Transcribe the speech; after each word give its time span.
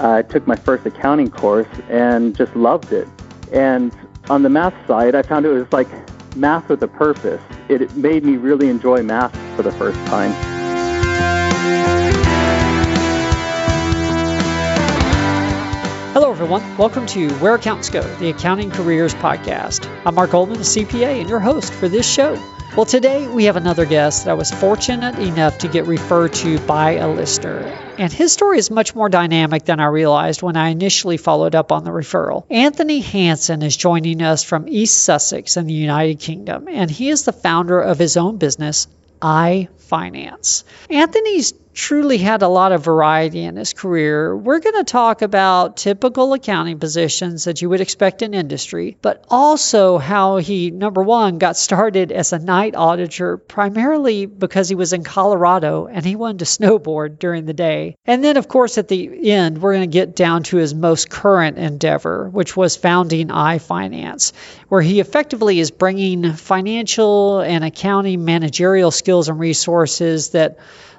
I 0.00 0.22
took 0.22 0.46
my 0.46 0.56
first 0.56 0.84
accounting 0.84 1.30
course 1.30 1.68
and 1.88 2.36
just 2.36 2.54
loved 2.54 2.92
it. 2.92 3.08
And 3.52 3.94
on 4.28 4.42
the 4.42 4.50
math 4.50 4.74
side, 4.86 5.14
I 5.14 5.22
found 5.22 5.46
it 5.46 5.50
was 5.50 5.72
like 5.72 5.88
math 6.36 6.68
with 6.68 6.82
a 6.82 6.88
purpose. 6.88 7.40
It 7.68 7.96
made 7.96 8.22
me 8.22 8.36
really 8.36 8.68
enjoy 8.68 9.02
math 9.02 9.34
for 9.56 9.62
the 9.62 9.72
first 9.72 9.98
time. 10.06 10.32
Hello, 16.12 16.30
everyone. 16.30 16.76
Welcome 16.76 17.06
to 17.06 17.30
Where 17.36 17.54
Accounts 17.54 17.88
Go, 17.88 18.02
the 18.16 18.28
Accounting 18.28 18.70
Careers 18.70 19.14
Podcast. 19.14 19.88
I'm 20.04 20.14
Mark 20.14 20.30
Goldman, 20.30 20.58
CPA, 20.58 21.20
and 21.20 21.28
your 21.28 21.40
host 21.40 21.72
for 21.72 21.88
this 21.88 22.10
show. 22.10 22.36
Well, 22.76 22.84
today 22.84 23.26
we 23.26 23.44
have 23.44 23.56
another 23.56 23.86
guest 23.86 24.26
that 24.26 24.32
I 24.32 24.34
was 24.34 24.50
fortunate 24.50 25.18
enough 25.18 25.56
to 25.60 25.68
get 25.68 25.86
referred 25.86 26.34
to 26.34 26.58
by 26.58 26.96
a 26.96 27.08
listener. 27.08 27.60
And 27.96 28.12
his 28.12 28.34
story 28.34 28.58
is 28.58 28.70
much 28.70 28.94
more 28.94 29.08
dynamic 29.08 29.64
than 29.64 29.80
I 29.80 29.86
realized 29.86 30.42
when 30.42 30.58
I 30.58 30.68
initially 30.68 31.16
followed 31.16 31.54
up 31.54 31.72
on 31.72 31.84
the 31.84 31.90
referral. 31.90 32.44
Anthony 32.50 33.00
Hanson 33.00 33.62
is 33.62 33.74
joining 33.78 34.20
us 34.20 34.44
from 34.44 34.68
East 34.68 35.02
Sussex 35.02 35.56
in 35.56 35.66
the 35.66 35.72
United 35.72 36.20
Kingdom, 36.20 36.68
and 36.68 36.90
he 36.90 37.08
is 37.08 37.24
the 37.24 37.32
founder 37.32 37.80
of 37.80 37.98
his 37.98 38.18
own 38.18 38.36
business, 38.36 38.88
I 39.22 39.68
Finance. 39.78 40.64
Anthony's 40.90 41.54
truly 41.76 42.16
had 42.16 42.40
a 42.40 42.48
lot 42.48 42.72
of 42.72 42.82
variety 42.82 43.42
in 43.42 43.54
his 43.54 43.74
career. 43.74 44.34
We're 44.34 44.60
going 44.60 44.76
to 44.76 44.84
talk 44.84 45.20
about 45.20 45.76
typical 45.76 46.32
accounting 46.32 46.78
positions 46.78 47.44
that 47.44 47.60
you 47.60 47.68
would 47.68 47.82
expect 47.82 48.22
in 48.22 48.32
industry, 48.32 48.96
but 49.02 49.24
also 49.28 49.98
how 49.98 50.38
he, 50.38 50.70
number 50.70 51.02
one, 51.02 51.36
got 51.36 51.56
started 51.56 52.12
as 52.12 52.32
a 52.32 52.38
night 52.38 52.74
auditor 52.74 53.36
primarily 53.36 54.24
because 54.24 54.70
he 54.70 54.74
was 54.74 54.94
in 54.94 55.04
Colorado 55.04 55.86
and 55.86 56.04
he 56.04 56.16
wanted 56.16 56.38
to 56.38 56.44
snowboard 56.46 57.18
during 57.18 57.44
the 57.44 57.52
day. 57.52 57.96
And 58.06 58.24
then, 58.24 58.38
of 58.38 58.48
course, 58.48 58.78
at 58.78 58.88
the 58.88 59.30
end, 59.30 59.58
we're 59.58 59.74
going 59.74 59.90
to 59.90 59.98
get 59.98 60.16
down 60.16 60.44
to 60.44 60.56
his 60.56 60.74
most 60.74 61.10
current 61.10 61.58
endeavor, 61.58 62.30
which 62.30 62.56
was 62.56 62.76
founding 62.76 63.28
iFinance, 63.28 64.32
where 64.68 64.82
he 64.82 64.98
effectively 65.00 65.60
is 65.60 65.70
bringing 65.70 66.32
financial 66.32 67.40
and 67.40 67.64
accounting 67.64 68.24
managerial 68.24 68.90
skills 68.90 69.28
and 69.28 69.38
resources 69.38 70.30
that 70.30 70.58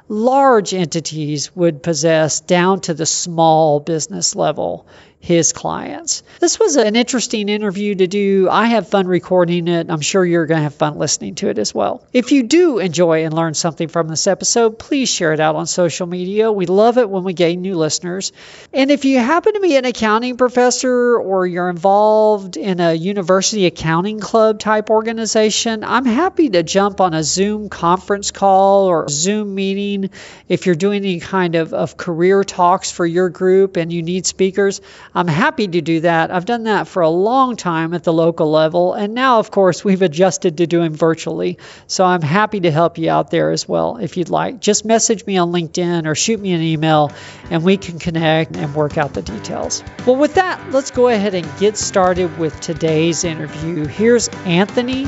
large 0.10 0.74
entities 0.74 1.56
would 1.56 1.84
possess 1.84 2.40
down 2.42 2.80
to 2.82 2.94
the 2.94 3.06
small 3.06 3.80
business 3.80 4.36
level 4.36 4.88
his 5.20 5.52
clients. 5.52 6.24
This 6.40 6.60
was 6.60 6.76
an 6.76 6.96
interesting 6.96 7.50
interview 7.50 7.96
to 7.96 8.08
do. 8.08 8.48
I 8.50 8.68
have 8.68 8.88
fun 8.88 9.08
recording 9.08 9.68
it. 9.68 9.90
I'm 9.90 10.00
sure 10.00 10.24
you're 10.24 10.46
going 10.46 10.60
to 10.60 10.64
have 10.64 10.76
fun 10.76 10.98
listening 10.98 11.36
to 11.36 11.50
it 11.50 11.58
as 11.58 11.74
well. 11.74 12.06
If 12.14 12.32
you 12.32 12.44
do 12.44 12.80
enjoy 12.80 13.26
and 13.26 13.34
learn 13.34 13.54
something 13.54 13.88
from 13.88 14.08
this 14.08 14.28
episode, 14.28 14.80
please 14.80 15.10
share 15.10 15.34
it 15.34 15.40
out 15.40 15.56
on 15.56 15.66
social 15.66 16.08
media. 16.08 16.52
We 16.52 16.66
love 16.66 16.98
it 16.98 17.10
when 17.10 17.24
we 17.24 17.34
gain 17.34 17.62
new 17.62 17.76
listeners. 17.76 18.32
And 18.74 18.92
if 18.92 19.06
you 19.06 19.20
happen 19.20 19.56
to 19.56 19.60
be 19.60 19.76
an 19.76 19.86
accounting 19.86 20.38
professor 20.38 21.18
or 21.18 21.46
you're 21.46 21.70
involved 21.70 22.56
in 22.56 22.80
a 22.80 22.94
university 22.94 23.66
accounting 23.66 24.20
club 24.20 24.60
type 24.60 24.90
organization, 24.90 25.84
I'm 25.84 26.06
happy 26.06 26.52
to 26.52 26.64
jump 26.64 27.02
on 27.02 27.14
a 27.14 27.24
Zoom 27.24 27.70
conference 27.70 28.32
call 28.32 28.86
or 28.86 29.10
Zoom 29.10 29.56
meeting 29.56 30.12
if 30.48 30.66
you're 30.66 30.76
doing 30.76 31.04
any 31.04 31.20
kind 31.20 31.56
of, 31.56 31.74
of 31.74 31.98
career 31.98 32.44
talks 32.44 32.92
for 32.92 33.06
your 33.06 33.30
group 33.30 33.78
and 33.78 33.92
you 33.92 34.04
need 34.04 34.26
speakers. 34.26 34.80
I'm 35.18 35.28
happy 35.28 35.68
to 35.68 35.82
do 35.82 36.02
that. 36.02 36.30
I've 36.30 36.46
done 36.46 36.66
that 36.66 36.88
for 36.88 37.02
a 37.02 37.10
long 37.10 37.56
time 37.56 37.96
at 37.96 38.04
the 38.04 38.14
local 38.14 38.52
level. 38.52 38.94
And 38.94 39.16
now, 39.16 39.40
of 39.40 39.50
course, 39.50 39.84
we've 39.84 40.04
adjusted 40.04 40.58
to 40.60 40.68
doing 40.68 40.92
virtually. 40.92 41.58
So 41.88 42.06
I'm 42.06 42.22
happy 42.22 42.60
to 42.60 42.70
help 42.70 43.00
you 43.00 43.10
out 43.10 43.32
there 43.32 43.50
as 43.50 43.68
well 43.68 43.98
if 43.98 44.16
you'd 44.16 44.30
like. 44.30 44.60
Just 44.60 44.86
message 44.86 45.26
me 45.26 45.38
on 45.38 45.52
LinkedIn 45.52 46.06
or 46.06 46.14
shoot 46.14 46.40
me 46.40 46.52
an 46.52 46.62
email 46.62 47.12
and 47.50 47.64
we 47.64 47.78
can 47.78 47.98
connect 47.98 48.56
and 48.58 48.76
work 48.76 49.00
out 49.00 49.16
the 49.16 49.24
details. 49.24 49.84
Well, 50.06 50.18
with 50.18 50.36
that, 50.36 50.70
let's 50.70 50.92
go 50.92 51.08
ahead 51.08 51.34
and 51.34 51.48
get 51.58 51.78
started 51.78 52.38
with 52.38 52.62
today's 52.62 53.24
interview. 53.24 53.88
Here's 53.88 54.28
Anthony 54.46 55.06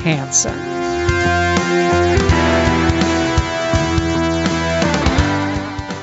Hanson. 0.00 0.56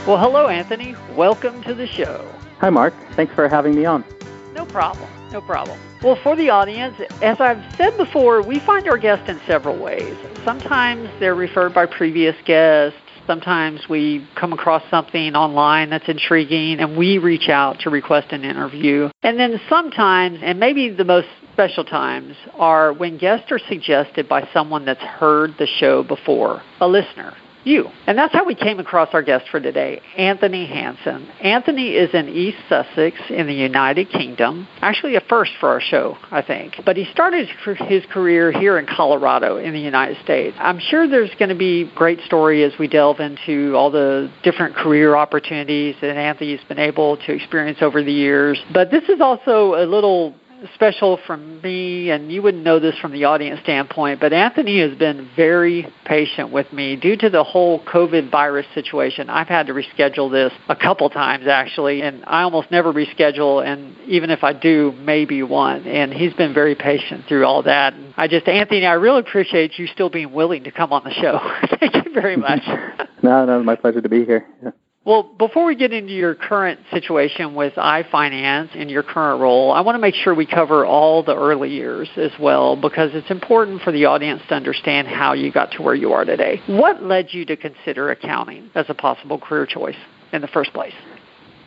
Well, 0.06 0.20
hello, 0.20 0.50
Anthony. 0.50 0.94
Welcome 1.16 1.64
to 1.64 1.74
the 1.74 1.88
show. 1.88 2.24
Hi, 2.60 2.70
Mark. 2.70 2.94
Thanks 3.16 3.34
for 3.34 3.48
having 3.48 3.74
me 3.74 3.86
on. 3.86 4.04
No 4.54 4.66
problem. 4.66 5.10
No 5.32 5.40
problem. 5.40 5.80
Well, 6.04 6.18
for 6.22 6.36
the 6.36 6.50
audience, 6.50 6.96
as 7.22 7.40
I've 7.40 7.64
said 7.78 7.96
before, 7.96 8.42
we 8.42 8.60
find 8.60 8.86
our 8.90 8.98
guests 8.98 9.30
in 9.30 9.40
several 9.48 9.82
ways. 9.82 10.18
Sometimes 10.44 11.10
they're 11.22 11.36
referred 11.36 11.74
by 11.74 11.86
previous 11.86 12.36
guests. 12.46 13.00
Sometimes 13.26 13.88
we 13.88 14.28
come 14.36 14.52
across 14.52 14.84
something 14.90 15.36
online 15.36 15.90
that's 15.90 16.10
intriguing 16.10 16.80
and 16.82 16.98
we 16.98 17.18
reach 17.18 17.48
out 17.48 17.80
to 17.82 17.90
request 17.90 18.34
an 18.34 18.44
interview. 18.44 19.10
And 19.24 19.40
then 19.40 19.62
sometimes, 19.70 20.40
and 20.42 20.60
maybe 20.60 20.90
the 20.90 21.06
most 21.06 21.28
special 21.54 21.86
times, 21.86 22.36
are 22.56 22.92
when 22.92 23.18
guests 23.18 23.52
are 23.52 23.60
suggested 23.70 24.28
by 24.28 24.50
someone 24.52 24.84
that's 24.84 25.00
heard 25.00 25.56
the 25.60 25.68
show 25.68 26.04
before, 26.04 26.62
a 26.82 26.88
listener 26.88 27.36
you. 27.64 27.90
And 28.08 28.18
that's 28.18 28.34
how 28.34 28.46
we 28.46 28.56
came 28.56 28.80
across 28.80 29.10
our 29.14 29.22
guest 29.22 29.46
for 29.50 29.60
today, 29.60 30.02
Anthony 30.18 30.66
Hanson. 30.66 31.30
Anthony 31.42 31.90
is 31.90 32.14
in 32.14 32.30
East 32.30 32.58
Sussex 32.68 33.18
in 33.30 33.48
the 33.48 33.54
United 33.54 34.10
Kingdom. 34.10 34.68
Actually, 34.82 35.16
a 35.16 35.22
first 35.22 35.52
for 35.60 35.70
our 35.70 35.82
show, 35.82 36.18
I 36.32 36.42
think. 36.42 36.76
But 36.86 36.98
he 36.98 37.06
started 37.12 37.48
his 37.88 38.06
career 38.08 38.52
here 38.52 38.78
in 38.78 38.86
Colorado 38.86 39.58
in 39.58 39.74
the 39.74 39.80
United 39.80 40.18
States. 40.24 40.56
I'm 40.60 40.80
sure 40.80 41.08
there's 41.08 41.34
going 41.38 41.50
to 41.50 41.56
be 41.56 41.92
great 41.96 42.20
story 42.22 42.64
as 42.64 42.74
we 42.80 42.88
delve 42.88 43.20
into 43.20 43.74
all 43.76 43.92
the 43.92 44.32
different 44.44 44.76
career 44.76 45.16
opportunities 45.16 45.96
that 46.02 46.16
Anthony's 46.16 46.64
been 46.68 46.80
able 46.80 47.18
to 47.18 47.34
experience 47.34 47.80
over 47.82 48.04
the 48.04 48.12
years. 48.12 48.62
But 48.74 48.92
this 48.92 49.04
is 49.10 49.22
also 49.22 49.76
a 49.76 49.86
little 49.86 50.36
special 50.76 51.20
from 51.26 51.62
me, 51.62 52.10
and 52.10 52.32
you 52.32 52.42
wouldn't 52.42 52.64
know 52.64 52.80
this 52.80 52.98
from 53.00 53.12
the 53.12 53.26
audience 53.26 53.60
standpoint, 53.62 54.20
but 54.20 54.34
Anthony 54.34 54.80
has 54.80 54.98
been 54.98 55.30
very 55.36 55.88
patient 56.06 56.52
with 56.52 56.72
me 56.74 56.96
due 56.96 57.16
to 57.18 57.30
the 57.30 57.44
whole 57.44 57.84
COVID 57.86 58.32
virus 58.32 58.66
situation. 58.74 59.30
I've 59.30 59.48
had 59.48 59.68
to 59.68 59.74
reschedule 59.74 60.32
this 60.32 60.54
a 60.68 60.76
couple 60.76 61.10
times 61.10 61.48
actually, 61.48 62.02
and 62.02 62.24
I 62.26 62.44
almost 62.44 62.72
never 62.72 62.92
reschedule, 62.92 63.66
and 63.66 63.96
even 64.08 64.30
if 64.30 64.44
I 64.44 64.54
do, 64.54 64.94
maybe 65.00 65.44
one. 65.44 65.86
And 65.86 66.14
he's 66.14 66.34
been 66.34 66.54
very 66.54 66.76
patient 66.76 67.26
through 67.28 67.46
all 67.46 67.64
that. 67.64 67.94
And 67.94 68.14
I 68.18 68.28
just, 68.28 68.48
Anthony, 68.48 68.86
I 68.86 68.94
really 68.94 69.20
appreciate 69.20 69.78
you 69.78 69.88
still 69.88 70.10
being 70.10 70.34
willing 70.34 70.64
to 70.66 70.72
come 70.72 70.94
on 70.94 71.04
the 71.04 71.14
show. 71.14 71.40
Thank 71.80 72.06
you 72.06 72.14
very 72.14 72.38
much. 72.38 72.62
no, 73.24 73.46
no, 73.46 73.64
my 73.64 73.76
pleasure 73.76 74.02
to 74.02 74.10
be 74.10 74.26
here. 74.26 74.48
Yeah. 74.64 74.72
Well, 75.10 75.24
before 75.24 75.66
we 75.66 75.76
get 75.76 75.92
into 75.92 76.14
your 76.14 76.36
current 76.36 76.82
situation 76.92 77.56
with 77.56 77.74
iFinance 77.74 78.80
and 78.80 78.92
your 78.92 79.02
current 79.02 79.42
role, 79.42 79.72
I 79.72 79.82
want 79.82 79.96
to 79.96 80.00
make 80.00 80.14
sure 80.14 80.36
we 80.36 80.46
cover 80.46 80.86
all 80.86 81.24
the 81.24 81.36
early 81.36 81.72
years 81.72 82.08
as 82.16 82.30
well 82.40 82.76
because 82.76 83.10
it's 83.16 83.32
important 83.32 83.82
for 83.82 83.92
the 83.92 84.06
audience 84.06 84.44
to 84.50 84.54
understand 84.54 85.08
how 85.08 85.34
you 85.34 85.52
got 85.52 85.72
to 85.72 85.82
where 85.82 85.96
you 85.96 86.14
are 86.14 86.26
today. 86.26 86.62
What 86.68 87.02
led 87.02 87.30
you 87.34 87.44
to 87.46 87.58
consider 87.58 88.12
accounting 88.12 88.70
as 88.76 88.86
a 88.88 88.94
possible 88.94 89.40
career 89.40 89.66
choice 89.66 89.98
in 90.32 90.44
the 90.44 90.48
first 90.48 90.74
place? 90.74 90.94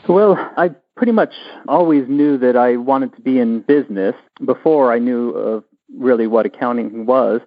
Well, 0.08 0.36
I 0.56 0.70
pretty 0.96 1.10
much 1.10 1.34
always 1.66 2.04
knew 2.08 2.38
that 2.38 2.56
I 2.56 2.76
wanted 2.76 3.12
to 3.16 3.22
be 3.22 3.40
in 3.40 3.62
business 3.62 4.14
before 4.46 4.92
I 4.92 5.00
knew 5.00 5.30
of 5.30 5.64
really 5.92 6.28
what 6.28 6.46
accounting 6.46 7.06
was. 7.06 7.40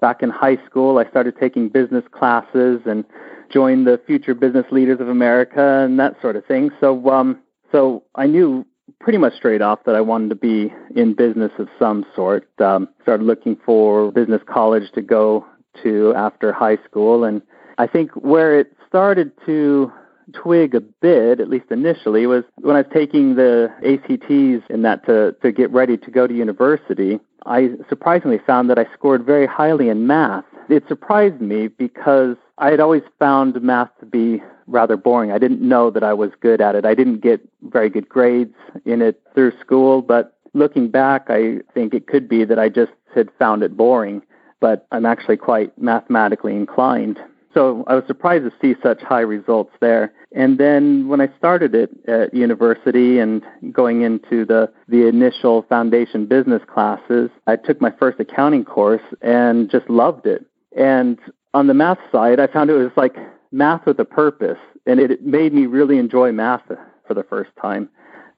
Back 0.00 0.22
in 0.22 0.30
high 0.30 0.58
school, 0.64 0.98
I 0.98 1.10
started 1.10 1.34
taking 1.40 1.70
business 1.70 2.04
classes 2.12 2.82
and 2.86 3.04
joined 3.50 3.86
the 3.86 4.00
Future 4.06 4.34
Business 4.34 4.66
Leaders 4.70 5.00
of 5.00 5.08
America 5.08 5.84
and 5.84 5.98
that 5.98 6.20
sort 6.20 6.36
of 6.36 6.44
thing. 6.46 6.70
So, 6.80 7.10
um, 7.10 7.40
so 7.72 8.02
I 8.14 8.26
knew 8.26 8.66
pretty 9.00 9.18
much 9.18 9.34
straight 9.34 9.62
off 9.62 9.84
that 9.84 9.94
I 9.94 10.00
wanted 10.00 10.30
to 10.30 10.34
be 10.34 10.72
in 10.94 11.14
business 11.14 11.52
of 11.58 11.68
some 11.78 12.04
sort. 12.14 12.48
Um, 12.60 12.88
started 13.02 13.24
looking 13.24 13.56
for 13.64 14.10
business 14.12 14.42
college 14.46 14.90
to 14.94 15.02
go 15.02 15.46
to 15.82 16.12
after 16.16 16.52
high 16.52 16.78
school, 16.84 17.24
and 17.24 17.42
I 17.78 17.86
think 17.86 18.10
where 18.12 18.58
it 18.58 18.72
started 18.86 19.32
to 19.46 19.92
twig 20.32 20.74
a 20.74 20.80
bit, 20.80 21.40
at 21.40 21.48
least 21.48 21.66
initially, 21.70 22.26
was 22.26 22.44
when 22.60 22.76
I 22.76 22.80
was 22.80 22.90
taking 22.92 23.36
the 23.36 23.70
ACTs 23.84 24.66
and 24.70 24.84
that 24.84 25.04
to, 25.06 25.34
to 25.42 25.52
get 25.52 25.70
ready 25.72 25.96
to 25.96 26.10
go 26.10 26.26
to 26.26 26.34
university. 26.34 27.18
I 27.46 27.70
surprisingly 27.88 28.38
found 28.46 28.68
that 28.70 28.78
I 28.78 28.86
scored 28.92 29.24
very 29.24 29.46
highly 29.46 29.88
in 29.88 30.06
math. 30.06 30.44
It 30.68 30.84
surprised 30.88 31.40
me 31.40 31.68
because 31.68 32.36
I 32.60 32.70
had 32.70 32.78
always 32.80 33.02
found 33.18 33.60
math 33.62 33.88
to 34.00 34.06
be 34.06 34.42
rather 34.66 34.96
boring. 34.96 35.32
I 35.32 35.38
didn't 35.38 35.62
know 35.62 35.90
that 35.90 36.04
I 36.04 36.12
was 36.12 36.30
good 36.40 36.60
at 36.60 36.74
it. 36.74 36.84
I 36.84 36.94
didn't 36.94 37.22
get 37.22 37.40
very 37.62 37.88
good 37.88 38.08
grades 38.08 38.54
in 38.84 39.00
it 39.00 39.20
through 39.34 39.58
school, 39.60 40.02
but 40.02 40.36
looking 40.52 40.90
back, 40.90 41.26
I 41.28 41.60
think 41.72 41.94
it 41.94 42.06
could 42.06 42.28
be 42.28 42.44
that 42.44 42.58
I 42.58 42.68
just 42.68 42.92
had 43.14 43.30
found 43.38 43.62
it 43.62 43.78
boring, 43.78 44.22
but 44.60 44.86
I'm 44.92 45.06
actually 45.06 45.38
quite 45.38 45.76
mathematically 45.80 46.54
inclined. 46.54 47.18
So 47.54 47.82
I 47.88 47.94
was 47.94 48.04
surprised 48.06 48.44
to 48.44 48.52
see 48.60 48.78
such 48.82 49.02
high 49.02 49.20
results 49.20 49.72
there. 49.80 50.12
And 50.32 50.58
then 50.58 51.08
when 51.08 51.20
I 51.20 51.30
started 51.38 51.74
it 51.74 51.90
at 52.06 52.34
university 52.34 53.18
and 53.18 53.42
going 53.72 54.02
into 54.02 54.44
the, 54.44 54.70
the 54.86 55.08
initial 55.08 55.62
foundation 55.62 56.26
business 56.26 56.62
classes, 56.72 57.30
I 57.46 57.56
took 57.56 57.80
my 57.80 57.90
first 57.90 58.20
accounting 58.20 58.64
course 58.64 59.02
and 59.22 59.70
just 59.70 59.88
loved 59.88 60.26
it. 60.26 60.44
And 60.76 61.18
on 61.54 61.66
the 61.66 61.74
math 61.74 61.98
side, 62.12 62.40
I 62.40 62.46
found 62.46 62.70
it 62.70 62.74
was 62.74 62.92
like 62.96 63.16
math 63.52 63.86
with 63.86 63.98
a 64.00 64.04
purpose, 64.04 64.58
and 64.86 65.00
it 65.00 65.24
made 65.24 65.52
me 65.52 65.66
really 65.66 65.98
enjoy 65.98 66.32
math 66.32 66.62
for 67.06 67.14
the 67.14 67.24
first 67.24 67.50
time. 67.60 67.88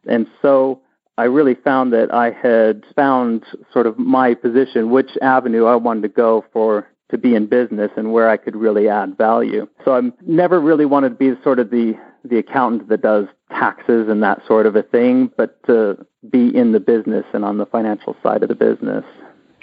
And 0.06 0.26
so 0.40 0.80
I 1.18 1.24
really 1.24 1.54
found 1.54 1.92
that 1.92 2.12
I 2.12 2.30
had 2.30 2.84
found 2.96 3.44
sort 3.72 3.86
of 3.86 3.98
my 3.98 4.34
position, 4.34 4.90
which 4.90 5.10
avenue 5.20 5.66
I 5.66 5.76
wanted 5.76 6.02
to 6.02 6.08
go 6.08 6.44
for 6.52 6.88
to 7.10 7.18
be 7.18 7.34
in 7.34 7.46
business 7.46 7.90
and 7.96 8.12
where 8.12 8.28
I 8.28 8.38
could 8.38 8.56
really 8.56 8.88
add 8.88 9.18
value. 9.18 9.68
So 9.84 9.94
I'm 9.94 10.14
never 10.26 10.58
really 10.58 10.86
wanted 10.86 11.10
to 11.10 11.14
be 11.14 11.42
sort 11.42 11.58
of 11.58 11.70
the 11.70 11.94
the 12.24 12.38
accountant 12.38 12.88
that 12.88 13.02
does 13.02 13.26
taxes 13.50 14.08
and 14.08 14.22
that 14.22 14.40
sort 14.46 14.64
of 14.64 14.76
a 14.76 14.82
thing, 14.82 15.30
but 15.36 15.60
to 15.66 16.06
be 16.30 16.56
in 16.56 16.72
the 16.72 16.80
business 16.80 17.24
and 17.34 17.44
on 17.44 17.58
the 17.58 17.66
financial 17.66 18.16
side 18.22 18.42
of 18.42 18.48
the 18.48 18.54
business. 18.54 19.04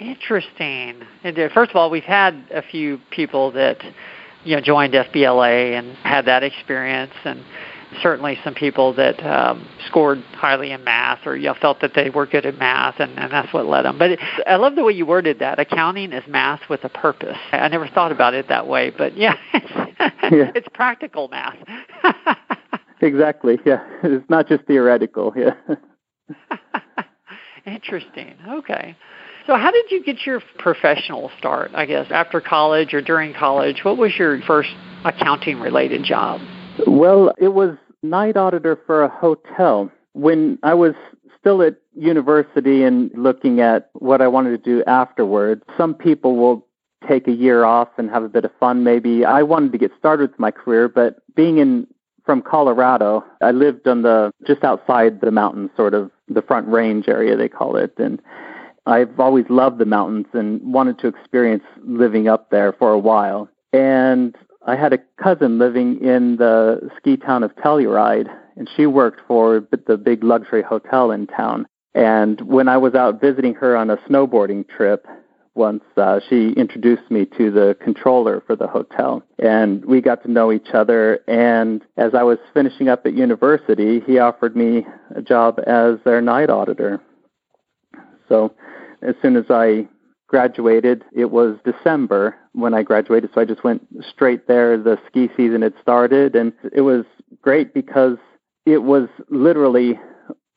Interesting. 0.00 1.02
Uh, 1.24 1.32
first 1.52 1.70
of 1.70 1.76
all, 1.76 1.90
we've 1.90 2.02
had 2.02 2.46
a 2.50 2.62
few 2.62 2.98
people 3.10 3.52
that 3.52 3.78
you 4.44 4.56
know 4.56 4.62
joined 4.62 4.94
FBLA 4.94 5.78
and 5.78 5.94
had 5.98 6.24
that 6.24 6.42
experience, 6.42 7.12
and 7.24 7.44
certainly 8.02 8.38
some 8.42 8.54
people 8.54 8.94
that 8.94 9.22
um, 9.24 9.68
scored 9.86 10.18
highly 10.32 10.70
in 10.72 10.82
math 10.84 11.26
or 11.26 11.36
you 11.36 11.48
know, 11.48 11.54
felt 11.60 11.80
that 11.80 11.92
they 11.94 12.08
were 12.08 12.26
good 12.26 12.46
at 12.46 12.56
math, 12.58 12.98
and, 12.98 13.18
and 13.18 13.30
that's 13.30 13.52
what 13.52 13.66
led 13.66 13.84
them. 13.84 13.98
But 13.98 14.12
it, 14.12 14.20
I 14.46 14.56
love 14.56 14.74
the 14.74 14.84
way 14.84 14.92
you 14.92 15.04
worded 15.04 15.40
that. 15.40 15.58
Accounting 15.58 16.12
is 16.12 16.24
math 16.26 16.60
with 16.70 16.82
a 16.84 16.88
purpose. 16.88 17.36
I 17.52 17.68
never 17.68 17.88
thought 17.88 18.12
about 18.12 18.34
it 18.34 18.48
that 18.48 18.66
way, 18.66 18.90
but 18.96 19.16
yeah, 19.16 19.36
it's, 19.54 19.72
yeah. 20.32 20.52
it's 20.54 20.68
practical 20.72 21.28
math. 21.28 21.58
exactly. 23.02 23.58
Yeah, 23.66 23.84
it's 24.02 24.28
not 24.30 24.48
just 24.48 24.64
theoretical. 24.64 25.34
Yeah. 25.36 25.54
Interesting. 27.66 28.36
Okay. 28.48 28.96
So, 29.46 29.56
how 29.56 29.70
did 29.70 29.90
you 29.90 30.04
get 30.04 30.26
your 30.26 30.42
professional 30.58 31.30
start? 31.38 31.70
I 31.74 31.86
guess 31.86 32.06
after 32.10 32.40
college 32.40 32.94
or 32.94 33.00
during 33.00 33.34
college, 33.34 33.80
what 33.82 33.96
was 33.96 34.12
your 34.18 34.40
first 34.42 34.70
accounting 35.04 35.60
related 35.60 36.04
job? 36.04 36.40
Well, 36.86 37.32
it 37.38 37.48
was 37.48 37.76
night 38.02 38.36
auditor 38.36 38.78
for 38.86 39.02
a 39.02 39.08
hotel. 39.08 39.90
When 40.12 40.58
I 40.62 40.74
was 40.74 40.94
still 41.38 41.62
at 41.62 41.76
university 41.96 42.82
and 42.82 43.10
looking 43.14 43.60
at 43.60 43.90
what 43.94 44.20
I 44.20 44.28
wanted 44.28 44.50
to 44.50 44.58
do 44.58 44.84
afterwards, 44.84 45.62
some 45.76 45.94
people 45.94 46.36
will 46.36 46.66
take 47.08 47.26
a 47.26 47.32
year 47.32 47.64
off 47.64 47.88
and 47.96 48.10
have 48.10 48.22
a 48.22 48.28
bit 48.28 48.44
of 48.44 48.50
fun 48.60 48.84
maybe. 48.84 49.24
I 49.24 49.42
wanted 49.42 49.72
to 49.72 49.78
get 49.78 49.92
started 49.98 50.32
with 50.32 50.38
my 50.38 50.50
career, 50.50 50.88
but 50.88 51.22
being 51.34 51.58
in 51.58 51.86
from 52.26 52.42
Colorado, 52.42 53.24
I 53.40 53.52
lived 53.52 53.88
on 53.88 54.02
the 54.02 54.32
just 54.46 54.62
outside 54.62 55.20
the 55.20 55.30
mountains, 55.30 55.70
sort 55.76 55.94
of 55.94 56.10
the 56.28 56.42
front 56.42 56.68
range 56.68 57.08
area 57.08 57.36
they 57.36 57.48
call 57.48 57.76
it, 57.76 57.94
and 57.98 58.20
I've 58.86 59.18
always 59.20 59.44
loved 59.48 59.78
the 59.78 59.86
mountains 59.86 60.26
and 60.32 60.60
wanted 60.72 60.98
to 61.00 61.08
experience 61.08 61.64
living 61.84 62.28
up 62.28 62.50
there 62.50 62.72
for 62.72 62.92
a 62.92 62.98
while. 62.98 63.48
And 63.72 64.36
I 64.66 64.76
had 64.76 64.92
a 64.92 64.98
cousin 65.22 65.58
living 65.58 66.02
in 66.02 66.36
the 66.36 66.90
ski 66.96 67.16
town 67.16 67.42
of 67.42 67.54
Telluride, 67.56 68.28
and 68.56 68.68
she 68.76 68.86
worked 68.86 69.20
for 69.26 69.66
the 69.86 69.96
big 69.96 70.22
luxury 70.22 70.62
hotel 70.62 71.10
in 71.10 71.26
town. 71.26 71.66
And 71.94 72.40
when 72.42 72.68
I 72.68 72.76
was 72.76 72.94
out 72.94 73.20
visiting 73.20 73.54
her 73.54 73.76
on 73.76 73.90
a 73.90 73.96
snowboarding 74.08 74.68
trip 74.68 75.06
once, 75.54 75.82
uh, 75.96 76.20
she 76.28 76.50
introduced 76.52 77.10
me 77.10 77.26
to 77.36 77.50
the 77.50 77.76
controller 77.82 78.42
for 78.46 78.54
the 78.54 78.68
hotel. 78.68 79.22
And 79.38 79.84
we 79.84 80.00
got 80.00 80.22
to 80.22 80.30
know 80.30 80.52
each 80.52 80.68
other. 80.72 81.20
And 81.26 81.82
as 81.96 82.14
I 82.14 82.22
was 82.22 82.38
finishing 82.54 82.88
up 82.88 83.06
at 83.06 83.14
university, 83.14 84.00
he 84.00 84.18
offered 84.18 84.56
me 84.56 84.86
a 85.14 85.22
job 85.22 85.58
as 85.66 85.96
their 86.04 86.20
night 86.20 86.50
auditor. 86.50 87.00
So 88.28 88.54
as 89.02 89.14
soon 89.22 89.36
as 89.36 89.46
I 89.50 89.88
graduated, 90.28 91.04
it 91.12 91.30
was 91.30 91.56
December 91.64 92.36
when 92.52 92.72
I 92.74 92.82
graduated, 92.82 93.30
so 93.34 93.40
I 93.40 93.44
just 93.44 93.64
went 93.64 93.86
straight 94.08 94.46
there. 94.46 94.78
The 94.78 94.98
ski 95.06 95.28
season 95.36 95.62
had 95.62 95.74
started, 95.82 96.36
and 96.36 96.52
it 96.72 96.82
was 96.82 97.04
great 97.42 97.74
because 97.74 98.16
it 98.64 98.78
was 98.78 99.08
literally 99.28 99.98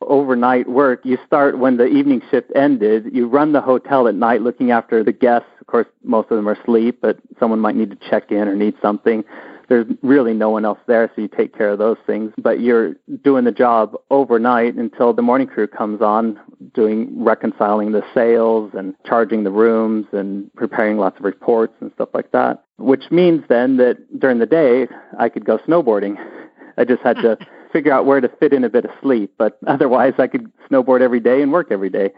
overnight 0.01 0.69
work. 0.69 1.01
You 1.03 1.17
start 1.25 1.57
when 1.57 1.77
the 1.77 1.87
evening 1.87 2.21
shift 2.29 2.51
ended. 2.55 3.09
You 3.13 3.27
run 3.27 3.53
the 3.53 3.61
hotel 3.61 4.07
at 4.07 4.15
night 4.15 4.41
looking 4.41 4.71
after 4.71 5.03
the 5.03 5.13
guests. 5.13 5.47
Of 5.61 5.67
course, 5.67 5.87
most 6.03 6.29
of 6.29 6.37
them 6.37 6.47
are 6.47 6.53
asleep, 6.53 6.99
but 7.01 7.17
someone 7.39 7.59
might 7.59 7.75
need 7.75 7.89
to 7.89 8.09
check 8.09 8.31
in 8.31 8.47
or 8.47 8.55
need 8.55 8.75
something 8.81 9.23
there's 9.67 9.85
really 10.01 10.33
no 10.33 10.49
one 10.49 10.65
else 10.65 10.79
there, 10.87 11.11
so 11.15 11.21
you 11.21 11.27
take 11.27 11.55
care 11.55 11.69
of 11.69 11.79
those 11.79 11.97
things. 12.05 12.31
But 12.37 12.59
you're 12.59 12.95
doing 13.23 13.45
the 13.45 13.51
job 13.51 13.95
overnight 14.09 14.75
until 14.75 15.13
the 15.13 15.21
morning 15.21 15.47
crew 15.47 15.67
comes 15.67 16.01
on, 16.01 16.39
doing 16.73 17.23
reconciling 17.23 17.91
the 17.91 18.03
sales 18.13 18.71
and 18.73 18.95
charging 19.05 19.43
the 19.43 19.51
rooms 19.51 20.05
and 20.11 20.53
preparing 20.55 20.97
lots 20.97 21.17
of 21.17 21.25
reports 21.25 21.73
and 21.81 21.91
stuff 21.95 22.09
like 22.13 22.31
that. 22.31 22.63
Which 22.77 23.03
means 23.11 23.43
then 23.49 23.77
that 23.77 24.19
during 24.19 24.39
the 24.39 24.45
day 24.45 24.87
I 25.19 25.29
could 25.29 25.45
go 25.45 25.57
snowboarding. 25.59 26.15
I 26.77 26.85
just 26.85 27.01
had 27.03 27.17
to 27.17 27.37
figure 27.73 27.91
out 27.91 28.05
where 28.05 28.21
to 28.21 28.29
fit 28.39 28.53
in 28.53 28.63
a 28.63 28.69
bit 28.69 28.85
of 28.85 28.91
sleep, 29.01 29.33
but 29.37 29.57
otherwise 29.67 30.13
I 30.17 30.27
could 30.27 30.51
snowboard 30.69 31.01
every 31.01 31.19
day 31.19 31.41
and 31.41 31.51
work 31.51 31.67
every 31.71 31.89
day. 31.89 32.11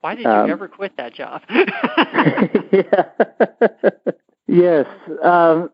Why 0.00 0.14
did 0.14 0.24
you 0.24 0.30
um, 0.30 0.50
ever 0.50 0.68
quit 0.68 0.98
that 0.98 1.14
job? 1.14 1.42
yeah. 1.48 3.04
yes. 4.46 4.86
Um, 5.22 5.70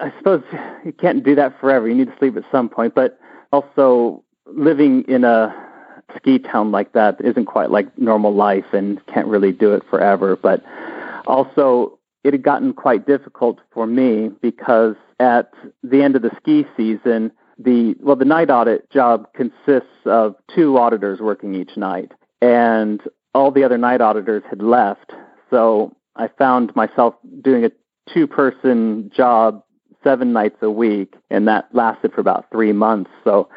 I 0.00 0.12
suppose 0.18 0.42
you 0.84 0.92
can't 0.92 1.22
do 1.22 1.34
that 1.34 1.60
forever. 1.60 1.88
You 1.88 1.94
need 1.94 2.08
to 2.08 2.18
sleep 2.18 2.36
at 2.36 2.44
some 2.50 2.68
point, 2.68 2.94
but 2.94 3.18
also 3.52 4.24
living 4.46 5.04
in 5.08 5.24
a 5.24 5.54
ski 6.16 6.38
town 6.38 6.72
like 6.72 6.92
that 6.92 7.20
isn't 7.20 7.46
quite 7.46 7.70
like 7.70 7.96
normal 7.98 8.34
life 8.34 8.72
and 8.72 9.04
can't 9.06 9.26
really 9.26 9.52
do 9.52 9.72
it 9.74 9.82
forever. 9.90 10.36
But 10.36 10.64
also, 11.26 11.98
it 12.24 12.32
had 12.32 12.42
gotten 12.42 12.72
quite 12.72 13.06
difficult 13.06 13.58
for 13.72 13.86
me 13.86 14.30
because 14.40 14.96
at 15.18 15.52
the 15.82 16.02
end 16.02 16.16
of 16.16 16.22
the 16.22 16.30
ski 16.36 16.66
season, 16.76 17.32
the 17.58 17.94
well, 18.00 18.16
the 18.16 18.24
night 18.24 18.50
audit 18.50 18.90
job 18.90 19.28
consists 19.34 20.06
of 20.06 20.34
two 20.54 20.78
auditors 20.78 21.20
working 21.20 21.54
each 21.54 21.76
night, 21.76 22.12
and 22.40 23.02
all 23.34 23.50
the 23.50 23.64
other 23.64 23.76
night 23.76 24.00
auditors 24.00 24.42
had 24.48 24.62
left. 24.62 25.12
So 25.50 25.94
I 26.16 26.28
found 26.28 26.74
myself 26.74 27.14
doing 27.42 27.64
a 27.64 27.70
two-person 28.12 29.10
job 29.14 29.62
seven 30.02 30.32
nights 30.32 30.56
a 30.62 30.70
week, 30.70 31.14
and 31.30 31.46
that 31.48 31.68
lasted 31.72 32.12
for 32.12 32.20
about 32.20 32.50
three 32.50 32.72
months. 32.72 33.10
So, 33.24 33.48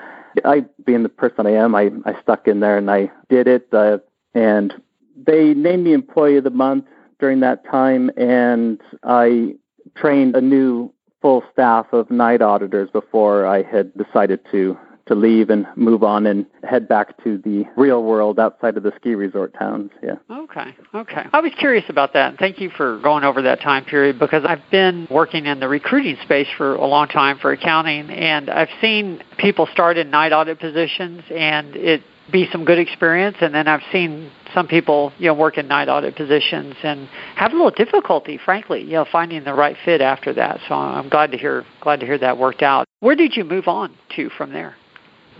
I, 0.43 0.65
being 0.85 1.03
the 1.03 1.09
person 1.09 1.45
I 1.45 1.51
am, 1.51 1.75
I, 1.75 1.91
I 2.05 2.19
stuck 2.21 2.47
in 2.47 2.59
there 2.59 2.77
and 2.77 2.89
I 2.89 3.11
did 3.29 3.47
it. 3.47 3.67
Uh, 3.71 3.99
and 4.33 4.73
they 5.15 5.53
named 5.53 5.83
me 5.83 5.93
Employee 5.93 6.37
of 6.37 6.43
the 6.43 6.49
Month 6.49 6.85
during 7.19 7.39
that 7.41 7.63
time, 7.65 8.09
and 8.17 8.81
I 9.03 9.55
trained 9.95 10.35
a 10.35 10.41
new 10.41 10.91
full 11.21 11.43
staff 11.53 11.85
of 11.93 12.11
night 12.11 12.41
auditors 12.41 12.89
before 12.89 13.45
I 13.45 13.61
had 13.61 13.95
decided 13.97 14.41
to 14.51 14.77
to 15.07 15.15
leave 15.15 15.49
and 15.49 15.67
move 15.75 16.03
on 16.03 16.25
and 16.25 16.45
head 16.63 16.87
back 16.87 17.21
to 17.23 17.37
the 17.39 17.65
real 17.75 18.03
world 18.03 18.39
outside 18.39 18.77
of 18.77 18.83
the 18.83 18.93
ski 18.95 19.15
resort 19.15 19.53
towns. 19.57 19.91
Yeah. 20.01 20.15
Okay. 20.29 20.75
Okay. 20.93 21.23
I 21.33 21.41
was 21.41 21.51
curious 21.57 21.85
about 21.89 22.13
that. 22.13 22.37
Thank 22.37 22.59
you 22.59 22.69
for 22.69 22.99
going 22.99 23.23
over 23.23 23.41
that 23.41 23.61
time 23.61 23.85
period 23.85 24.17
because 24.17 24.43
I've 24.45 24.63
been 24.71 25.07
working 25.11 25.45
in 25.45 25.59
the 25.59 25.67
recruiting 25.67 26.17
space 26.23 26.47
for 26.57 26.75
a 26.75 26.85
long 26.85 27.07
time 27.07 27.37
for 27.39 27.51
accounting 27.51 28.09
and 28.09 28.49
I've 28.49 28.69
seen 28.79 29.21
people 29.37 29.67
start 29.73 29.97
in 29.97 30.09
night 30.09 30.31
audit 30.31 30.59
positions 30.59 31.23
and 31.29 31.75
it 31.75 32.03
be 32.31 32.47
some 32.51 32.63
good 32.63 32.79
experience 32.79 33.35
and 33.41 33.53
then 33.53 33.67
I've 33.67 33.83
seen 33.91 34.31
some 34.53 34.67
people, 34.67 35.11
you 35.17 35.27
know, 35.27 35.33
work 35.33 35.57
in 35.57 35.67
night 35.67 35.89
audit 35.89 36.15
positions 36.15 36.75
and 36.81 37.09
have 37.35 37.51
a 37.51 37.55
little 37.55 37.71
difficulty, 37.71 38.39
frankly, 38.43 38.81
you 38.81 38.93
know, 38.93 39.05
finding 39.11 39.43
the 39.43 39.53
right 39.53 39.75
fit 39.83 39.99
after 39.99 40.33
that. 40.33 40.59
So 40.69 40.75
I'm 40.75 41.09
glad 41.09 41.31
to 41.31 41.37
hear 41.37 41.65
glad 41.81 41.99
to 41.99 42.05
hear 42.05 42.17
that 42.19 42.37
worked 42.37 42.61
out. 42.61 42.87
Where 43.01 43.15
did 43.15 43.35
you 43.35 43.43
move 43.43 43.67
on 43.67 43.93
to 44.15 44.29
from 44.29 44.53
there? 44.53 44.75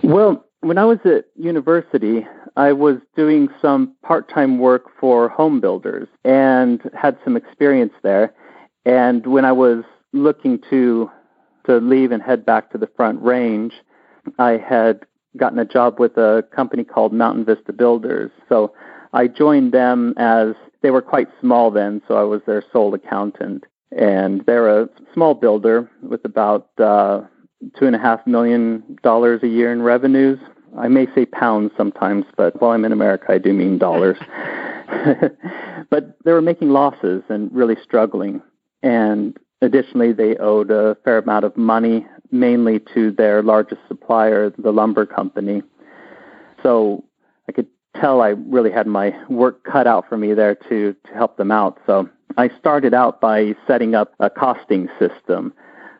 Well, 0.03 0.45
when 0.59 0.77
I 0.77 0.83
was 0.83 0.99
at 1.05 1.25
university, 1.35 2.27
I 2.57 2.73
was 2.73 2.97
doing 3.15 3.47
some 3.61 3.95
part 4.03 4.29
time 4.29 4.59
work 4.59 4.91
for 4.99 5.29
home 5.29 5.61
builders 5.61 6.09
and 6.25 6.81
had 6.93 7.17
some 7.23 7.37
experience 7.37 7.93
there. 8.03 8.33
And 8.85 9.25
when 9.25 9.45
I 9.45 9.53
was 9.53 9.83
looking 10.11 10.59
to 10.69 11.09
to 11.65 11.77
leave 11.77 12.11
and 12.11 12.21
head 12.21 12.45
back 12.45 12.69
to 12.71 12.77
the 12.77 12.89
front 12.97 13.21
range, 13.21 13.73
I 14.37 14.57
had 14.57 15.05
gotten 15.37 15.57
a 15.59 15.65
job 15.65 15.97
with 15.99 16.17
a 16.17 16.43
company 16.53 16.83
called 16.83 17.13
Mountain 17.13 17.45
Vista 17.45 17.71
Builders. 17.71 18.31
So 18.49 18.73
I 19.13 19.27
joined 19.27 19.71
them 19.71 20.13
as 20.17 20.55
they 20.81 20.91
were 20.91 21.01
quite 21.01 21.29
small 21.39 21.71
then, 21.71 22.01
so 22.09 22.15
I 22.15 22.23
was 22.23 22.41
their 22.45 22.63
sole 22.73 22.93
accountant. 22.93 23.63
And 23.97 24.43
they're 24.45 24.81
a 24.81 24.89
small 25.13 25.33
builder 25.33 25.89
with 26.01 26.25
about 26.25 26.67
uh, 26.77 27.21
two 27.77 27.85
and 27.85 27.95
a 27.95 27.99
half 27.99 28.25
million 28.27 28.97
dollars 29.03 29.41
a 29.43 29.47
year 29.47 29.71
in 29.71 29.81
revenues. 29.81 30.39
I 30.77 30.87
may 30.87 31.07
say 31.13 31.25
pounds 31.25 31.71
sometimes, 31.77 32.25
but 32.35 32.59
while 32.61 32.71
I'm 32.71 32.83
in 32.85 32.91
America, 32.91 33.25
I 33.29 33.37
do 33.37 33.53
mean 33.53 33.77
dollars. 33.77 34.17
but 35.89 36.17
they 36.23 36.31
were 36.31 36.41
making 36.41 36.69
losses 36.69 37.23
and 37.29 37.53
really 37.53 37.75
struggling. 37.83 38.41
And 38.81 39.37
additionally, 39.61 40.13
they 40.13 40.35
owed 40.37 40.71
a 40.71 40.97
fair 41.03 41.17
amount 41.17 41.45
of 41.45 41.55
money, 41.55 42.05
mainly 42.31 42.79
to 42.93 43.11
their 43.11 43.41
largest 43.41 43.81
supplier, 43.87 44.51
the 44.57 44.71
lumber 44.71 45.05
company. 45.05 45.61
So 46.61 47.03
I 47.47 47.51
could 47.51 47.67
tell 47.99 48.21
I 48.21 48.29
really 48.29 48.71
had 48.71 48.87
my 48.87 49.13
work 49.29 49.63
cut 49.63 49.87
out 49.87 50.07
for 50.09 50.17
me 50.17 50.33
there 50.33 50.55
to, 50.55 50.95
to 51.05 51.13
help 51.13 51.37
them 51.37 51.51
out. 51.51 51.79
So 51.85 52.09
I 52.37 52.49
started 52.59 52.93
out 52.93 53.21
by 53.21 53.55
setting 53.67 53.95
up 53.95 54.13
a 54.19 54.29
costing 54.29 54.89
system 54.99 55.53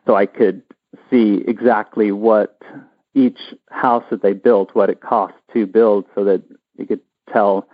so 0.06 0.16
I 0.16 0.26
could 0.26 0.62
see 1.10 1.42
exactly 1.46 2.12
what 2.12 2.60
each 3.14 3.38
house 3.70 4.04
that 4.10 4.22
they 4.22 4.32
built, 4.32 4.74
what 4.74 4.90
it 4.90 5.00
cost 5.00 5.34
to 5.52 5.66
build, 5.66 6.04
so 6.14 6.24
that 6.24 6.42
you 6.76 6.86
could 6.86 7.00
tell 7.32 7.68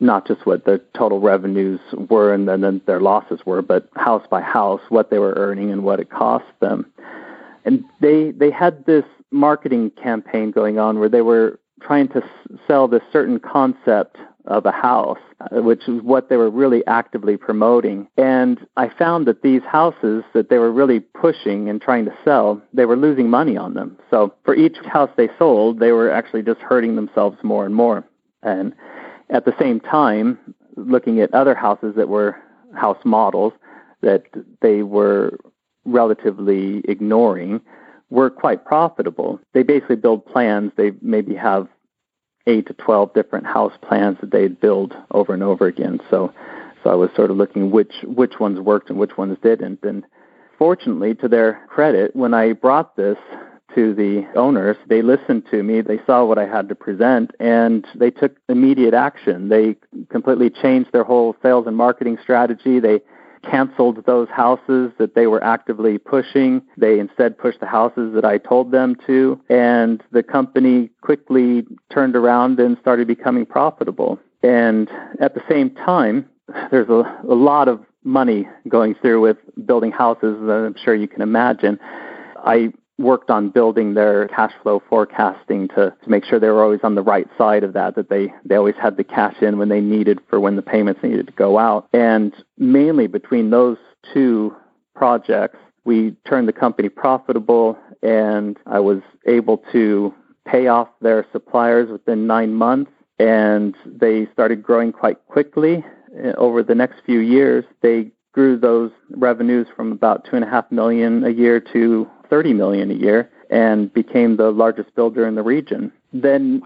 not 0.00 0.26
just 0.26 0.46
what 0.46 0.64
their 0.64 0.78
total 0.96 1.20
revenues 1.20 1.80
were 2.08 2.32
and 2.32 2.48
then 2.48 2.80
their 2.86 3.00
losses 3.00 3.40
were, 3.44 3.60
but 3.60 3.88
house 3.96 4.26
by 4.30 4.40
house, 4.40 4.80
what 4.88 5.10
they 5.10 5.18
were 5.18 5.34
earning 5.36 5.70
and 5.70 5.84
what 5.84 6.00
it 6.00 6.10
cost 6.10 6.46
them. 6.60 6.86
And 7.64 7.84
they 8.00 8.30
they 8.30 8.50
had 8.50 8.86
this 8.86 9.04
marketing 9.30 9.90
campaign 10.02 10.50
going 10.50 10.78
on 10.78 10.98
where 10.98 11.10
they 11.10 11.20
were 11.20 11.60
trying 11.82 12.08
to 12.08 12.22
sell 12.66 12.88
this 12.88 13.02
certain 13.12 13.38
concept 13.38 14.16
of 14.46 14.66
a 14.66 14.72
house, 14.72 15.18
uh, 15.40 15.62
which 15.62 15.88
is 15.88 16.02
what 16.02 16.28
they 16.28 16.36
were 16.36 16.50
really 16.50 16.86
actively 16.86 17.36
promoting. 17.36 18.08
And 18.16 18.58
I 18.76 18.88
found 18.88 19.26
that 19.26 19.42
these 19.42 19.62
houses 19.62 20.24
that 20.34 20.50
they 20.50 20.58
were 20.58 20.72
really 20.72 21.00
pushing 21.00 21.68
and 21.68 21.80
trying 21.80 22.04
to 22.06 22.16
sell, 22.24 22.60
they 22.72 22.84
were 22.84 22.96
losing 22.96 23.28
money 23.28 23.56
on 23.56 23.74
them. 23.74 23.96
So 24.10 24.34
for 24.44 24.54
each 24.54 24.76
house 24.84 25.10
they 25.16 25.28
sold, 25.38 25.78
they 25.78 25.92
were 25.92 26.10
actually 26.10 26.42
just 26.42 26.60
hurting 26.60 26.96
themselves 26.96 27.36
more 27.42 27.66
and 27.66 27.74
more. 27.74 28.04
And 28.42 28.74
at 29.28 29.44
the 29.44 29.54
same 29.58 29.80
time, 29.80 30.38
looking 30.76 31.20
at 31.20 31.32
other 31.34 31.54
houses 31.54 31.94
that 31.96 32.08
were 32.08 32.36
house 32.74 32.98
models 33.04 33.52
that 34.02 34.24
they 34.60 34.82
were 34.82 35.38
relatively 35.84 36.82
ignoring 36.88 37.60
were 38.10 38.30
quite 38.30 38.64
profitable. 38.64 39.38
They 39.52 39.62
basically 39.62 39.96
build 39.96 40.26
plans. 40.26 40.72
They 40.76 40.92
maybe 41.00 41.34
have 41.34 41.68
eight 42.46 42.66
to 42.66 42.74
twelve 42.74 43.12
different 43.14 43.46
house 43.46 43.72
plans 43.82 44.18
that 44.20 44.30
they'd 44.30 44.60
build 44.60 44.96
over 45.10 45.34
and 45.34 45.42
over 45.42 45.66
again. 45.66 46.00
So, 46.10 46.32
so 46.82 46.90
I 46.90 46.94
was 46.94 47.10
sort 47.14 47.30
of 47.30 47.36
looking 47.36 47.70
which 47.70 47.94
which 48.04 48.40
ones 48.40 48.58
worked 48.60 48.90
and 48.90 48.98
which 48.98 49.16
ones 49.16 49.36
didn't. 49.42 49.82
And 49.82 50.04
fortunately, 50.58 51.14
to 51.16 51.28
their 51.28 51.64
credit, 51.68 52.16
when 52.16 52.34
I 52.34 52.52
brought 52.52 52.96
this 52.96 53.18
to 53.74 53.94
the 53.94 54.26
owners, 54.34 54.76
they 54.88 55.00
listened 55.00 55.44
to 55.50 55.62
me. 55.62 55.80
They 55.80 56.00
saw 56.04 56.24
what 56.24 56.38
I 56.38 56.46
had 56.46 56.68
to 56.70 56.74
present, 56.74 57.30
and 57.38 57.86
they 57.94 58.10
took 58.10 58.36
immediate 58.48 58.94
action. 58.94 59.48
They 59.48 59.76
completely 60.08 60.50
changed 60.50 60.92
their 60.92 61.04
whole 61.04 61.36
sales 61.42 61.66
and 61.66 61.76
marketing 61.76 62.18
strategy. 62.22 62.80
They 62.80 63.00
canceled 63.42 64.04
those 64.06 64.28
houses 64.28 64.92
that 64.98 65.14
they 65.14 65.26
were 65.26 65.42
actively 65.42 65.98
pushing. 65.98 66.62
They 66.76 66.98
instead 66.98 67.38
pushed 67.38 67.60
the 67.60 67.66
houses 67.66 68.14
that 68.14 68.24
I 68.24 68.38
told 68.38 68.70
them 68.70 68.96
to, 69.06 69.40
and 69.48 70.02
the 70.12 70.22
company 70.22 70.90
quickly 71.00 71.66
turned 71.92 72.16
around 72.16 72.60
and 72.60 72.76
started 72.80 73.06
becoming 73.06 73.46
profitable. 73.46 74.18
And 74.42 74.88
at 75.20 75.34
the 75.34 75.42
same 75.48 75.70
time, 75.70 76.28
there's 76.70 76.88
a, 76.88 77.20
a 77.28 77.34
lot 77.34 77.68
of 77.68 77.80
money 78.04 78.48
going 78.68 78.94
through 78.94 79.20
with 79.20 79.36
building 79.66 79.92
houses, 79.92 80.36
I'm 80.40 80.74
sure 80.82 80.94
you 80.94 81.08
can 81.08 81.22
imagine. 81.22 81.78
I 82.36 82.72
worked 83.00 83.30
on 83.30 83.50
building 83.50 83.94
their 83.94 84.28
cash 84.28 84.52
flow 84.62 84.82
forecasting 84.88 85.68
to, 85.68 85.94
to 86.02 86.10
make 86.10 86.24
sure 86.24 86.38
they 86.38 86.48
were 86.48 86.62
always 86.62 86.80
on 86.82 86.94
the 86.94 87.02
right 87.02 87.26
side 87.38 87.64
of 87.64 87.72
that, 87.72 87.96
that 87.96 88.10
they, 88.10 88.32
they 88.44 88.54
always 88.54 88.74
had 88.80 88.96
the 88.96 89.04
cash 89.04 89.36
in 89.40 89.58
when 89.58 89.68
they 89.68 89.80
needed 89.80 90.20
for 90.28 90.38
when 90.38 90.56
the 90.56 90.62
payments 90.62 91.02
needed 91.02 91.26
to 91.26 91.32
go 91.32 91.58
out. 91.58 91.88
And 91.92 92.32
mainly 92.58 93.06
between 93.06 93.50
those 93.50 93.78
two 94.12 94.54
projects, 94.94 95.58
we 95.84 96.12
turned 96.28 96.46
the 96.46 96.52
company 96.52 96.88
profitable 96.88 97.78
and 98.02 98.58
I 98.66 98.80
was 98.80 99.00
able 99.26 99.58
to 99.72 100.14
pay 100.46 100.66
off 100.66 100.88
their 101.00 101.26
suppliers 101.32 101.90
within 101.90 102.26
nine 102.26 102.54
months 102.54 102.92
and 103.18 103.74
they 103.86 104.26
started 104.32 104.62
growing 104.62 104.92
quite 104.92 105.26
quickly. 105.26 105.84
Eh, 106.22 106.32
over 106.36 106.62
the 106.62 106.74
next 106.74 107.00
few 107.04 107.20
years, 107.20 107.64
they 107.82 108.10
grew 108.32 108.58
those 108.58 108.90
revenues 109.10 109.66
from 109.74 109.92
about 109.92 110.24
two 110.24 110.36
and 110.36 110.44
a 110.44 110.48
half 110.48 110.70
million 110.70 111.24
a 111.24 111.30
year 111.30 111.60
to 111.60 112.08
30 112.30 112.54
million 112.54 112.90
a 112.90 112.94
year 112.94 113.30
and 113.50 113.92
became 113.92 114.36
the 114.36 114.50
largest 114.50 114.94
builder 114.94 115.26
in 115.26 115.34
the 115.34 115.42
region. 115.42 115.92
Then 116.12 116.62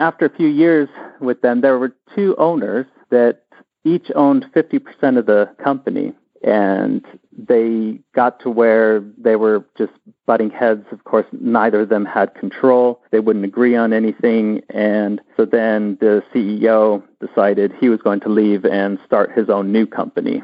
after 0.00 0.26
a 0.26 0.36
few 0.36 0.48
years 0.48 0.88
with 1.20 1.40
them, 1.40 1.60
there 1.60 1.78
were 1.78 1.94
two 2.14 2.34
owners 2.36 2.86
that 3.10 3.44
each 3.84 4.10
owned 4.14 4.46
50% 4.54 5.18
of 5.18 5.26
the 5.26 5.54
company. 5.62 6.12
And 6.42 7.02
they 7.32 8.00
got 8.14 8.38
to 8.40 8.50
where 8.50 9.00
they 9.16 9.36
were 9.36 9.64
just 9.78 9.92
butting 10.26 10.50
heads. 10.50 10.84
Of 10.92 11.04
course, 11.04 11.24
neither 11.32 11.82
of 11.82 11.88
them 11.88 12.04
had 12.04 12.34
control. 12.34 13.00
They 13.12 13.20
wouldn't 13.20 13.46
agree 13.46 13.76
on 13.76 13.94
anything. 13.94 14.60
And 14.68 15.22
so 15.36 15.46
then 15.46 15.96
the 16.00 16.22
CEO 16.34 17.02
decided 17.26 17.72
he 17.80 17.88
was 17.88 18.02
going 18.02 18.20
to 18.20 18.28
leave 18.28 18.66
and 18.66 18.98
start 19.06 19.32
his 19.32 19.48
own 19.48 19.72
new 19.72 19.86
company. 19.86 20.42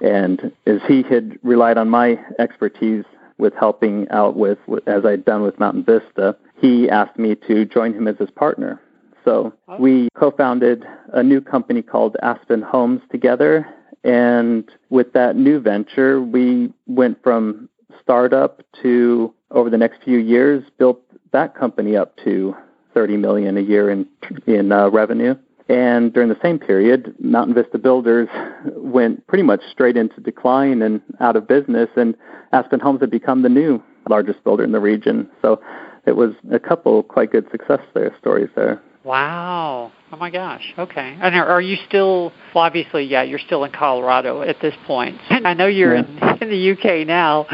And 0.00 0.52
as 0.66 0.80
he 0.88 1.02
had 1.02 1.38
relied 1.42 1.78
on 1.78 1.88
my 1.88 2.18
expertise 2.38 3.04
with 3.38 3.54
helping 3.58 4.08
out 4.10 4.36
with, 4.36 4.58
as 4.86 5.04
I'd 5.04 5.24
done 5.24 5.42
with 5.42 5.58
Mountain 5.58 5.84
Vista, 5.84 6.36
he 6.60 6.88
asked 6.88 7.18
me 7.18 7.34
to 7.46 7.64
join 7.64 7.92
him 7.92 8.08
as 8.08 8.16
his 8.18 8.30
partner. 8.30 8.80
So 9.24 9.52
we 9.80 10.08
co 10.16 10.30
founded 10.30 10.84
a 11.12 11.22
new 11.22 11.40
company 11.40 11.82
called 11.82 12.16
Aspen 12.22 12.62
Homes 12.62 13.02
together. 13.10 13.66
And 14.04 14.70
with 14.88 15.12
that 15.14 15.34
new 15.34 15.58
venture, 15.58 16.22
we 16.22 16.72
went 16.86 17.20
from 17.24 17.68
startup 18.00 18.62
to, 18.82 19.34
over 19.50 19.68
the 19.68 19.78
next 19.78 20.04
few 20.04 20.18
years, 20.18 20.62
built 20.78 21.02
that 21.32 21.56
company 21.56 21.96
up 21.96 22.16
to 22.18 22.54
30 22.94 23.16
million 23.16 23.56
a 23.56 23.60
year 23.60 23.90
in, 23.90 24.06
in 24.46 24.70
uh, 24.70 24.88
revenue. 24.90 25.34
And 25.68 26.12
during 26.12 26.28
the 26.28 26.38
same 26.42 26.58
period, 26.58 27.14
Mountain 27.18 27.54
Vista 27.54 27.78
Builders 27.78 28.28
went 28.76 29.26
pretty 29.26 29.42
much 29.42 29.62
straight 29.70 29.96
into 29.96 30.20
decline 30.20 30.80
and 30.82 31.00
out 31.20 31.34
of 31.34 31.48
business, 31.48 31.88
and 31.96 32.16
Aspen 32.52 32.78
Homes 32.78 33.00
had 33.00 33.10
become 33.10 33.42
the 33.42 33.48
new 33.48 33.82
largest 34.08 34.44
builder 34.44 34.62
in 34.62 34.70
the 34.70 34.80
region. 34.80 35.28
So 35.42 35.60
it 36.06 36.12
was 36.12 36.34
a 36.52 36.60
couple 36.60 37.02
quite 37.02 37.32
good 37.32 37.50
success 37.50 37.80
there, 37.94 38.14
stories 38.20 38.48
there. 38.54 38.80
Wow. 39.02 39.92
Oh 40.10 40.16
my 40.16 40.30
gosh. 40.30 40.74
Okay. 40.76 41.16
And 41.20 41.34
are, 41.36 41.46
are 41.46 41.60
you 41.60 41.76
still, 41.86 42.32
well, 42.54 42.64
obviously, 42.64 43.04
yeah, 43.04 43.22
you're 43.22 43.38
still 43.38 43.62
in 43.64 43.70
Colorado 43.70 44.42
at 44.42 44.60
this 44.60 44.74
point. 44.84 45.20
And 45.30 45.46
I 45.48 45.54
know 45.54 45.66
you're 45.66 45.94
yeah. 45.94 46.36
in, 46.40 46.42
in 46.42 46.50
the 46.50 46.72
UK 46.72 47.06
now. 47.06 47.46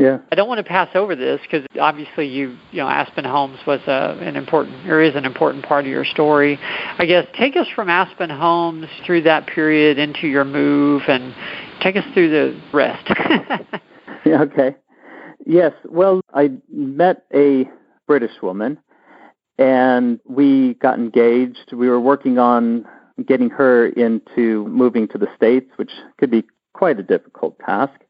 Yeah. 0.00 0.16
I 0.32 0.34
don't 0.34 0.48
want 0.48 0.56
to 0.56 0.64
pass 0.64 0.88
over 0.94 1.14
this 1.14 1.42
because 1.42 1.66
obviously 1.78 2.26
you, 2.26 2.56
you 2.72 2.78
know, 2.78 2.88
Aspen 2.88 3.26
Homes 3.26 3.58
was 3.66 3.80
a, 3.86 4.16
an 4.22 4.34
important, 4.34 4.88
or 4.88 5.02
is 5.02 5.14
an 5.14 5.26
important 5.26 5.62
part 5.66 5.84
of 5.84 5.90
your 5.90 6.06
story. 6.06 6.58
I 6.98 7.04
guess 7.04 7.26
take 7.36 7.54
us 7.54 7.66
from 7.76 7.90
Aspen 7.90 8.30
Homes 8.30 8.86
through 9.04 9.24
that 9.24 9.46
period 9.46 9.98
into 9.98 10.26
your 10.26 10.46
move 10.46 11.02
and 11.06 11.34
take 11.82 11.96
us 11.96 12.04
through 12.14 12.30
the 12.30 12.60
rest. 12.72 13.10
yeah, 14.24 14.40
okay. 14.40 14.74
Yes. 15.44 15.74
Well, 15.84 16.22
I 16.32 16.52
met 16.72 17.26
a 17.34 17.68
British 18.06 18.40
woman 18.42 18.78
and 19.58 20.18
we 20.26 20.74
got 20.80 20.98
engaged. 20.98 21.74
We 21.74 21.90
were 21.90 22.00
working 22.00 22.38
on 22.38 22.86
getting 23.26 23.50
her 23.50 23.88
into 23.88 24.66
moving 24.66 25.08
to 25.08 25.18
the 25.18 25.28
States, 25.36 25.70
which 25.76 25.92
could 26.16 26.30
be 26.30 26.44
quite 26.72 26.98
a 26.98 27.02
difficult 27.02 27.58
task. 27.58 28.00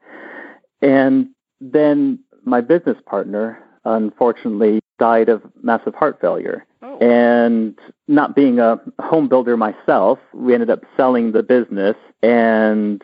And 0.80 1.30
then 1.61 2.21
my 2.45 2.61
business 2.61 2.97
partner, 3.07 3.62
unfortunately, 3.85 4.81
died 4.99 5.29
of 5.29 5.43
massive 5.62 5.95
heart 5.95 6.19
failure. 6.21 6.67
Oh. 6.83 6.99
And 6.99 7.79
not 8.09 8.35
being 8.35 8.59
a 8.59 8.81
home 8.99 9.29
builder 9.29 9.57
myself, 9.57 10.19
we 10.33 10.55
ended 10.55 10.71
up 10.71 10.85
selling 10.97 11.33
the 11.33 11.43
business, 11.43 11.97
and 12.23 13.02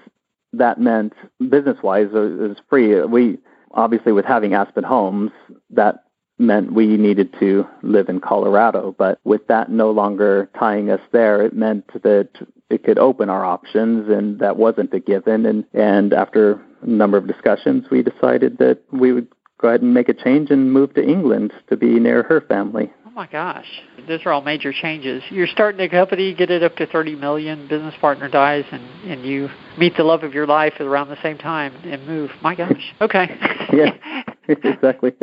that 0.52 0.80
meant 0.80 1.12
business 1.50 1.76
wise, 1.82 2.08
it 2.12 2.38
was 2.38 2.56
free. 2.68 3.02
We 3.02 3.38
obviously, 3.72 4.12
with 4.12 4.24
having 4.24 4.54
Aspen 4.54 4.84
Homes, 4.84 5.32
that 5.70 6.04
meant 6.38 6.72
we 6.72 6.96
needed 6.96 7.34
to 7.40 7.66
live 7.82 8.08
in 8.08 8.20
Colorado. 8.20 8.94
But 8.96 9.18
with 9.24 9.46
that 9.48 9.70
no 9.70 9.90
longer 9.90 10.50
tying 10.58 10.90
us 10.90 11.00
there, 11.12 11.42
it 11.42 11.54
meant 11.54 11.86
that 12.02 12.28
it 12.68 12.84
could 12.84 12.98
open 12.98 13.30
our 13.30 13.44
options, 13.44 14.08
and 14.08 14.38
that 14.40 14.56
wasn't 14.56 14.94
a 14.94 15.00
given. 15.00 15.46
And 15.46 15.64
and 15.72 16.12
after 16.12 16.60
a 16.82 16.88
number 16.88 17.16
of 17.16 17.26
discussions, 17.26 17.86
we 17.90 18.02
decided 18.02 18.58
that 18.58 18.80
we 18.92 19.12
would 19.12 19.28
go 19.58 19.68
ahead 19.68 19.82
and 19.82 19.94
make 19.94 20.08
a 20.08 20.14
change 20.14 20.50
and 20.50 20.72
move 20.72 20.94
to 20.94 21.02
England 21.02 21.52
to 21.68 21.76
be 21.76 21.98
near 21.98 22.22
her 22.24 22.40
family. 22.42 22.92
Oh 23.06 23.10
my 23.10 23.26
gosh, 23.26 23.66
those 24.06 24.20
are 24.26 24.32
all 24.32 24.42
major 24.42 24.72
changes. 24.72 25.22
You're 25.30 25.46
starting 25.46 25.80
a 25.80 25.88
company, 25.88 26.34
get 26.34 26.50
it 26.50 26.62
up 26.62 26.76
to 26.76 26.86
30 26.86 27.16
million, 27.16 27.66
business 27.66 27.94
partner 28.00 28.28
dies, 28.28 28.64
and 28.70 28.84
and 29.10 29.24
you 29.24 29.48
meet 29.78 29.96
the 29.96 30.04
love 30.04 30.22
of 30.22 30.34
your 30.34 30.46
life 30.46 30.74
around 30.80 31.08
the 31.08 31.22
same 31.22 31.38
time 31.38 31.74
and 31.84 32.06
move. 32.06 32.30
My 32.42 32.54
gosh. 32.54 32.94
Okay. 33.00 33.28
yeah, 33.72 34.24
exactly. 34.48 35.12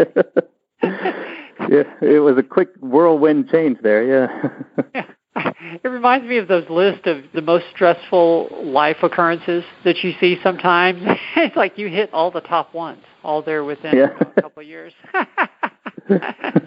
yeah, 0.83 1.83
it 2.01 2.23
was 2.23 2.37
a 2.37 2.43
quick 2.43 2.69
whirlwind 2.81 3.49
change 3.49 3.77
there. 3.81 4.03
Yeah. 4.03 4.49
yeah. 4.95 5.05
It 5.35 5.87
reminds 5.87 6.27
me 6.27 6.37
of 6.37 6.47
those 6.47 6.69
lists 6.69 7.01
of 7.05 7.23
the 7.33 7.41
most 7.41 7.65
stressful 7.73 8.49
life 8.65 8.97
occurrences 9.01 9.63
that 9.83 10.03
you 10.03 10.13
see 10.19 10.37
sometimes. 10.43 11.01
it's 11.35 11.55
like 11.55 11.77
you 11.77 11.89
hit 11.89 12.13
all 12.13 12.31
the 12.31 12.41
top 12.41 12.73
ones, 12.73 13.03
all 13.23 13.41
there 13.41 13.63
within 13.63 13.97
yeah. 13.97 14.07
a 14.19 14.41
couple 14.41 14.61
of 14.61 14.67
years. 14.67 14.93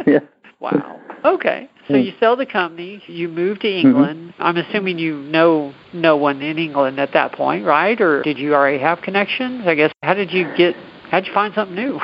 yeah. 0.07 0.21
Wow. 0.59 1.01
Okay. 1.23 1.69
So 1.87 1.97
you 1.97 2.13
sell 2.19 2.35
the 2.35 2.47
company, 2.47 3.03
you 3.07 3.29
move 3.29 3.61
to 3.61 3.67
mm-hmm. 3.67 3.89
England. 3.89 4.33
Mm-hmm. 4.33 4.43
I'm 4.43 4.57
assuming 4.57 4.99
you 4.99 5.19
know 5.19 5.75
no 5.93 6.17
one 6.17 6.41
in 6.41 6.59
England 6.59 6.99
at 6.99 7.13
that 7.13 7.33
point, 7.33 7.67
right? 7.67 8.01
Or 8.01 8.23
did 8.23 8.39
you 8.39 8.55
already 8.55 8.79
have 8.79 9.03
connections? 9.03 9.65
I 9.67 9.75
guess 9.75 9.93
how 10.03 10.15
did 10.15 10.33
you 10.33 10.51
get 10.57 10.75
how'd 11.11 11.27
you 11.27 11.35
find 11.35 11.53
something 11.55 11.77
new? 11.77 12.01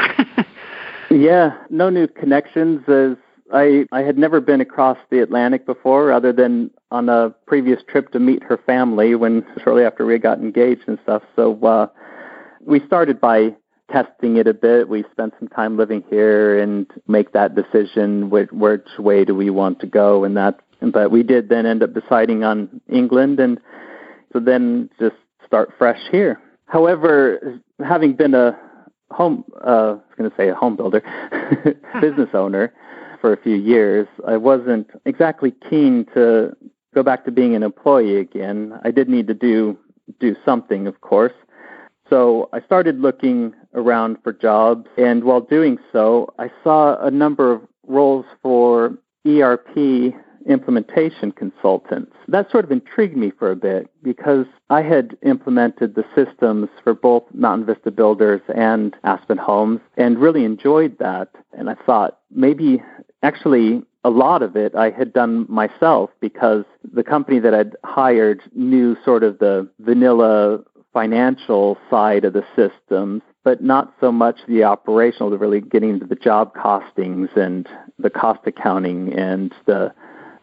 yeah, 1.11 1.57
no 1.71 1.89
new 1.89 2.07
connections 2.07 2.83
as 2.89 3.17
I, 3.53 3.85
I 3.93 4.01
had 4.03 4.19
never 4.19 4.41
been 4.41 4.61
across 4.61 4.99
the 5.11 5.21
Atlantic 5.21 5.67
before, 5.67 6.11
other 6.11 6.33
than 6.33 6.71
on 6.91 7.09
a 7.09 7.31
previous 7.47 7.83
trip 7.87 8.11
to 8.13 8.19
meet 8.19 8.43
her 8.45 8.57
family 8.57 9.15
when 9.15 9.45
shortly 9.63 9.85
after 9.85 10.07
we 10.07 10.19
got 10.19 10.39
engaged 10.39 10.83
and 10.87 10.99
stuff. 11.03 11.23
So 11.37 11.63
uh, 11.63 11.87
we 12.65 12.81
started 12.87 13.21
by 13.21 13.55
testing 13.91 14.37
it 14.37 14.47
a 14.47 14.55
bit. 14.55 14.89
We 14.89 15.05
spent 15.13 15.35
some 15.39 15.49
time 15.49 15.77
living 15.77 16.03
here 16.09 16.59
and 16.59 16.87
make 17.07 17.33
that 17.33 17.55
decision 17.55 18.31
which, 18.31 18.51
which 18.51 18.89
way 18.99 19.25
do 19.25 19.35
we 19.35 19.51
want 19.51 19.81
to 19.81 19.87
go 19.87 20.25
and 20.25 20.37
that. 20.37 20.61
But 20.81 21.11
we 21.11 21.23
did 21.23 21.49
then 21.49 21.67
end 21.67 21.83
up 21.83 21.95
deciding 21.95 22.43
on 22.43 22.81
England 22.89 23.39
and 23.39 23.61
so 24.33 24.41
then 24.41 24.89
just 24.99 25.15
start 25.47 25.73
fresh 25.77 26.01
here. 26.11 26.41
However, 26.67 27.61
having 27.85 28.15
been 28.15 28.35
a 28.35 28.59
home, 29.11 29.45
uh, 29.63 29.69
I 29.69 29.93
was 29.93 30.01
going 30.17 30.31
to 30.31 30.37
say 30.37 30.49
a 30.49 30.55
home 30.55 30.77
builder, 30.77 31.03
business 32.01 32.31
owner 32.35 32.73
for 33.23 33.33
a 33.33 33.37
few 33.39 33.55
years, 33.55 34.07
I 34.27 34.37
wasn't 34.37 34.91
exactly 35.07 35.55
keen 35.71 36.05
to 36.13 36.55
go 36.95 37.03
back 37.03 37.25
to 37.25 37.31
being 37.31 37.55
an 37.55 37.63
employee 37.63 38.19
again. 38.19 38.79
I 38.85 38.91
did 38.91 39.09
need 39.09 39.29
to 39.29 39.35
do 39.35 39.79
do 40.19 40.37
something, 40.45 40.87
of 40.87 41.01
course. 41.01 41.33
So 42.11 42.51
I 42.53 42.61
started 42.61 43.01
looking 43.01 43.55
around 43.73 44.19
for 44.23 44.33
jobs, 44.33 44.91
and 44.99 45.25
while 45.25 45.41
doing 45.41 45.79
so, 45.93 46.35
I 46.39 46.51
saw 46.63 46.99
a 47.01 47.11
number 47.11 47.53
of 47.53 47.63
roles 47.87 48.27
for 48.43 48.99
ERP 49.27 50.13
implementation 50.47 51.31
consultants. 51.33 52.13
That 52.29 52.51
sort 52.51 52.65
of 52.65 52.73
intrigued 52.73 53.17
me 53.17 53.31
for 53.31 53.51
a 53.51 53.57
bit 53.57 53.89
because 54.03 54.47
I 54.71 54.83
had 54.83 55.17
implemented 55.23 55.95
the 55.95 56.05
systems 56.15 56.69
for 56.83 56.95
both 56.95 57.23
Mountain 57.33 57.67
Vista 57.67 57.91
Builders 57.91 58.41
and 58.55 58.95
Aspen 59.05 59.39
Homes 59.39 59.81
and 59.97 60.19
really 60.19 60.45
enjoyed 60.45 60.99
that. 60.99 61.31
And 61.53 61.71
I 61.71 61.75
thought 61.87 62.19
maybe 62.31 62.83
actually 63.23 63.83
a 64.05 64.11
lot 64.11 64.43
of 64.43 64.57
it 64.57 64.75
I 64.75 64.91
had 64.91 65.13
done 65.13 65.47
myself 65.49 66.11
because 66.21 66.65
the 66.93 67.05
company 67.05 67.39
that 67.39 67.55
I'd 67.55 67.77
hired 67.85 68.43
knew 68.55 68.97
sort 69.05 69.23
of 69.23 69.39
the 69.39 69.69
vanilla 69.81 70.61
financial 70.93 71.79
side 71.89 72.25
of 72.25 72.33
the 72.33 72.45
systems, 72.55 73.23
but 73.45 73.63
not 73.63 73.95
so 74.01 74.13
much 74.13 74.41
the 74.47 74.65
operational, 74.65 75.31
the 75.31 75.39
really 75.39 75.61
getting 75.61 75.91
into 75.91 76.07
the 76.07 76.17
job 76.17 76.55
costings 76.55 77.35
and 77.37 77.69
the 77.99 78.11
cost 78.11 78.41
accounting 78.47 79.13
and 79.15 79.55
the 79.67 79.93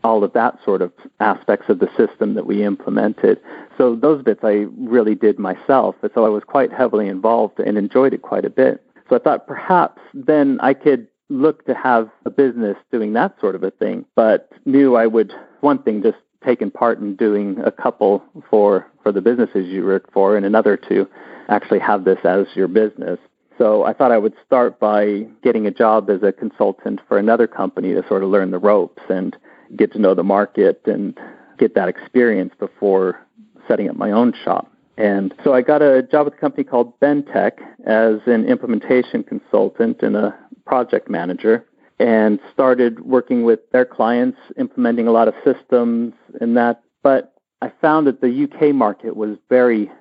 all 0.04 0.24
of 0.24 0.32
that 0.32 0.58
sort 0.64 0.82
of 0.82 0.94
aspects 1.20 1.68
of 1.68 1.80
the 1.80 1.90
system 1.98 2.34
that 2.36 2.46
we 2.46 2.64
implemented. 2.64 3.38
So 3.78 3.96
those 3.96 4.24
bits 4.24 4.40
I 4.44 4.66
really 4.78 5.14
did 5.14 5.38
myself. 5.38 5.96
And 6.02 6.12
so 6.16 6.26
I 6.26 6.30
was 6.30 6.44
quite 6.46 6.72
heavily 6.72 7.10
involved 7.10 7.60
and 7.60 7.78
enjoyed 7.78 8.14
it 8.14 8.22
quite 8.22 8.46
a 8.46 8.50
bit. 8.50 8.82
So 9.10 9.18
I 9.18 9.20
thought 9.20 9.46
perhaps 9.46 10.02
then 10.14 10.58
I 10.62 10.74
could 10.74 11.08
look 11.30 11.66
to 11.66 11.74
have 11.74 12.10
a 12.26 12.30
business 12.30 12.76
doing 12.92 13.14
that 13.14 13.40
sort 13.40 13.56
of 13.56 13.64
a 13.64 13.72
thing, 13.72 14.06
but 14.16 14.52
knew 14.66 14.96
I 14.96 15.08
would, 15.08 15.32
one 15.62 15.82
thing, 15.84 16.02
just 16.02 16.18
taken 16.44 16.72
part 16.72 17.00
in 17.00 17.16
doing 17.16 17.58
a 17.64 17.72
couple 17.72 18.24
for, 18.50 18.88
for 19.04 19.12
the 19.12 19.22
businesses 19.22 19.68
you 19.68 19.86
work 19.86 20.12
for 20.12 20.38
and 20.38 20.46
another 20.46 20.78
to 20.78 21.08
actually 21.50 21.80
have 21.80 22.06
this 22.06 22.20
as 22.24 22.48
your 22.56 22.68
business. 22.68 23.20
So 23.58 23.84
I 23.84 23.94
thought 23.94 24.12
I 24.12 24.18
would 24.18 24.36
start 24.46 24.80
by 24.80 25.28
getting 25.44 25.68
a 25.68 25.72
job 25.72 26.10
as 26.10 26.24
a 26.24 26.32
consultant 26.32 27.02
for 27.08 27.18
another 27.18 27.46
company 27.46 27.94
to 27.94 28.08
sort 28.08 28.24
of 28.24 28.30
learn 28.30 28.52
the 28.52 28.60
ropes 28.60 29.02
and 29.10 29.36
get 29.76 29.92
to 29.94 30.00
know 30.00 30.16
the 30.16 30.24
market 30.24 30.82
and 30.86 31.18
get 31.58 31.76
that 31.76 31.90
experience 31.90 32.54
before 32.58 33.20
setting 33.68 33.90
up 33.90 33.98
my 33.98 34.12
own 34.12 34.34
shop. 34.46 34.72
And 34.98 35.34
so 35.44 35.54
I 35.54 35.62
got 35.62 35.82
a 35.82 36.04
job 36.04 36.26
with 36.26 36.34
a 36.34 36.38
company 36.38 36.64
called 36.64 37.00
Bentech 37.00 37.54
as 37.86 38.20
an 38.26 38.46
implementation 38.46 39.24
consultant 39.24 40.02
and 40.02 40.16
a 40.16 40.38
project 40.70 41.10
manager 41.10 41.66
and 42.00 42.40
started 42.54 43.02
working 43.02 43.44
with 43.44 43.60
their 43.72 43.86
clients, 43.86 44.38
implementing 44.58 45.08
a 45.08 45.12
lot 45.12 45.28
of 45.28 45.34
systems 45.44 46.14
and 46.40 46.56
that. 46.56 46.84
But 47.02 47.34
I 47.62 47.74
found 47.82 48.06
that 48.08 48.22
the 48.22 48.44
UK 48.44 48.74
market 48.74 49.16
was 49.18 49.38
very 49.50 49.92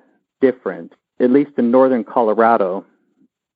different. 0.41 0.93
At 1.19 1.31
least 1.31 1.51
in 1.57 1.71
northern 1.71 2.03
Colorado, 2.03 2.85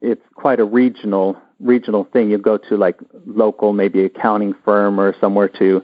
it's 0.01 0.25
quite 0.33 0.59
a 0.59 0.65
regional 0.65 1.37
regional 1.59 2.03
thing. 2.11 2.31
You 2.31 2.39
go 2.39 2.57
to 2.57 2.75
like 2.75 2.99
local, 3.25 3.71
maybe 3.71 4.03
accounting 4.03 4.53
firm 4.65 4.99
or 4.99 5.15
somewhere 5.21 5.47
to 5.59 5.81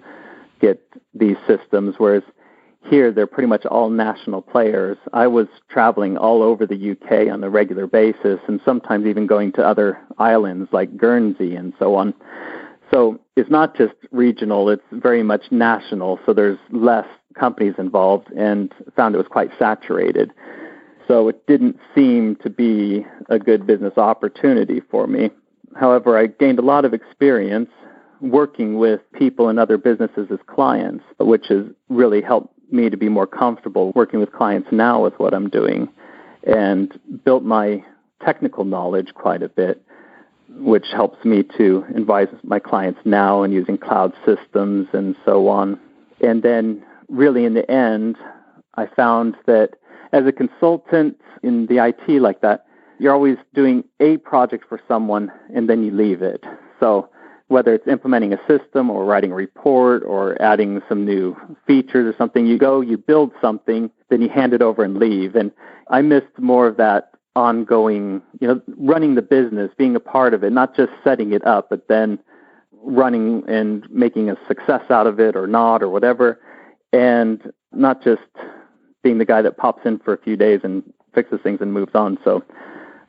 get 0.59 0.81
these 1.13 1.37
systems, 1.47 1.95
whereas 1.99 2.23
here 2.85 3.11
they're 3.11 3.27
pretty 3.27 3.47
much 3.47 3.65
all 3.65 3.89
national 3.89 4.41
players. 4.41 4.97
I 5.13 5.27
was 5.27 5.47
traveling 5.69 6.17
all 6.17 6.41
over 6.41 6.65
the 6.65 6.91
UK 6.91 7.31
on 7.31 7.43
a 7.43 7.49
regular 7.49 7.87
basis 7.87 8.39
and 8.47 8.59
sometimes 8.63 9.05
even 9.05 9.27
going 9.27 9.51
to 9.53 9.65
other 9.65 9.99
islands 10.17 10.69
like 10.71 10.97
Guernsey 10.97 11.55
and 11.55 11.73
so 11.77 11.95
on. 11.95 12.13
So 12.91 13.19
it's 13.35 13.49
not 13.49 13.75
just 13.75 13.93
regional, 14.11 14.69
it's 14.69 14.83
very 14.91 15.21
much 15.21 15.51
national, 15.51 16.19
so 16.25 16.33
there's 16.33 16.57
less 16.71 17.05
companies 17.35 17.75
involved 17.77 18.31
and 18.31 18.73
found 18.95 19.13
it 19.13 19.19
was 19.19 19.27
quite 19.27 19.51
saturated. 19.59 20.31
So 21.07 21.27
it 21.27 21.45
didn't 21.47 21.77
seem 21.93 22.35
to 22.37 22.49
be 22.49 23.05
a 23.29 23.39
good 23.39 23.67
business 23.67 23.97
opportunity 23.97 24.81
for 24.91 25.07
me. 25.07 25.29
However, 25.75 26.17
I 26.17 26.27
gained 26.27 26.59
a 26.59 26.63
lot 26.63 26.85
of 26.85 26.93
experience 26.93 27.69
working 28.21 28.77
with 28.77 29.01
people 29.13 29.49
and 29.49 29.59
other 29.59 29.77
businesses 29.77 30.27
as 30.31 30.39
clients, 30.47 31.03
which 31.19 31.47
has 31.49 31.65
really 31.89 32.21
helped 32.21 32.53
me 32.71 32.89
to 32.89 32.97
be 32.97 33.09
more 33.09 33.27
comfortable 33.27 33.91
working 33.95 34.19
with 34.19 34.31
clients 34.31 34.69
now 34.71 35.03
with 35.03 35.17
what 35.19 35.33
I'm 35.33 35.49
doing 35.49 35.89
and 36.43 36.97
built 37.25 37.43
my 37.43 37.83
technical 38.23 38.65
knowledge 38.65 39.13
quite 39.13 39.43
a 39.43 39.49
bit, 39.49 39.81
which 40.49 40.87
helps 40.91 41.23
me 41.25 41.43
to 41.57 41.85
advise 41.95 42.27
my 42.43 42.59
clients 42.59 42.99
now 43.05 43.43
and 43.43 43.53
using 43.53 43.77
cloud 43.77 44.13
systems 44.25 44.87
and 44.93 45.15
so 45.25 45.47
on. 45.47 45.79
And 46.21 46.43
then, 46.43 46.83
really, 47.07 47.45
in 47.45 47.53
the 47.53 47.69
end, 47.69 48.17
I 48.75 48.87
found 48.87 49.35
that 49.45 49.71
as 50.11 50.25
a 50.25 50.31
consultant 50.31 51.19
in 51.43 51.67
the 51.67 51.85
IT 51.85 52.21
like 52.21 52.41
that, 52.41 52.65
you're 52.99 53.13
always 53.13 53.37
doing 53.53 53.83
a 53.99 54.17
project 54.17 54.65
for 54.67 54.81
someone 54.87 55.31
and 55.55 55.69
then 55.69 55.83
you 55.83 55.91
leave 55.91 56.21
it. 56.21 56.43
So 56.79 57.09
whether 57.49 57.73
it's 57.73 57.87
implementing 57.87 58.31
a 58.31 58.39
system 58.47 58.89
or 58.89 59.05
writing 59.05 59.31
a 59.31 59.35
report 59.35 60.03
or 60.03 60.39
adding 60.41 60.81
some 60.87 61.03
new 61.03 61.35
features 61.65 62.05
or 62.05 62.15
something, 62.17 62.45
you 62.45 62.57
go, 62.57 62.79
you 62.79 62.95
build 62.95 63.31
something, 63.41 63.89
then 64.09 64.21
you 64.21 64.29
hand 64.29 64.53
it 64.53 64.61
over 64.61 64.83
and 64.83 64.97
leave. 64.97 65.35
And 65.35 65.51
I 65.89 66.01
missed 66.03 66.37
more 66.37 66.67
of 66.67 66.77
that 66.77 67.11
ongoing, 67.35 68.21
you 68.39 68.47
know, 68.47 68.61
running 68.77 69.15
the 69.15 69.23
business, 69.23 69.71
being 69.77 69.95
a 69.95 69.99
part 69.99 70.35
of 70.35 70.43
it, 70.43 70.51
not 70.51 70.75
just 70.75 70.91
setting 71.03 71.33
it 71.33 71.45
up, 71.45 71.69
but 71.71 71.87
then 71.87 72.19
running 72.71 73.43
and 73.47 73.89
making 73.89 74.29
a 74.29 74.37
success 74.47 74.83
out 74.91 75.07
of 75.07 75.19
it 75.19 75.35
or 75.35 75.47
not 75.47 75.81
or 75.81 75.89
whatever. 75.89 76.39
And 76.93 77.51
not 77.71 78.03
just 78.03 78.21
being 79.03 79.17
the 79.17 79.25
guy 79.25 79.41
that 79.41 79.57
pops 79.57 79.85
in 79.85 79.97
for 79.99 80.13
a 80.13 80.21
few 80.21 80.37
days 80.37 80.61
and 80.63 80.83
fixes 81.15 81.39
things 81.41 81.59
and 81.61 81.73
moves 81.73 81.95
on. 81.95 82.19
So 82.23 82.43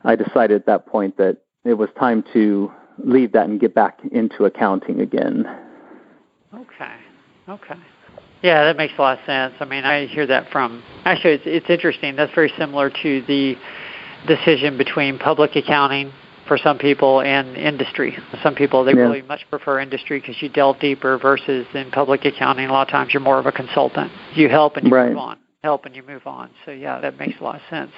I 0.04 0.16
decided 0.16 0.54
at 0.54 0.66
that 0.66 0.86
point 0.86 1.18
that 1.18 1.38
it 1.64 1.74
was 1.74 1.90
time 1.98 2.24
to 2.32 2.72
leave 3.04 3.32
that 3.32 3.48
and 3.48 3.60
get 3.60 3.74
back 3.74 4.00
into 4.12 4.44
accounting 4.44 5.00
again. 5.00 5.44
Okay. 6.54 6.94
Okay. 7.48 7.74
Yeah, 8.42 8.64
that 8.64 8.76
makes 8.76 8.94
a 8.96 9.02
lot 9.02 9.18
of 9.18 9.24
sense. 9.26 9.54
I 9.60 9.64
mean, 9.64 9.84
I 9.84 10.06
hear 10.06 10.26
that 10.26 10.50
from 10.50 10.82
actually 11.04 11.34
it's 11.34 11.44
it's 11.46 11.70
interesting. 11.70 12.16
That's 12.16 12.34
very 12.34 12.52
similar 12.56 12.90
to 12.90 13.22
the 13.26 13.56
decision 14.26 14.78
between 14.78 15.18
public 15.18 15.56
accounting 15.56 16.12
for 16.48 16.56
some 16.56 16.78
people 16.78 17.20
and 17.20 17.56
industry. 17.56 18.16
Some 18.42 18.54
people 18.54 18.84
they 18.84 18.92
yeah. 18.92 19.00
really 19.00 19.22
much 19.22 19.44
prefer 19.50 19.78
industry 19.78 20.20
because 20.20 20.40
you 20.40 20.48
delve 20.48 20.80
deeper 20.80 21.18
versus 21.18 21.66
in 21.74 21.90
public 21.90 22.24
accounting. 22.24 22.66
A 22.66 22.72
lot 22.72 22.88
of 22.88 22.90
times 22.90 23.12
you're 23.12 23.22
more 23.22 23.38
of 23.38 23.46
a 23.46 23.52
consultant. 23.52 24.10
You 24.34 24.48
help 24.48 24.76
and 24.76 24.86
you 24.86 24.94
right. 24.94 25.10
move 25.10 25.18
on. 25.18 25.38
Help 25.62 25.84
and 25.84 25.94
you 25.94 26.02
move 26.02 26.26
on. 26.26 26.50
So 26.64 26.70
yeah, 26.72 27.00
that 27.00 27.18
makes 27.18 27.38
a 27.40 27.44
lot 27.44 27.56
of 27.56 27.62
sense. 27.68 27.92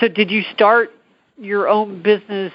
So 0.00 0.08
did 0.08 0.30
you 0.30 0.42
start 0.52 0.90
your 1.38 1.68
own 1.68 2.02
business 2.02 2.52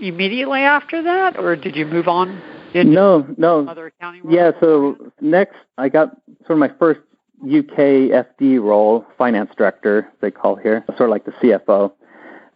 immediately 0.00 0.60
after 0.60 1.02
that, 1.02 1.38
or 1.38 1.56
did 1.56 1.76
you 1.76 1.86
move 1.86 2.08
on? 2.08 2.40
no, 2.74 3.26
no. 3.36 3.68
Other 3.68 3.86
accounting 3.86 4.22
roles? 4.24 4.34
Yeah. 4.34 4.50
So 4.60 5.12
next, 5.20 5.56
I 5.78 5.88
got 5.88 6.16
sort 6.46 6.52
of 6.52 6.58
my 6.58 6.70
first 6.78 7.00
UK 7.42 8.10
FD 8.10 8.60
role, 8.60 9.04
finance 9.18 9.50
director, 9.56 10.10
they 10.20 10.30
call 10.30 10.56
here, 10.56 10.84
sort 10.96 11.02
of 11.02 11.10
like 11.10 11.24
the 11.24 11.32
CFO, 11.32 11.92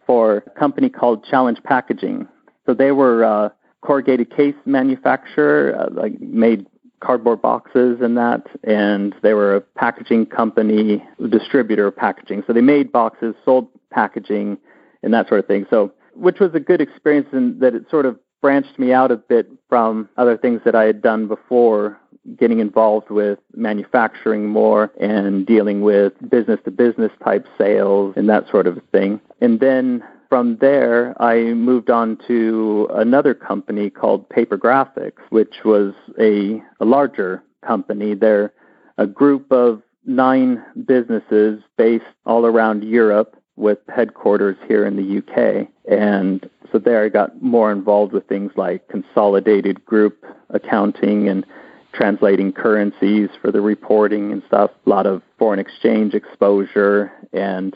for 0.05 0.37
a 0.37 0.59
company 0.59 0.89
called 0.89 1.23
Challenge 1.25 1.61
Packaging. 1.63 2.27
So 2.65 2.73
they 2.73 2.91
were 2.91 3.23
a 3.23 3.53
corrugated 3.81 4.35
case 4.35 4.55
manufacturer, 4.65 5.75
uh, 5.79 5.89
like 5.93 6.19
made 6.19 6.65
cardboard 7.01 7.41
boxes 7.41 7.99
and 8.01 8.17
that, 8.17 8.45
and 8.63 9.15
they 9.21 9.33
were 9.33 9.55
a 9.55 9.61
packaging 9.61 10.25
company, 10.25 11.03
distributor 11.29 11.87
of 11.87 11.95
packaging. 11.95 12.43
So 12.45 12.53
they 12.53 12.61
made 12.61 12.91
boxes, 12.91 13.35
sold 13.45 13.67
packaging, 13.89 14.57
and 15.01 15.13
that 15.13 15.27
sort 15.29 15.39
of 15.39 15.47
thing. 15.47 15.65
So 15.69 15.93
which 16.19 16.39
was 16.39 16.53
a 16.53 16.59
good 16.59 16.81
experience 16.81 17.27
in 17.31 17.59
that 17.59 17.73
it 17.75 17.89
sort 17.89 18.05
of 18.05 18.19
branched 18.41 18.77
me 18.79 18.93
out 18.93 19.11
a 19.11 19.17
bit 19.17 19.49
from 19.67 20.09
other 20.17 20.37
things 20.37 20.61
that 20.65 20.75
I 20.75 20.83
had 20.85 21.01
done 21.01 21.27
before, 21.27 21.99
getting 22.37 22.59
involved 22.59 23.09
with 23.09 23.39
manufacturing 23.55 24.47
more 24.47 24.91
and 24.99 25.45
dealing 25.45 25.81
with 25.81 26.13
business 26.29 26.59
to 26.65 26.71
business 26.71 27.11
type 27.23 27.47
sales 27.57 28.13
and 28.15 28.29
that 28.29 28.49
sort 28.49 28.67
of 28.67 28.79
thing. 28.91 29.19
And 29.41 29.59
then 29.59 30.03
from 30.29 30.57
there, 30.61 31.19
I 31.21 31.53
moved 31.53 31.89
on 31.89 32.17
to 32.27 32.87
another 32.93 33.33
company 33.33 33.89
called 33.89 34.29
Paper 34.29 34.57
Graphics, 34.57 35.21
which 35.29 35.63
was 35.65 35.93
a, 36.19 36.61
a 36.79 36.85
larger 36.85 37.43
company. 37.65 38.13
They're 38.13 38.53
a 38.97 39.07
group 39.07 39.51
of 39.51 39.81
nine 40.05 40.63
businesses 40.85 41.61
based 41.77 42.05
all 42.25 42.45
around 42.45 42.83
Europe 42.83 43.38
with 43.59 43.79
headquarters 43.93 44.57
here 44.67 44.85
in 44.85 44.95
the 44.95 45.17
UK. 45.19 45.67
And 45.91 46.49
so 46.71 46.79
there 46.79 47.03
I 47.03 47.09
got 47.09 47.41
more 47.41 47.71
involved 47.71 48.13
with 48.13 48.27
things 48.27 48.51
like 48.55 48.87
consolidated 48.87 49.85
group 49.85 50.25
accounting 50.49 51.27
and 51.27 51.45
translating 51.93 52.53
currencies 52.53 53.29
for 53.41 53.51
the 53.51 53.61
reporting 53.61 54.31
and 54.31 54.41
stuff, 54.47 54.71
a 54.85 54.89
lot 54.89 55.05
of 55.05 55.21
foreign 55.37 55.59
exchange 55.59 56.13
exposure. 56.13 57.11
And 57.33 57.75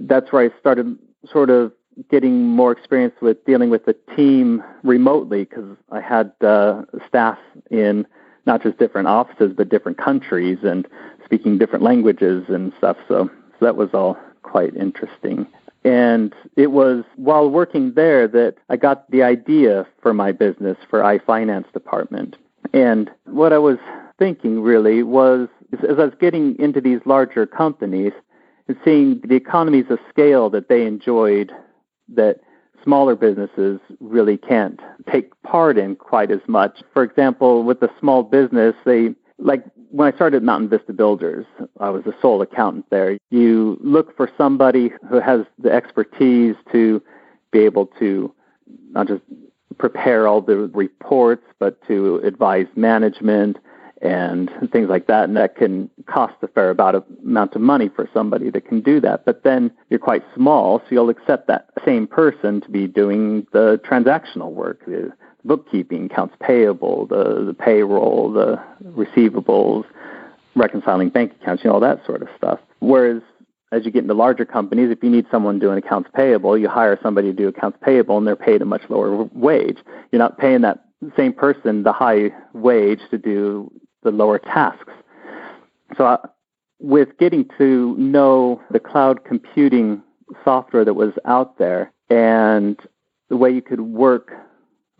that's 0.00 0.30
where 0.32 0.44
I 0.44 0.60
started 0.60 0.98
sort 1.30 1.48
of 1.48 1.72
getting 2.10 2.48
more 2.48 2.72
experience 2.72 3.14
with 3.20 3.44
dealing 3.44 3.70
with 3.70 3.84
the 3.86 3.96
team 4.16 4.62
remotely 4.82 5.44
because 5.44 5.76
I 5.90 6.00
had 6.00 6.32
uh, 6.40 6.82
staff 7.06 7.38
in 7.70 8.06
not 8.44 8.62
just 8.62 8.78
different 8.78 9.08
offices 9.08 9.52
but 9.56 9.68
different 9.68 9.98
countries 9.98 10.58
and 10.62 10.86
speaking 11.24 11.58
different 11.58 11.84
languages 11.84 12.44
and 12.48 12.72
stuff. 12.78 12.96
So, 13.08 13.30
so 13.58 13.64
that 13.64 13.76
was 13.76 13.90
all 13.94 14.18
quite 14.42 14.76
interesting. 14.76 15.46
And 15.84 16.34
it 16.56 16.70
was 16.70 17.04
while 17.16 17.50
working 17.50 17.94
there 17.94 18.28
that 18.28 18.54
I 18.68 18.76
got 18.76 19.10
the 19.10 19.22
idea 19.22 19.86
for 20.00 20.14
my 20.14 20.32
business 20.32 20.76
for 20.88 21.00
iFinance 21.00 21.70
department. 21.72 22.36
And 22.72 23.10
what 23.24 23.52
I 23.52 23.58
was 23.58 23.78
thinking 24.18 24.60
really 24.60 25.02
was 25.02 25.48
as 25.72 25.98
I 25.98 26.04
was 26.04 26.14
getting 26.20 26.56
into 26.58 26.80
these 26.80 27.00
larger 27.04 27.46
companies 27.46 28.12
and 28.68 28.76
seeing 28.84 29.20
the 29.24 29.34
economies 29.34 29.86
of 29.90 29.98
scale 30.08 30.50
that 30.50 30.68
they 30.68 30.86
enjoyed 30.86 31.50
that 32.14 32.40
smaller 32.84 33.16
businesses 33.16 33.80
really 34.00 34.36
can't 34.36 34.80
take 35.10 35.30
part 35.42 35.78
in 35.78 35.96
quite 35.96 36.30
as 36.30 36.40
much. 36.46 36.82
For 36.92 37.02
example, 37.02 37.64
with 37.64 37.82
a 37.82 37.90
small 37.98 38.22
business, 38.22 38.74
they 38.84 39.14
like 39.38 39.64
when 39.92 40.10
I 40.10 40.16
started 40.16 40.42
Mountain 40.42 40.70
Vista 40.70 40.92
Builders, 40.94 41.44
I 41.78 41.90
was 41.90 42.02
the 42.04 42.14
sole 42.22 42.40
accountant 42.40 42.86
there. 42.90 43.18
You 43.30 43.78
look 43.82 44.16
for 44.16 44.30
somebody 44.38 44.90
who 45.08 45.20
has 45.20 45.42
the 45.58 45.70
expertise 45.70 46.56
to 46.72 47.02
be 47.50 47.60
able 47.60 47.86
to 47.98 48.34
not 48.90 49.06
just 49.06 49.20
prepare 49.76 50.26
all 50.26 50.40
the 50.40 50.56
reports, 50.56 51.44
but 51.58 51.78
to 51.88 52.16
advise 52.24 52.66
management 52.74 53.58
and 54.00 54.50
things 54.72 54.88
like 54.88 55.08
that. 55.08 55.24
And 55.24 55.36
that 55.36 55.56
can 55.56 55.90
cost 56.06 56.34
a 56.40 56.48
fair 56.48 56.70
amount 56.70 57.54
of 57.54 57.60
money 57.60 57.90
for 57.94 58.08
somebody 58.14 58.48
that 58.50 58.66
can 58.66 58.80
do 58.80 58.98
that. 59.00 59.26
But 59.26 59.44
then 59.44 59.70
you're 59.90 60.00
quite 60.00 60.24
small, 60.34 60.78
so 60.78 60.86
you'll 60.90 61.10
accept 61.10 61.48
that 61.48 61.68
same 61.84 62.06
person 62.06 62.62
to 62.62 62.70
be 62.70 62.86
doing 62.86 63.46
the 63.52 63.78
transactional 63.84 64.52
work, 64.52 64.86
the 64.86 65.12
bookkeeping, 65.44 66.06
accounts 66.06 66.34
payable, 66.40 67.06
the, 67.06 67.44
the 67.44 67.54
payroll, 67.54 68.32
the 68.32 68.62
receivables, 68.84 69.84
reconciling 70.54 71.08
bank 71.08 71.32
accounts, 71.40 71.64
you 71.64 71.68
know, 71.68 71.74
all 71.74 71.80
that 71.80 72.04
sort 72.06 72.22
of 72.22 72.28
stuff. 72.36 72.60
Whereas 72.80 73.22
as 73.72 73.84
you 73.84 73.90
get 73.90 74.02
into 74.02 74.14
larger 74.14 74.44
companies, 74.44 74.90
if 74.90 75.02
you 75.02 75.10
need 75.10 75.26
someone 75.30 75.58
doing 75.58 75.78
accounts 75.78 76.10
payable, 76.14 76.58
you 76.58 76.68
hire 76.68 76.98
somebody 77.02 77.28
to 77.28 77.32
do 77.32 77.48
accounts 77.48 77.78
payable 77.82 78.18
and 78.18 78.26
they're 78.26 78.36
paid 78.36 78.60
a 78.60 78.66
much 78.66 78.82
lower 78.88 79.24
wage. 79.32 79.78
You're 80.10 80.18
not 80.18 80.38
paying 80.38 80.60
that 80.60 80.84
same 81.16 81.32
person 81.32 81.82
the 81.82 81.92
high 81.92 82.30
wage 82.52 83.00
to 83.10 83.18
do 83.18 83.72
the 84.02 84.10
lower 84.10 84.38
tasks. 84.38 84.92
So, 85.96 86.06
uh, 86.06 86.18
with 86.78 87.16
getting 87.18 87.48
to 87.58 87.96
know 87.96 88.60
the 88.70 88.80
cloud 88.80 89.24
computing 89.24 90.02
software 90.44 90.84
that 90.84 90.94
was 90.94 91.12
out 91.24 91.58
there 91.58 91.92
and 92.10 92.78
the 93.28 93.36
way 93.36 93.50
you 93.50 93.62
could 93.62 93.80
work 93.80 94.32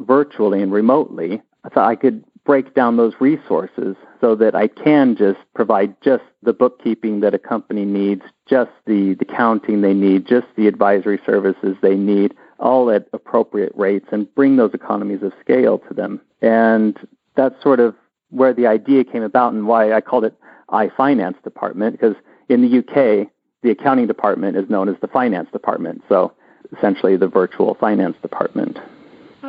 virtually 0.07 0.63
and 0.63 0.73
remotely, 0.73 1.43
I 1.65 1.69
thought 1.69 1.89
I 1.89 1.97
could 1.97 2.25
break 2.45 2.75
down 2.75 2.97
those 2.97 3.15
resources 3.21 3.97
so 4.21 4.35
that 4.35 4.55
I 4.55 4.67
can 4.67 5.17
just 5.17 5.39
provide 5.55 5.95
just 6.03 6.25
the 6.43 6.53
bookkeeping 6.53 7.21
that 7.21 7.35
a 7.35 7.39
company 7.39 7.85
needs, 7.85 8.23
just 8.49 8.71
the, 8.87 9.15
the 9.15 9.27
accounting 9.29 9.81
they 9.81 9.95
need, 9.95 10.27
just 10.27 10.47
the 10.57 10.67
advisory 10.67 11.21
services 11.25 11.77
they 11.83 11.95
need, 11.95 12.35
all 12.59 12.91
at 12.91 13.09
appropriate 13.13 13.73
rates 13.77 14.07
and 14.13 14.33
bring 14.35 14.57
those 14.57 14.75
economies 14.75 15.23
of 15.23 15.33
scale 15.41 15.79
to 15.79 15.95
them. 15.95 16.21
And 16.41 16.97
that's 17.37 17.61
sort 17.63 17.81
of 17.81 17.95
where 18.31 18.53
the 18.53 18.67
idea 18.67 19.05
came 19.05 19.23
about 19.23 19.53
and 19.53 19.67
why 19.67 19.93
I 19.93 20.01
called 20.01 20.25
it 20.25 20.35
iFinance 20.71 21.41
department 21.43 21.99
because 22.01 22.17
in 22.49 22.63
the 22.63 22.79
UK, 22.79 23.29
the 23.63 23.71
accounting 23.71 24.07
department 24.07 24.57
is 24.57 24.69
known 24.69 24.89
as 24.89 24.97
the 25.01 25.09
finance 25.09 25.49
department. 25.53 26.03
So 26.09 26.33
essentially 26.77 27.17
the 27.17 27.29
virtual 27.29 27.75
finance 27.75 28.17
department. 28.23 28.79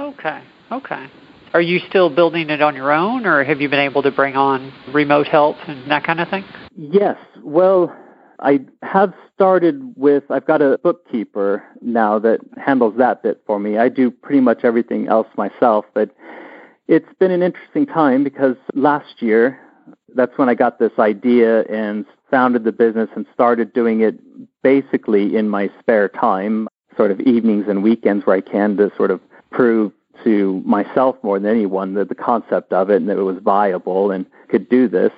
Okay. 0.03 0.43
Okay. 0.71 1.07
Are 1.53 1.61
you 1.61 1.79
still 1.87 2.09
building 2.09 2.49
it 2.49 2.61
on 2.61 2.75
your 2.75 2.91
own, 2.91 3.25
or 3.25 3.43
have 3.43 3.61
you 3.61 3.69
been 3.69 3.79
able 3.79 4.01
to 4.03 4.11
bring 4.11 4.35
on 4.35 4.73
remote 4.91 5.27
help 5.27 5.55
and 5.67 5.89
that 5.89 6.03
kind 6.03 6.19
of 6.19 6.27
thing? 6.29 6.43
Yes. 6.75 7.17
Well, 7.41 7.95
I 8.39 8.61
have 8.81 9.13
started 9.33 9.93
with, 9.95 10.23
I've 10.29 10.45
got 10.45 10.61
a 10.61 10.77
bookkeeper 10.83 11.63
now 11.81 12.19
that 12.19 12.39
handles 12.57 12.95
that 12.97 13.23
bit 13.23 13.41
for 13.45 13.59
me. 13.59 13.77
I 13.77 13.87
do 13.87 14.11
pretty 14.11 14.41
much 14.41 14.65
everything 14.65 15.07
else 15.07 15.27
myself, 15.37 15.85
but 15.93 16.09
it's 16.87 17.13
been 17.19 17.31
an 17.31 17.41
interesting 17.41 17.85
time 17.85 18.23
because 18.23 18.57
last 18.73 19.21
year, 19.21 19.59
that's 20.15 20.37
when 20.37 20.49
I 20.49 20.55
got 20.55 20.79
this 20.79 20.91
idea 20.99 21.63
and 21.63 22.05
founded 22.29 22.65
the 22.65 22.71
business 22.71 23.09
and 23.15 23.25
started 23.33 23.73
doing 23.73 24.01
it 24.01 24.19
basically 24.63 25.37
in 25.37 25.49
my 25.49 25.69
spare 25.79 26.09
time, 26.09 26.67
sort 26.97 27.11
of 27.11 27.21
evenings 27.21 27.65
and 27.69 27.83
weekends 27.83 28.25
where 28.25 28.35
I 28.35 28.41
can 28.41 28.75
to 28.77 28.91
sort 28.97 29.11
of 29.11 29.21
prove 29.53 29.93
to 30.23 30.61
myself 30.65 31.15
more 31.23 31.39
than 31.39 31.49
anyone 31.49 31.93
that 31.93 32.09
the 32.09 32.15
concept 32.15 32.73
of 32.73 32.89
it 32.89 32.97
and 32.97 33.09
that 33.09 33.17
it 33.17 33.23
was 33.23 33.37
viable 33.41 34.11
and 34.11 34.25
could 34.49 34.67
do 34.69 34.89
this. 34.89 35.11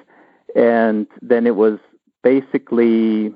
And 0.56 1.08
then 1.22 1.48
it 1.48 1.56
was 1.56 1.80
basically 2.24 3.34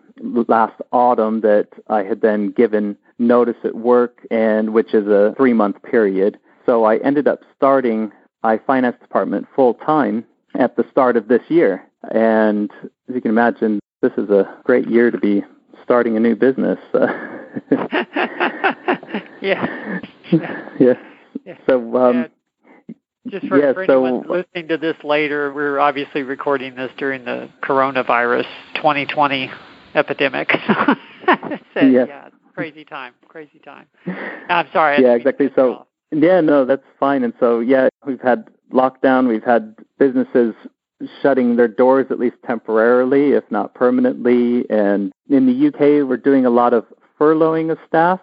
last 0.47 0.79
autumn 0.91 1.41
that 1.41 1.69
I 1.87 2.03
had 2.03 2.21
then 2.21 2.51
given 2.51 2.97
notice 3.17 3.57
at 3.63 3.75
work 3.75 4.25
and 4.31 4.73
which 4.73 4.93
is 4.93 5.07
a 5.07 5.33
three 5.37 5.53
month 5.53 5.81
period. 5.83 6.39
So 6.65 6.85
I 6.85 6.97
ended 6.97 7.27
up 7.27 7.41
starting 7.55 8.11
iFinance 8.43 8.99
department 8.99 9.47
full 9.55 9.73
time 9.73 10.25
at 10.55 10.75
the 10.75 10.85
start 10.91 11.17
of 11.17 11.27
this 11.27 11.41
year. 11.49 11.83
And 12.11 12.71
as 12.83 13.15
you 13.15 13.21
can 13.21 13.31
imagine, 13.31 13.79
this 14.01 14.13
is 14.17 14.29
a 14.29 14.45
great 14.63 14.87
year 14.87 15.11
to 15.11 15.17
be 15.17 15.43
starting 15.83 16.15
a 16.15 16.19
new 16.19 16.35
business. 16.35 16.79
yeah. 19.41 19.99
yeah. 20.79 20.93
So, 21.67 21.95
um, 21.97 22.27
just 23.27 23.47
for, 23.47 23.59
yeah, 23.59 23.73
for 23.73 23.85
so, 23.85 24.05
anyone 24.05 24.27
listening 24.27 24.67
to 24.69 24.77
this 24.77 24.95
later, 25.03 25.53
we're 25.53 25.79
obviously 25.79 26.23
recording 26.23 26.75
this 26.75 26.91
during 26.97 27.25
the 27.25 27.49
coronavirus 27.63 28.45
2020 28.75 29.51
epidemic. 29.95 30.49
so, 31.25 31.81
yes. 31.81 32.07
Yeah, 32.07 32.29
crazy 32.55 32.85
time, 32.85 33.13
crazy 33.27 33.59
time. 33.59 33.87
I'm 34.49 34.67
sorry. 34.73 35.01
Yeah, 35.01 35.13
exactly. 35.13 35.49
So, 35.55 35.85
yeah, 36.11 36.41
no, 36.41 36.65
that's 36.65 36.83
fine. 36.99 37.23
And 37.23 37.33
so, 37.39 37.59
yeah, 37.59 37.89
we've 38.05 38.21
had 38.21 38.47
lockdown. 38.73 39.27
We've 39.27 39.43
had 39.43 39.75
businesses 39.97 40.55
shutting 41.21 41.55
their 41.55 41.67
doors 41.67 42.07
at 42.09 42.19
least 42.19 42.35
temporarily, 42.45 43.31
if 43.31 43.43
not 43.51 43.73
permanently. 43.73 44.69
And 44.69 45.11
in 45.29 45.45
the 45.45 45.67
UK, 45.67 46.07
we're 46.07 46.17
doing 46.17 46.45
a 46.45 46.49
lot 46.49 46.73
of 46.73 46.85
furloughing 47.19 47.71
of 47.71 47.77
staff. 47.87 48.19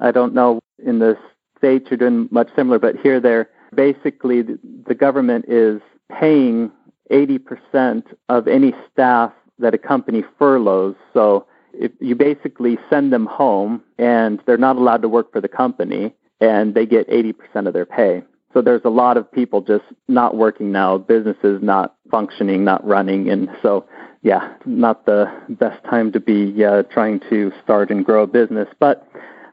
I 0.00 0.12
don't 0.12 0.34
know 0.34 0.60
in 0.84 0.98
the 0.98 1.16
states 1.60 1.92
are 1.92 1.96
doing 1.96 2.28
much 2.30 2.48
similar, 2.56 2.78
but 2.78 2.96
here 2.96 3.20
they're 3.20 3.50
basically 3.74 4.42
the 4.42 4.94
government 4.94 5.44
is 5.46 5.80
paying 6.10 6.72
80% 7.10 8.02
of 8.28 8.48
any 8.48 8.74
staff 8.90 9.32
that 9.58 9.74
a 9.74 9.78
company 9.78 10.24
furloughs. 10.38 10.96
So 11.12 11.46
if 11.72 11.92
you 12.00 12.14
basically 12.14 12.78
send 12.88 13.12
them 13.12 13.26
home 13.26 13.82
and 13.98 14.40
they're 14.46 14.56
not 14.56 14.76
allowed 14.76 15.02
to 15.02 15.08
work 15.08 15.32
for 15.32 15.40
the 15.40 15.48
company 15.48 16.14
and 16.40 16.74
they 16.74 16.86
get 16.86 17.08
80% 17.08 17.66
of 17.66 17.74
their 17.74 17.86
pay. 17.86 18.22
So 18.52 18.62
there's 18.62 18.82
a 18.84 18.90
lot 18.90 19.16
of 19.16 19.30
people 19.30 19.60
just 19.60 19.84
not 20.08 20.36
working 20.36 20.72
now, 20.72 20.98
businesses 20.98 21.62
not 21.62 21.94
functioning, 22.10 22.64
not 22.64 22.84
running. 22.84 23.28
And 23.30 23.48
so, 23.62 23.86
yeah, 24.22 24.54
not 24.66 25.06
the 25.06 25.30
best 25.48 25.84
time 25.84 26.10
to 26.12 26.20
be 26.20 26.64
uh, 26.64 26.82
trying 26.84 27.20
to 27.30 27.52
start 27.62 27.90
and 27.90 28.04
grow 28.04 28.24
a 28.24 28.26
business. 28.26 28.68
But 28.80 29.06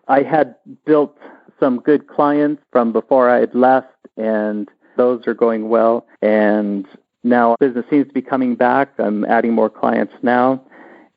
I 0.08 0.24
had 0.24 0.56
built 0.86 1.16
some 1.60 1.80
good 1.80 2.08
clients 2.08 2.62
from 2.72 2.92
before 2.92 3.30
I 3.30 3.40
had 3.40 3.56
left, 3.56 3.88
and 4.16 4.70
those 4.96 5.28
are 5.28 5.34
going 5.34 5.70
well. 5.70 6.06
And 6.22 6.86
now 7.24 7.56
business 7.60 7.86
seems 7.90 8.08
to 8.08 8.14
be 8.14 8.22
coming 8.22 8.56
back. 8.56 8.94
I'm 9.00 9.26
adding 9.26 9.54
more 9.54 9.70
clients 9.70 10.14
now. 10.22 10.62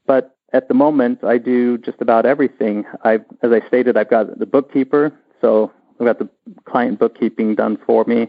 But 0.06 0.36
at 0.52 0.68
the 0.68 0.74
moment, 0.74 1.22
I 1.22 1.38
do 1.38 1.78
just 1.78 2.00
about 2.00 2.26
everything. 2.26 2.84
I, 3.04 3.20
as 3.42 3.52
I 3.52 3.66
stated, 3.66 3.96
I've 3.96 4.10
got 4.10 4.38
the 4.38 4.46
bookkeeper, 4.46 5.12
so 5.40 5.72
I've 5.98 6.06
got 6.06 6.18
the 6.18 6.28
client 6.64 6.98
bookkeeping 6.98 7.54
done 7.54 7.78
for 7.86 8.04
me, 8.04 8.28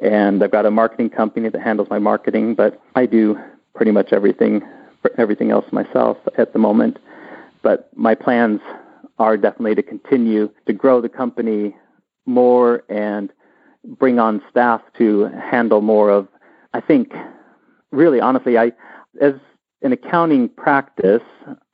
and 0.00 0.42
I've 0.42 0.52
got 0.52 0.66
a 0.66 0.70
marketing 0.70 1.10
company 1.10 1.48
that 1.48 1.60
handles 1.60 1.90
my 1.90 1.98
marketing. 1.98 2.54
But 2.54 2.80
I 2.94 3.06
do 3.06 3.38
pretty 3.74 3.90
much 3.90 4.12
everything, 4.12 4.62
everything 5.18 5.50
else 5.50 5.70
myself 5.72 6.16
at 6.38 6.52
the 6.52 6.58
moment. 6.58 6.98
But 7.62 7.90
my 7.94 8.14
plans 8.14 8.60
are 9.20 9.36
definitely 9.36 9.74
to 9.74 9.82
continue 9.82 10.50
to 10.66 10.72
grow 10.72 11.00
the 11.00 11.08
company 11.08 11.76
more 12.24 12.82
and 12.88 13.30
bring 13.84 14.18
on 14.18 14.42
staff 14.50 14.80
to 14.96 15.24
handle 15.26 15.82
more 15.82 16.10
of 16.10 16.26
I 16.72 16.80
think 16.80 17.12
really 17.92 18.20
honestly 18.20 18.56
I 18.58 18.72
as 19.20 19.34
an 19.82 19.92
accounting 19.92 20.48
practice 20.48 21.22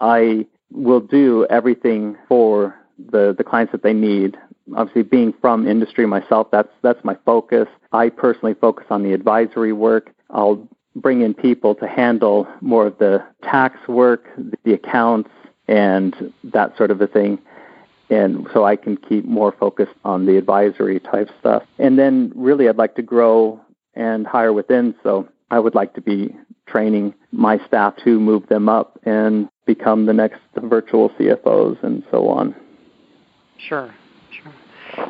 I 0.00 0.46
will 0.72 1.00
do 1.00 1.46
everything 1.48 2.16
for 2.28 2.74
the 2.98 3.34
the 3.36 3.44
clients 3.44 3.72
that 3.72 3.82
they 3.82 3.92
need. 3.92 4.36
Obviously 4.76 5.04
being 5.04 5.32
from 5.40 5.68
industry 5.68 6.04
myself 6.04 6.48
that's 6.50 6.72
that's 6.82 7.02
my 7.04 7.16
focus. 7.24 7.68
I 7.92 8.08
personally 8.08 8.54
focus 8.54 8.86
on 8.90 9.04
the 9.04 9.12
advisory 9.12 9.72
work. 9.72 10.12
I'll 10.30 10.68
bring 10.96 11.20
in 11.20 11.32
people 11.34 11.76
to 11.76 11.86
handle 11.86 12.48
more 12.60 12.86
of 12.86 12.98
the 12.98 13.24
tax 13.42 13.86
work 13.86 14.24
the 14.64 14.72
accounts 14.72 15.30
and 15.68 16.32
that 16.44 16.76
sort 16.76 16.90
of 16.90 17.00
a 17.00 17.06
thing 17.06 17.38
and 18.08 18.46
so 18.52 18.64
I 18.64 18.76
can 18.76 18.96
keep 18.96 19.24
more 19.24 19.52
focused 19.52 19.94
on 20.04 20.26
the 20.26 20.36
advisory 20.36 21.00
type 21.00 21.28
stuff. 21.40 21.64
And 21.78 21.98
then 21.98 22.32
really 22.34 22.68
I'd 22.68 22.76
like 22.76 22.94
to 22.96 23.02
grow 23.02 23.60
and 23.94 24.26
hire 24.26 24.52
within, 24.52 24.94
so 25.02 25.28
I 25.50 25.58
would 25.58 25.74
like 25.74 25.94
to 25.94 26.00
be 26.00 26.34
training 26.66 27.14
my 27.32 27.58
staff 27.66 27.94
to 28.04 28.20
move 28.20 28.46
them 28.48 28.68
up 28.68 28.98
and 29.04 29.48
become 29.64 30.06
the 30.06 30.12
next 30.12 30.40
virtual 30.56 31.10
CFOs 31.10 31.82
and 31.82 32.04
so 32.10 32.28
on. 32.28 32.54
Sure, 33.58 33.92
sure. 34.42 34.52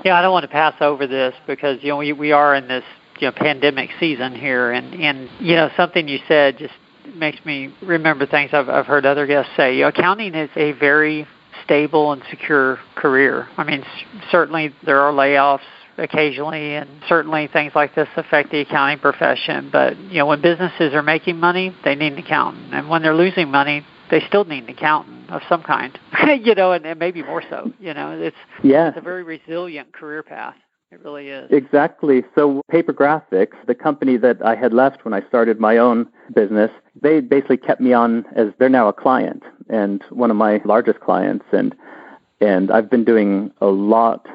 Yeah, 0.04 0.18
I 0.18 0.22
don't 0.22 0.32
want 0.32 0.44
to 0.44 0.48
pass 0.48 0.74
over 0.80 1.06
this 1.06 1.34
because 1.46 1.78
you 1.82 1.90
know 1.90 1.98
we 1.98 2.12
we 2.12 2.32
are 2.32 2.54
in 2.54 2.68
this 2.68 2.84
you 3.18 3.28
know 3.28 3.32
pandemic 3.32 3.90
season 3.98 4.34
here, 4.34 4.72
and 4.72 4.94
and 4.94 5.28
you 5.40 5.56
know 5.56 5.70
something 5.76 6.08
you 6.08 6.18
said 6.28 6.58
just 6.58 6.74
makes 7.14 7.44
me 7.44 7.74
remember 7.82 8.26
things 8.26 8.50
I've 8.52 8.68
I've 8.68 8.86
heard 8.86 9.06
other 9.06 9.26
guests 9.26 9.52
say. 9.56 9.76
You 9.76 9.82
know, 9.82 9.88
accounting 9.88 10.34
is 10.34 10.50
a 10.56 10.72
very 10.72 11.26
stable 11.64 12.12
and 12.12 12.22
secure 12.30 12.78
career. 12.94 13.48
I 13.56 13.64
mean, 13.64 13.84
certainly 14.30 14.74
there 14.84 15.00
are 15.00 15.12
layoffs 15.12 15.60
occasionally, 15.98 16.74
and 16.74 16.88
certainly 17.08 17.48
things 17.48 17.72
like 17.74 17.94
this 17.94 18.08
affect 18.16 18.50
the 18.50 18.60
accounting 18.60 18.98
profession. 18.98 19.70
But 19.72 19.98
you 19.98 20.18
know, 20.18 20.26
when 20.26 20.42
businesses 20.42 20.94
are 20.94 21.02
making 21.02 21.38
money, 21.38 21.74
they 21.84 21.94
need 21.94 22.12
an 22.12 22.18
accountant, 22.18 22.74
and 22.74 22.88
when 22.88 23.02
they're 23.02 23.14
losing 23.14 23.50
money, 23.50 23.84
they 24.10 24.20
still 24.28 24.44
need 24.44 24.64
an 24.64 24.70
accountant 24.70 25.30
of 25.30 25.42
some 25.48 25.62
kind. 25.62 25.98
you 26.42 26.54
know, 26.54 26.72
and, 26.72 26.86
and 26.86 26.98
maybe 26.98 27.22
more 27.22 27.42
so. 27.48 27.72
You 27.80 27.94
know, 27.94 28.18
it's 28.20 28.36
yeah. 28.62 28.88
it's 28.88 28.98
a 28.98 29.00
very 29.00 29.22
resilient 29.22 29.92
career 29.92 30.22
path. 30.22 30.54
It 30.92 31.04
really 31.04 31.28
is. 31.28 31.50
Exactly. 31.50 32.22
So, 32.34 32.62
Paper 32.70 32.92
Graphics, 32.92 33.56
the 33.66 33.74
company 33.74 34.16
that 34.18 34.44
I 34.44 34.54
had 34.54 34.72
left 34.72 35.04
when 35.04 35.14
I 35.14 35.26
started 35.26 35.58
my 35.58 35.78
own 35.78 36.08
business, 36.34 36.70
they 37.00 37.20
basically 37.20 37.56
kept 37.56 37.80
me 37.80 37.92
on 37.92 38.24
as 38.36 38.48
they're 38.58 38.68
now 38.68 38.88
a 38.88 38.92
client 38.92 39.42
and 39.68 40.02
one 40.10 40.30
of 40.30 40.36
my 40.36 40.60
largest 40.64 41.00
clients. 41.00 41.44
And 41.52 41.74
and 42.40 42.70
I've 42.70 42.90
been 42.90 43.04
doing 43.04 43.50
a 43.60 43.66
lot 43.66 44.26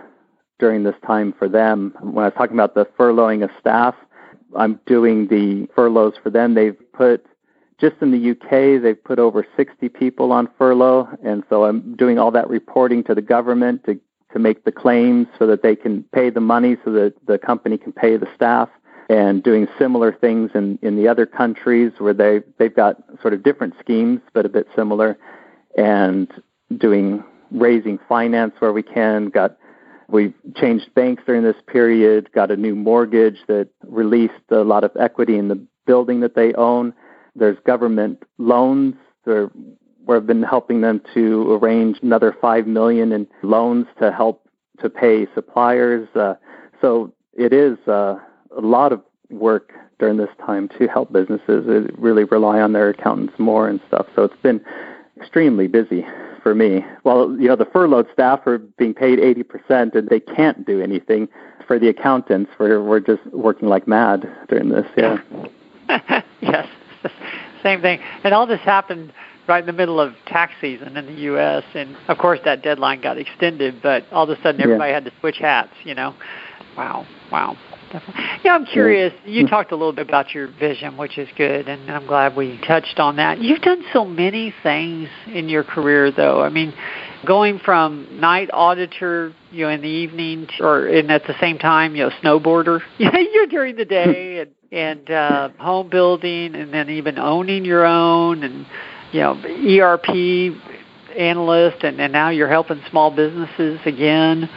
during 0.60 0.84
this 0.84 0.96
time 1.06 1.34
for 1.38 1.48
them. 1.48 1.96
When 2.02 2.24
I 2.24 2.28
was 2.28 2.34
talking 2.36 2.56
about 2.56 2.76
the 2.76 2.86
furloughing 2.98 3.44
of 3.44 3.50
staff, 3.60 3.96
I'm 4.56 4.80
doing 4.86 5.28
the 5.28 5.68
furloughs 5.76 6.16
for 6.22 6.30
them. 6.30 6.56
They've 6.56 6.78
put 6.94 7.26
just 7.80 7.96
in 8.02 8.12
the 8.12 8.32
UK, 8.32 8.82
they've 8.82 9.04
put 9.04 9.18
over 9.18 9.46
60 9.58 9.90
people 9.90 10.32
on 10.32 10.50
furlough, 10.58 11.10
and 11.24 11.44
so 11.50 11.66
I'm 11.66 11.96
doing 11.96 12.20
all 12.20 12.30
that 12.32 12.48
reporting 12.48 13.04
to 13.06 13.16
the 13.16 13.24
government 13.24 13.86
to 13.86 14.00
to 14.34 14.40
make 14.40 14.64
the 14.64 14.72
claims 14.72 15.28
so 15.38 15.48
that 15.48 15.62
they 15.62 15.76
can 15.76 16.04
pay 16.14 16.30
the 16.30 16.40
money 16.40 16.78
so 16.84 16.92
that 16.92 17.14
the 17.28 17.38
company 17.38 17.78
can 17.78 17.92
pay 17.92 18.18
the 18.18 18.28
staff 18.36 18.70
and 19.10 19.44
doing 19.44 19.68
similar 19.78 20.14
things 20.14 20.52
in, 20.54 20.80
in 20.82 20.96
the 20.96 21.08
other 21.08 21.26
countries 21.26 21.92
where 21.98 22.14
they 22.14 22.42
they've 22.58 22.76
got 22.76 22.98
sort 23.22 23.34
of 23.34 23.44
different 23.44 23.74
schemes 23.80 24.22
but 24.34 24.46
a 24.46 24.50
bit 24.50 24.68
similar 24.76 25.18
and 25.78 26.32
doing 26.78 27.24
raising 27.52 28.00
finance 28.08 28.54
where 28.60 28.72
we 28.72 28.84
can. 28.84 29.30
Got 29.30 29.58
we 30.08 30.34
changed 30.56 30.94
banks 30.94 31.24
during 31.26 31.44
this 31.44 31.56
period 31.68 32.32
got 32.34 32.52
a 32.52 32.58
new 32.58 32.76
mortgage 32.76 33.38
that 33.48 33.70
released 33.86 34.34
a 34.50 34.58
lot 34.58 34.84
of 34.84 34.92
equity 35.00 35.38
in 35.38 35.48
the 35.48 35.66
building 35.86 36.22
that 36.22 36.36
they 36.36 36.54
own. 36.54 36.94
There's 37.36 37.58
government 37.66 38.24
loans 38.38 38.96
there 39.26 39.52
We've 40.08 40.26
been 40.26 40.44
helping 40.44 40.82
them 40.82 41.02
to 41.14 41.54
arrange 41.54 42.00
another 42.02 42.36
five 42.42 42.68
million 42.68 43.12
in 43.12 43.28
loans 43.44 43.88
to 44.00 44.12
help 44.12 44.48
to 44.80 44.90
pay 44.90 45.28
suppliers. 45.34 46.08
Uh, 46.16 46.36
so 46.82 47.14
it 47.34 47.54
is 47.54 47.78
uh, 47.88 48.20
a 48.56 48.62
lot 48.62 48.92
of 48.92 49.02
work 49.30 49.74
during 50.00 50.18
this 50.18 50.30
time 50.46 50.68
to 50.80 50.88
help 50.88 51.14
businesses 51.14 51.66
it 51.68 51.98
really 51.98 52.24
rely 52.24 52.60
on 52.60 52.74
their 52.74 52.90
accountants 52.90 53.34
more 53.38 53.70
and 53.70 53.80
stuff. 53.88 54.08
So 54.16 54.24
it's 54.24 54.42
been 54.42 54.60
extremely 55.18 55.68
busy 55.68 56.06
for 56.42 56.56
me. 56.56 56.84
Well, 57.04 57.36
you 57.40 57.48
know, 57.48 57.56
the 57.56 57.66
furloughed 57.66 58.08
staff 58.12 58.46
are 58.48 58.58
being 58.58 58.96
paid 58.96 59.20
80% 59.20 59.96
and 59.96 60.10
they 60.10 60.20
can't 60.20 60.66
do 60.66 60.82
anything. 60.82 61.30
For 61.68 61.80
the 61.80 61.88
accountants, 61.88 62.52
we're, 62.60 62.84
we're 62.84 63.00
just 63.00 63.24
working 63.28 63.70
like 63.70 63.88
mad 63.88 64.28
during 64.50 64.70
this, 64.70 64.86
yeah. 64.98 65.20
yes, 66.42 66.68
same 67.64 67.82
thing. 67.82 68.02
And 68.24 68.34
all 68.34 68.48
this 68.48 68.60
happened 68.62 69.14
right 69.52 69.60
in 69.60 69.68
the 69.68 69.74
middle 69.74 70.00
of 70.00 70.14
tax 70.28 70.54
season 70.62 70.96
in 70.96 71.06
the 71.06 71.22
U.S. 71.24 71.64
And 71.76 71.98
of 72.08 72.18
course, 72.18 72.40
that 72.46 72.64
deadline 72.64 73.02
got 73.02 73.18
extended, 73.18 73.82
but 73.84 74.06
all 74.10 74.24
of 74.24 74.30
a 74.30 74.42
sudden, 74.42 74.62
everybody 74.62 74.92
yeah. 74.92 74.96
had 74.96 75.06
to 75.06 75.12
switch 75.20 75.36
hats. 75.40 75.74
You 75.84 75.94
know, 75.94 76.16
wow, 76.78 77.06
wow. 77.32 77.58
Definitely. 77.92 78.24
Yeah, 78.46 78.54
I'm 78.56 78.66
curious. 78.66 79.14
You 79.26 79.46
talked 79.50 79.74
a 79.74 79.76
little 79.76 79.92
bit 79.92 80.08
about 80.08 80.34
your 80.34 80.48
vision, 80.48 80.96
which 80.96 81.18
is 81.18 81.28
good, 81.36 81.68
and 81.68 81.92
I'm 81.92 82.08
glad 82.08 82.38
we 82.38 82.58
touched 82.66 83.00
on 83.00 83.18
that. 83.18 83.42
You've 83.42 83.60
done 83.60 83.84
so 83.92 84.06
many 84.06 84.54
things 84.64 85.10
in 85.28 85.50
your 85.50 85.66
career, 85.66 86.10
though. 86.10 86.42
I 86.42 86.48
mean, 86.48 86.74
going 87.28 87.60
from 87.60 88.08
night 88.22 88.50
auditor, 88.54 89.34
you 89.52 89.66
know, 89.66 89.72
in 89.72 89.82
the 89.82 89.90
evening, 89.90 90.48
or 90.62 90.88
in 90.88 91.12
at 91.12 91.24
the 91.28 91.36
same 91.42 91.58
time, 91.58 91.94
you 91.98 92.06
know, 92.06 92.12
snowboarder, 92.24 92.80
you're 92.98 93.48
during 93.48 93.76
the 93.76 93.84
day, 93.84 94.40
and 94.40 94.52
and 94.72 95.12
uh, 95.12 95.50
home 95.60 95.90
building, 95.90 96.56
and 96.56 96.74
then 96.74 96.90
even 96.90 97.20
owning 97.20 97.66
your 97.66 97.86
own, 97.86 98.44
and 98.44 98.66
you 99.12 99.20
know, 99.20 99.34
ERP 99.44 100.56
analyst, 101.18 101.84
and, 101.84 102.00
and 102.00 102.14
now 102.14 102.30
you're 102.30 102.50
helping 102.50 102.82
small 102.90 103.12
businesses 103.12 103.80
again. 103.86 104.50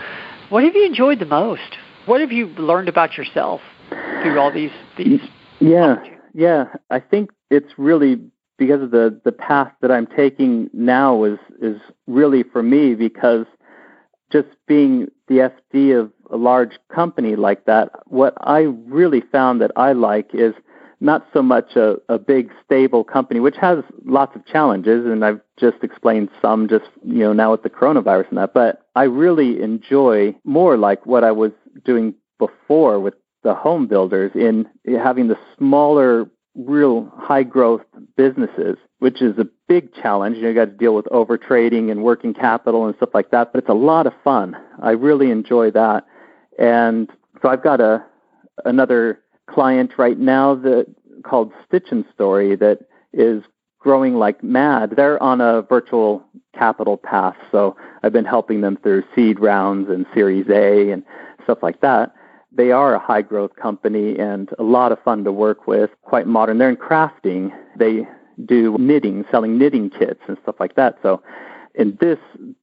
What 0.49 0.65
have 0.65 0.75
you 0.75 0.87
enjoyed 0.87 1.19
the 1.19 1.27
most? 1.27 1.77
What 2.07 2.21
have 2.21 2.33
you 2.33 2.47
learned 2.49 2.89
about 2.89 3.17
yourself 3.17 3.61
through 3.89 4.39
all 4.39 4.53
these 4.53 4.71
these? 4.97 5.21
Yeah, 5.61 5.97
yeah. 6.35 6.67
I 6.91 7.01
think 7.01 7.31
it's 7.51 7.73
really 7.79 8.21
because 8.59 8.83
of 8.83 8.91
the 8.91 9.21
the 9.25 9.33
path 9.33 9.73
that 9.81 9.91
I'm 9.91 10.07
taking 10.07 10.71
now 10.73 11.25
is 11.25 11.39
is 11.61 11.81
really 12.07 12.43
for 12.43 12.63
me 12.63 12.95
because 12.95 13.47
just 14.31 14.49
being 14.67 15.09
the 15.29 15.51
FD 15.75 15.99
of 15.99 16.13
a 16.31 16.37
large 16.37 16.79
company 16.93 17.37
like 17.37 17.67
that, 17.67 17.91
what 18.07 18.35
I 18.41 18.61
really 18.61 19.21
found 19.21 19.61
that 19.61 19.71
I 19.77 19.93
like 19.93 20.31
is 20.35 20.55
not 21.05 21.27
so 21.35 21.43
much 21.43 21.77
a, 21.77 21.97
a 22.09 22.19
big 22.19 22.51
stable 22.65 23.05
company, 23.05 23.39
which 23.39 23.57
has 23.61 23.85
lots 24.07 24.35
of 24.35 24.45
challenges, 24.47 25.05
and 25.05 25.25
I've 25.25 25.41
just 25.61 25.77
explained 25.83 26.31
some 26.41 26.67
just 26.67 26.87
you 27.05 27.19
know 27.19 27.33
now 27.33 27.53
with 27.53 27.63
the 27.63 27.71
coronavirus 27.71 28.31
and 28.31 28.39
that. 28.39 28.55
But 28.55 28.83
I 28.97 29.05
really 29.05 29.63
enjoy 29.63 30.35
more 30.45 30.77
like 30.79 31.05
what 31.05 31.23
I 31.23 31.31
was 31.31 31.53
doing 31.85 32.15
before 32.39 32.99
with 32.99 33.15
the 33.43 33.55
home 33.55 33.87
builders 33.87 34.33
in 34.35 34.67
having 34.87 35.29
the 35.29 35.37
smaller, 35.59 36.29
real 36.55 37.13
high 37.15 37.43
growth 37.43 37.83
businesses, 38.17 38.79
which 38.99 39.21
is 39.21 39.39
a 39.39 39.47
big 39.69 39.93
challenge. 39.95 40.37
You 40.37 40.45
know, 40.45 40.49
you 40.49 40.55
got 40.55 40.65
to 40.65 40.71
deal 40.71 40.95
with 40.95 41.07
over 41.13 41.37
trading 41.37 41.91
and 41.91 42.03
working 42.03 42.33
capital 42.33 42.87
and 42.87 42.97
stuff 42.97 43.11
like 43.13 43.31
that. 43.31 43.53
But 43.53 43.59
it's 43.59 43.71
a 43.71 43.75
lot 43.75 44.07
of 44.07 44.15
fun. 44.25 44.57
I 44.83 44.93
really 44.93 45.31
enjoy 45.31 45.71
that, 45.73 46.07
and 46.59 47.11
so 47.43 47.51
I've 47.51 47.63
got 47.63 47.83
a 47.83 48.03
another 48.65 49.21
client 49.47 49.93
right 49.99 50.19
now 50.19 50.55
that 50.57 50.87
called 51.23 51.53
Stitch 51.67 51.89
and 51.91 52.05
Story 52.15 52.57
that 52.57 52.81
is 53.13 53.43
growing 53.79 54.15
like 54.15 54.43
mad. 54.43 54.95
They're 54.97 55.23
on 55.23 55.41
a 55.41 55.63
virtual 55.63 56.25
capital 56.55 56.97
path, 56.97 57.37
so 57.53 57.77
I've 58.03 58.13
been 58.13 58.25
helping 58.25 58.61
them 58.61 58.79
through 58.83 59.05
seed 59.15 59.41
rounds 59.41 59.91
and 59.91 60.07
Series 60.15 60.49
A 60.49 60.91
and 60.91 61.03
stuff 61.45 61.59
like 61.63 61.81
that. 61.81 62.15
They 62.51 62.71
are 62.71 62.95
a 62.95 62.99
high 62.99 63.23
growth 63.23 63.57
company 63.57 64.19
and 64.19 64.49
a 64.59 64.63
lot 64.63 64.93
of 64.93 65.03
fun 65.03 65.25
to 65.25 65.33
work 65.33 65.67
with, 65.67 65.91
quite 66.03 66.27
modern. 66.27 66.59
They're 66.59 66.71
in 66.71 66.77
crafting. 66.77 67.51
They 67.77 68.07
do 68.47 68.77
knitting, 68.79 69.25
selling 69.31 69.59
knitting 69.59 69.91
kits 69.91 70.21
and 70.29 70.39
stuff 70.43 70.57
like 70.61 70.77
that. 70.77 70.99
So 71.03 71.23
and 71.75 71.99
this 71.99 72.19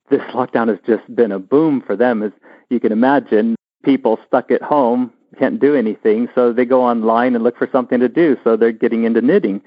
this 0.10 0.22
lockdown 0.34 0.70
has 0.70 0.80
just 0.86 1.14
been 1.14 1.32
a 1.32 1.40
boom 1.40 1.82
for 1.86 1.96
them 1.96 2.24
as 2.24 2.32
you 2.70 2.80
can 2.80 2.92
imagine 2.92 3.56
people 3.84 4.20
stuck 4.26 4.52
at 4.52 4.62
home 4.62 5.12
can't 5.38 5.60
do 5.60 5.76
anything, 5.76 6.28
so 6.36 6.54
they 6.54 6.66
go 6.66 6.84
online 6.84 7.36
and 7.36 7.44
look 7.44 7.58
for 7.58 7.70
something 7.72 8.00
to 8.00 8.10
do. 8.10 8.38
So 8.44 8.56
they're 8.56 8.72
getting 8.72 9.04
into 9.04 9.22
knitting. 9.22 9.62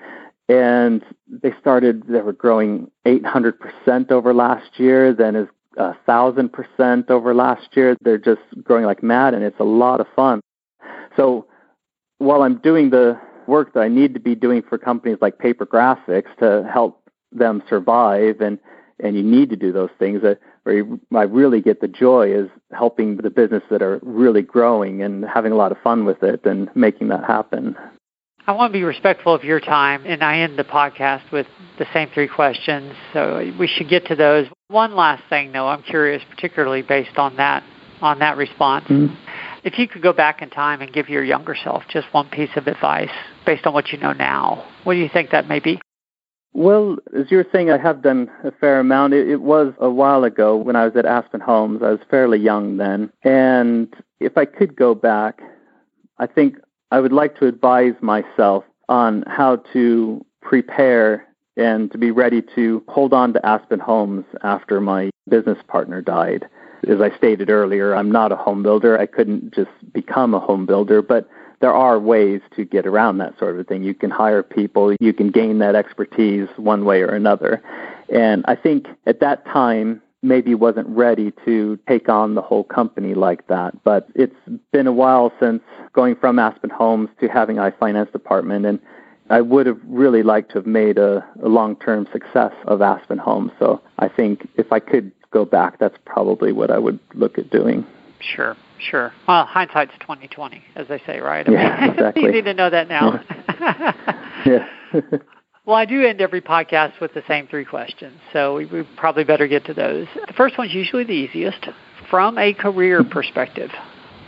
And 0.49 1.03
they 1.27 1.55
started, 1.59 2.07
they 2.07 2.21
were 2.21 2.35
growing 2.35 2.91
800% 3.07 4.11
over 4.11 4.35
last 4.35 4.79
year, 4.79 5.15
then 5.15 5.37
is 5.37 5.49
a 5.77 5.95
thousand 6.07 6.53
percent 6.53 7.11
over 7.11 7.35
last 7.35 7.77
year. 7.77 7.97
They're 8.03 8.19
just 8.19 8.43
growing 8.63 8.85
like 8.85 9.03
mad, 9.03 9.35
and 9.35 9.43
it's 9.43 9.59
a 9.59 9.65
lot 9.65 10.01
of 10.01 10.07
fun. 10.15 10.41
So 11.17 11.47
while 12.19 12.43
I'm 12.43 12.59
doing 12.59 12.91
the 12.91 13.19
work 13.47 13.75
that 13.75 13.81
I 13.81 13.89
need 13.89 14.15
to 14.15 14.21
be 14.21 14.35
doing 14.35 14.63
for 14.63 14.79
companies 14.79 15.19
like 15.21 15.39
Paper 15.39 15.67
Graphics 15.67 16.35
to 16.39 16.69
help 16.73 17.03
them 17.33 17.63
survive, 17.69 18.41
and 18.41 18.59
and 19.01 19.17
you 19.17 19.23
need 19.23 19.51
to 19.51 19.57
do 19.57 19.73
those 19.73 19.91
things. 19.99 20.23
Uh, 20.23 20.35
where 20.65 20.85
I 21.15 21.23
really 21.23 21.61
get 21.61 21.81
the 21.81 21.89
joy 21.89 22.35
is 22.35 22.49
helping 22.73 23.17
the 23.17 23.31
business 23.31 23.63
that 23.71 23.83
are 23.83 24.01
really 24.03 24.43
growing 24.43 25.03
and 25.03 25.25
having 25.25 25.53
a 25.53 25.57
lot 25.57 25.73
of 25.73 25.79
fun 25.83 26.05
with 26.05 26.23
it 26.23 26.45
and 26.45 26.69
making 26.75 27.09
that 27.09 27.25
happen. 27.25 27.77
I 28.47 28.53
want 28.53 28.73
to 28.73 28.79
be 28.79 28.85
respectful 28.85 29.35
of 29.35 29.43
your 29.43 29.61
time, 29.61 30.05
and 30.05 30.23
I 30.23 30.41
end 30.41 30.59
the 30.59 30.65
podcast 30.65 31.33
with 31.33 31.47
the 31.79 31.87
same 31.95 32.11
three 32.13 32.29
questions. 32.29 32.93
So 33.15 33.53
we 33.59 33.67
should 33.67 33.89
get 33.89 34.07
to 34.09 34.17
those. 34.17 34.49
One 34.69 34.95
last 34.95 35.23
thing, 35.31 35.53
though, 35.53 35.67
I'm 35.67 35.83
curious, 35.83 36.23
particularly 36.29 36.83
based 36.83 37.17
on 37.17 37.37
that 37.37 37.63
on 38.03 38.19
that 38.19 38.37
response. 38.37 38.85
Mm-hmm. 38.85 39.15
If 39.65 39.79
you 39.79 39.89
could 39.89 40.03
go 40.03 40.13
back 40.13 40.43
in 40.43 40.51
time 40.51 40.83
and 40.83 40.93
give 40.93 41.09
your 41.09 41.25
younger 41.25 41.57
self 41.63 41.85
just 41.89 42.07
one 42.13 42.29
piece 42.29 42.51
of 42.57 42.67
advice 42.67 43.09
based 43.47 43.67
on 43.67 43.73
what 43.73 43.93
you 43.93 43.99
know 43.99 44.13
now, 44.13 44.71
what 44.85 44.93
do 44.93 45.01
you 45.01 45.09
think 45.11 45.31
that 45.31 45.49
may 45.49 45.61
be? 45.61 45.81
Well, 46.55 46.99
as 47.19 47.31
you 47.33 47.39
were 47.39 47.47
saying, 47.53 47.71
I 47.71 47.79
have 47.79 48.01
done 48.01 48.31
a 48.45 48.53
fair 48.53 48.79
amount. 48.79 49.13
It, 49.13 49.29
it 49.29 49.43
was 49.43 49.75
a 49.81 49.91
while 49.91 50.23
ago 50.23 50.57
when 50.57 50.77
I 50.77 50.85
was 50.85 50.95
at 50.97 51.05
Aspen 51.05 51.41
Homes. 51.41 51.83
I 51.83 51.91
was 51.91 52.01
fairly 52.09 52.39
young 52.39 52.77
then. 52.77 53.13
And 53.25 53.93
if 54.21 54.39
I 54.39 54.45
could 54.45 54.77
go 54.77 54.95
back, 54.95 55.43
I 56.19 56.27
think 56.27 56.57
I 56.93 57.01
would 57.01 57.13
like 57.13 57.37
to 57.41 57.47
advise 57.47 57.95
myself 58.01 58.63
on 58.89 59.25
how 59.27 59.57
to 59.73 60.25
prepare 60.43 61.27
and 61.57 61.91
to 61.91 61.99
be 61.99 62.13
ready 62.13 62.41
to 62.55 62.85
hold 62.87 63.13
on 63.13 63.33
to 63.33 63.45
Aspen 63.45 63.81
Homes 63.81 64.25
after 64.43 64.81
my 64.81 65.11
business 65.29 65.59
partner 65.67 66.01
died. 66.01 66.49
As 66.87 67.01
I 67.01 67.17
stated 67.17 67.51
earlier, 67.51 67.97
I'm 67.97 68.13
not 68.13 68.31
a 68.31 68.37
home 68.37 68.63
builder. 68.63 68.99
I 68.99 69.07
couldn't 69.07 69.55
just 69.55 69.71
become 69.93 70.35
a 70.35 70.41
home 70.41 70.67
builder, 70.67 71.03
but 71.03 71.29
there 71.61 71.73
are 71.73 71.99
ways 71.99 72.41
to 72.57 72.65
get 72.65 72.87
around 72.87 73.19
that 73.19 73.39
sort 73.39 73.59
of 73.59 73.67
thing. 73.67 73.83
You 73.83 73.95
can 73.95 74.11
hire 74.11 74.43
people, 74.43 74.95
you 75.01 75.13
can 75.13 75.31
gain 75.31 75.59
that 75.59 75.75
expertise 75.75 76.49
one 76.57 76.85
way 76.85 77.03
or 77.03 77.09
another. 77.09 77.63
And 78.09 78.45
I 78.47 78.55
think 78.55 78.87
at 79.07 79.21
that 79.21 79.45
time, 79.47 80.03
maybe 80.25 80.55
wasn't 80.55 80.89
ready 80.89 81.33
to 81.45 81.79
take 81.87 82.09
on 82.09 82.35
the 82.35 82.43
whole 82.43 82.65
company 82.65 83.15
like 83.15 83.47
that. 83.49 83.85
But 83.85 84.09
it's 84.15 84.35
been 84.73 84.87
a 84.87 84.93
while 84.93 85.33
since 85.39 85.63
going 85.93 86.17
from 86.17 86.39
Aspen 86.39 86.71
Homes 86.71 87.11
to 87.21 87.29
having 87.29 87.57
iFinance 87.57 88.11
department, 88.11 88.65
and 88.65 88.81
I 89.31 89.43
would 89.43 89.67
have 89.67 89.81
really 89.87 90.23
liked 90.23 90.51
to 90.53 90.59
have 90.59 90.67
made 90.67 90.99
a, 90.99 91.25
a 91.43 91.49
long-term 91.49 92.09
success 92.11 92.53
of 92.67 92.83
Aspen 92.83 93.19
Homes. 93.19 93.53
So 93.59 93.81
I 93.99 94.09
think 94.09 94.49
if 94.57 94.73
I 94.73 94.81
could 94.81 95.13
go 95.31 95.45
back, 95.45 95.79
that's 95.79 95.99
probably 96.05 96.53
what 96.53 96.71
I 96.71 96.79
would 96.79 96.99
look 97.15 97.39
at 97.39 97.51
doing. 97.51 97.87
Sure, 98.21 98.57
sure. 98.85 99.13
Well, 99.27 99.47
hindsight's 99.47 99.93
twenty 100.01 100.29
twenty, 100.29 100.63
as 100.77 100.89
they 100.89 101.01
say, 101.07 101.21
right? 101.21 101.49
I 101.49 101.53
yeah, 101.53 101.81
mean, 101.81 101.91
exactly. 101.91 102.23
it's 102.25 102.35
easy 102.35 102.43
to 102.43 102.55
know 102.55 102.71
that 102.71 102.89
now. 102.89 103.21
yeah. 104.47 104.69
Well, 105.67 105.77
I 105.77 105.87
do 105.87 106.03
end 106.03 106.21
every 106.21 106.43
podcast 106.43 107.01
with 107.01 107.15
the 107.15 107.23
same 107.27 107.47
three 107.47 107.65
questions, 107.65 108.21
so 108.35 108.57
we, 108.57 108.67
we 108.67 108.83
probably 108.99 109.25
better 109.25 109.49
get 109.49 109.65
to 109.65 109.73
those. 109.73 110.07
The 110.27 110.35
first 110.35 110.59
one's 110.59 110.75
usually 110.75 111.05
the 111.05 111.13
easiest. 111.13 111.67
From 112.11 112.37
a 112.37 112.53
career 112.53 113.03
perspective, 113.03 113.71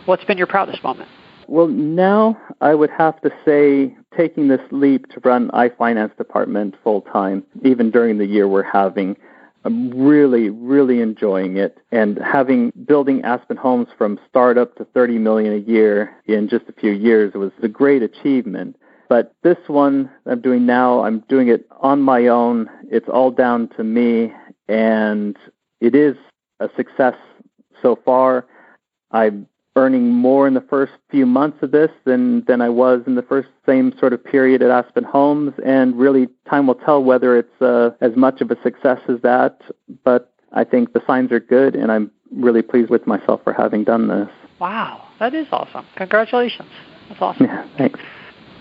what's 0.07 0.25
been 0.25 0.39
your 0.39 0.47
proudest 0.47 0.83
moment? 0.83 1.11
Well, 1.47 1.67
now 1.67 2.39
I 2.63 2.75
would 2.75 2.89
have 2.97 3.21
to 3.21 3.31
say 3.45 3.95
taking 4.17 4.49
this 4.49 4.63
leap 4.71 5.11
to 5.11 5.21
run 5.25 5.51
iFinance 5.51 6.17
department 6.17 6.75
full 6.83 7.03
time, 7.03 7.45
even 7.63 7.91
during 7.91 8.17
the 8.17 8.27
year 8.27 8.49
we're 8.49 8.63
having. 8.63 9.15
I'm 9.67 9.91
really, 9.91 10.49
really 10.49 11.01
enjoying 11.01 11.57
it 11.57 11.79
and 11.91 12.19
having 12.19 12.73
building 12.87 13.23
Aspen 13.25 13.57
Homes 13.57 13.89
from 13.99 14.21
startup 14.29 14.77
to 14.77 14.85
30 14.85 15.19
million 15.19 15.53
a 15.53 15.57
year 15.57 16.15
in 16.27 16.49
just 16.49 16.67
a 16.69 16.73
few 16.73 16.93
years 16.93 17.35
was 17.35 17.51
a 17.61 17.67
great 17.67 18.01
achievement. 18.01 18.77
But 19.09 19.35
this 19.43 19.59
one 19.67 20.09
I'm 20.25 20.41
doing 20.41 20.67
now, 20.67 21.03
I'm 21.03 21.19
doing 21.29 21.49
it 21.49 21.67
on 21.81 22.01
my 22.01 22.29
own. 22.29 22.71
It's 22.93 23.09
all 23.09 23.33
down 23.33 23.69
to 23.77 23.83
me, 23.83 24.33
and 24.69 25.37
it 25.81 25.97
is 25.97 26.15
a 26.61 26.69
success 26.77 27.17
so 27.83 27.99
far. 28.05 28.47
I'm 29.11 29.49
earning 29.77 30.11
more 30.11 30.49
in 30.49 30.55
the 30.55 30.61
first 30.61 30.93
few 31.11 31.27
months 31.27 31.59
of 31.63 31.71
this 31.71 31.91
than 32.05 32.45
than 32.47 32.61
I 32.61 32.69
was 32.69 33.03
in 33.07 33.15
the 33.15 33.23
first 33.23 33.49
same 33.65 33.93
sort 33.99 34.13
of 34.13 34.25
period 34.25 34.63
at 34.63 34.71
Aspen 34.71 35.05
Homes, 35.05 35.53
and 35.65 35.97
really 35.97 36.29
time 36.49 36.67
will 36.67 36.75
tell 36.75 37.05
whether 37.05 37.37
it's 37.37 37.63
uh, 37.63 37.91
as 38.01 38.17
much 38.17 38.41
of 38.41 38.51
a 38.51 38.61
success 38.63 38.99
as 39.09 39.21
that. 39.23 39.61
But 40.05 40.33
I 40.53 40.65
think 40.65 40.93
the 40.93 41.03
signs 41.07 41.31
are 41.33 41.41
good, 41.41 41.77
and 41.77 41.93
I'm 41.93 42.11
really 42.33 42.63
pleased 42.63 42.91
with 42.91 43.07
myself 43.07 43.43
for 43.45 43.53
having 43.53 43.85
done 43.85 44.09
this. 44.09 44.29
Wow, 44.59 45.07
that 45.21 45.35
is 45.35 45.47
awesome! 45.53 45.87
Congratulations. 45.97 46.71
That's 47.09 47.23
awesome. 47.23 47.47
Yeah, 47.47 47.69
thanks. 47.77 48.01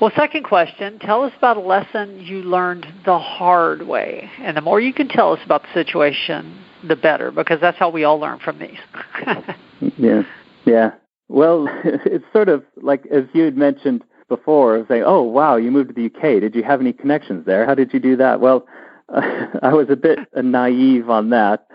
Well, 0.02 0.12
second 0.14 0.44
question, 0.44 1.00
tell 1.00 1.24
us 1.24 1.32
about 1.38 1.56
a 1.56 1.62
lesson 1.62 2.20
you 2.20 2.40
learned 2.40 2.86
the 3.06 3.18
hard 3.18 3.88
way. 3.88 4.30
And 4.40 4.58
the 4.58 4.62
more 4.62 4.82
you 4.82 4.94
can 4.94 5.08
tell 5.08 5.32
us 5.32 5.40
about 5.46 5.62
the 5.62 5.74
situation, 5.74 6.60
the 6.86 6.98
better, 6.98 7.32
because 7.32 7.62
that's 7.62 7.78
how 7.78 7.90
we 7.90 8.04
all 8.04 8.20
learn 8.20 8.40
from 8.40 8.60
these. 8.60 8.78
yeah, 9.98 10.24
yeah. 10.66 10.92
Well, 11.28 11.68
it's 11.84 12.26
sort 12.34 12.50
of 12.50 12.64
like, 12.78 13.06
as 13.08 13.24
you 13.34 13.44
had 13.44 13.58
mentioned 13.58 14.04
before, 14.28 14.86
saying, 14.88 15.04
oh, 15.06 15.22
wow, 15.22 15.56
you 15.56 15.72
moved 15.72 15.90
to 15.90 15.94
the 15.94 16.06
UK. 16.06 16.42
Did 16.42 16.56
you 16.56 16.64
have 16.64 16.82
any 16.82 16.94
connections 16.94 17.46
there? 17.46 17.66
How 17.66 17.76
did 17.76 17.94
you 17.94 18.00
do 18.00 18.16
that? 18.18 18.40
Well, 18.40 18.66
uh, 19.14 19.48
I 19.62 19.74
was 19.74 19.88
a 19.90 19.96
bit 19.96 20.20
naive 20.36 21.10
on 21.10 21.30
that. 21.32 21.68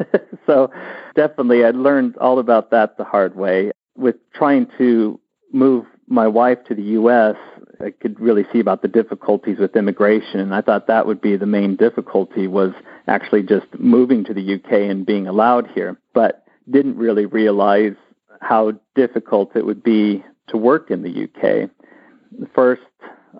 so 0.46 0.70
definitely 1.14 1.64
I 1.64 1.70
learned 1.70 2.16
all 2.18 2.38
about 2.38 2.70
that 2.70 2.96
the 2.96 3.04
hard 3.04 3.36
way. 3.36 3.72
With 3.96 4.16
trying 4.32 4.68
to 4.78 5.20
move 5.52 5.84
my 6.06 6.26
wife 6.26 6.58
to 6.68 6.74
the 6.74 6.82
U.S., 6.82 7.36
I 7.80 7.90
could 7.90 8.18
really 8.20 8.44
see 8.52 8.60
about 8.60 8.82
the 8.82 8.88
difficulties 8.88 9.58
with 9.58 9.76
immigration. 9.76 10.40
And 10.40 10.54
I 10.54 10.60
thought 10.60 10.86
that 10.86 11.06
would 11.06 11.20
be 11.20 11.36
the 11.36 11.46
main 11.46 11.76
difficulty 11.76 12.46
was 12.46 12.72
actually 13.06 13.42
just 13.42 13.66
moving 13.78 14.24
to 14.24 14.34
the 14.34 14.54
UK 14.54 14.72
and 14.90 15.06
being 15.06 15.26
allowed 15.26 15.68
here, 15.68 15.98
but 16.14 16.44
didn't 16.70 16.96
really 16.96 17.26
realize 17.26 17.94
how 18.40 18.72
difficult 18.94 19.54
it 19.54 19.64
would 19.64 19.82
be 19.82 20.24
to 20.48 20.56
work 20.56 20.90
in 20.90 21.02
the 21.02 21.24
UK. 21.24 21.70
First, 22.54 22.82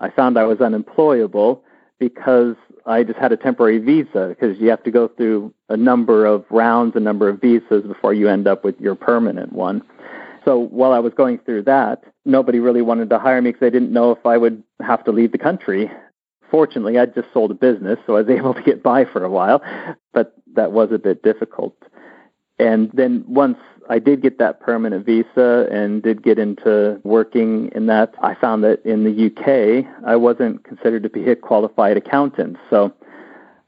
I 0.01 0.11
found 0.11 0.39
I 0.39 0.45
was 0.45 0.61
unemployable 0.61 1.65
because 1.99 2.57
I 2.87 3.03
just 3.03 3.19
had 3.19 3.33
a 3.33 3.37
temporary 3.37 3.79
visa 3.79 4.29
because 4.29 4.59
you 4.59 4.71
have 4.71 4.83
to 4.85 4.91
go 4.91 5.09
through 5.09 5.53
a 5.69 5.77
number 5.77 6.27
of 6.27 6.45
rounds, 6.51 6.97
a 6.97 7.01
number 7.01 7.29
of 7.29 7.41
visas 7.41 7.85
before 7.87 8.15
you 8.15 8.29
end 8.29 8.47
up 8.47 8.65
with 8.65 8.81
your 8.81 8.95
permanent 8.95 9.53
one. 9.53 9.83
So 10.45 10.59
while 10.59 10.93
I 10.93 10.99
was 10.99 11.13
going 11.15 11.39
through 11.39 11.65
that, 11.65 12.03
nobody 12.25 12.59
really 12.59 12.83
wanted 12.83 13.11
to 13.11 13.19
hire 13.19 13.41
me 13.43 13.51
because 13.51 13.61
they 13.61 13.71
didn't 13.71 13.93
know 13.93 14.13
if 14.13 14.25
I 14.25 14.37
would 14.39 14.63
have 14.81 15.05
to 15.05 15.13
leave 15.13 15.33
the 15.33 15.39
country. 15.39 15.91
Fortunately, 16.51 16.99
I 16.99 17.07
just 17.07 17.29
sold 17.33 17.51
a 17.51 17.55
business, 17.55 17.99
so 18.07 18.17
I 18.17 18.23
was 18.23 18.31
able 18.37 18.55
to 18.55 18.63
get 18.63 18.83
by 18.83 19.05
for 19.05 19.25
a 19.25 19.31
while, 19.31 19.63
but 20.13 20.35
that 20.55 20.73
was 20.73 20.91
a 20.93 20.99
bit 20.99 21.23
difficult. 21.23 21.77
And 22.59 22.91
then 22.93 23.25
once 23.27 23.59
I 23.91 23.99
did 23.99 24.23
get 24.23 24.39
that 24.39 24.61
permanent 24.61 25.05
visa 25.05 25.67
and 25.71 26.01
did 26.01 26.23
get 26.23 26.39
into 26.39 27.01
working 27.03 27.73
in 27.75 27.87
that, 27.87 28.15
I 28.23 28.37
found 28.37 28.63
that 28.63 28.85
in 28.87 29.03
the 29.03 29.27
UK, 29.27 29.85
I 30.07 30.15
wasn't 30.15 30.63
considered 30.63 31.03
to 31.03 31.11
be 31.11 31.29
a 31.29 31.35
qualified 31.35 31.97
accountant. 31.97 32.57
So 32.71 32.95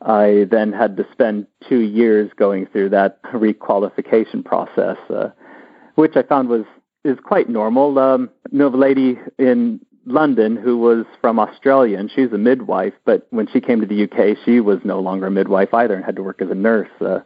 I 0.01 0.47
then 0.49 0.73
had 0.73 0.97
to 0.99 1.07
spend 1.11 1.49
two 1.69 1.81
years 1.81 2.31
going 2.37 2.67
through 2.67 2.91
that 2.91 3.21
requalification 3.25 4.45
process. 4.45 4.97
Uh, 5.11 5.31
which 5.97 6.17
I 6.17 6.23
found 6.23 6.49
was 6.49 6.65
is 7.05 7.19
quite 7.25 7.49
normal. 7.49 7.99
Um, 7.99 8.31
I 8.47 8.57
know 8.57 8.69
of 8.69 8.75
a 8.75 8.79
lady 8.79 9.19
in 9.39 9.81
London 10.07 10.57
who 10.57 10.79
was 10.79 11.05
from 11.21 11.41
Australia, 11.41 11.99
and 11.99 12.09
she's 12.15 12.33
a 12.33 12.39
midwife. 12.39 12.95
But 13.05 13.27
when 13.31 13.49
she 13.49 13.61
came 13.61 13.81
to 13.81 13.87
the 13.87 14.05
UK, 14.05 14.39
she 14.45 14.61
was 14.61 14.79
no 14.85 15.01
longer 15.01 15.27
a 15.27 15.31
midwife 15.33 15.75
either, 15.75 15.95
and 15.95 16.05
had 16.05 16.15
to 16.17 16.23
work 16.23 16.41
as 16.41 16.51
a 16.51 16.55
nurse. 16.55 16.89
Uh, 17.01 17.21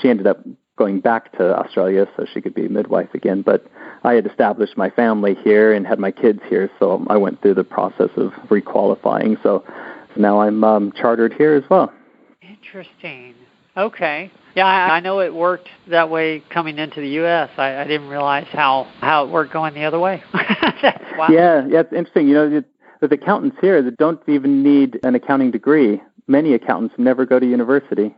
she 0.00 0.08
ended 0.08 0.26
up 0.26 0.42
going 0.76 1.00
back 1.00 1.32
to 1.38 1.56
Australia 1.56 2.06
so 2.16 2.24
she 2.32 2.40
could 2.40 2.54
be 2.54 2.66
a 2.66 2.68
midwife 2.68 3.12
again. 3.14 3.42
But 3.42 3.66
I 4.04 4.14
had 4.14 4.26
established 4.26 4.76
my 4.76 4.90
family 4.90 5.36
here 5.44 5.72
and 5.72 5.86
had 5.86 5.98
my 5.98 6.10
kids 6.10 6.40
here, 6.48 6.70
so 6.78 7.04
I 7.08 7.16
went 7.16 7.42
through 7.42 7.54
the 7.54 7.64
process 7.64 8.10
of 8.16 8.32
requalifying. 8.48 9.42
So 9.42 9.64
now 10.16 10.40
I'm 10.40 10.64
um, 10.64 10.92
chartered 10.92 11.34
here 11.34 11.54
as 11.54 11.68
well. 11.68 11.92
Interesting. 12.40 13.34
Okay. 13.76 14.30
Yeah, 14.54 14.66
I, 14.66 14.96
I 14.96 15.00
know 15.00 15.20
it 15.20 15.32
worked 15.32 15.68
that 15.88 16.10
way 16.10 16.42
coming 16.50 16.78
into 16.78 17.00
the 17.00 17.08
U.S. 17.08 17.50
I, 17.56 17.76
I 17.76 17.84
didn't 17.84 18.08
realize 18.08 18.46
how 18.50 18.86
how 19.00 19.24
it 19.24 19.30
worked 19.30 19.52
going 19.52 19.72
the 19.72 19.84
other 19.84 19.98
way. 19.98 20.22
wow. 20.34 21.28
Yeah, 21.30 21.66
yeah, 21.66 21.80
it's 21.80 21.92
interesting. 21.92 22.28
You 22.28 22.34
know, 22.34 22.62
with 23.00 23.12
accountants 23.12 23.56
here 23.60 23.82
that 23.82 23.96
don't 23.96 24.20
even 24.28 24.62
need 24.62 25.00
an 25.02 25.14
accounting 25.14 25.50
degree. 25.50 26.00
Many 26.28 26.54
accountants 26.54 26.94
never 26.98 27.26
go 27.26 27.38
to 27.40 27.46
university. 27.46 28.14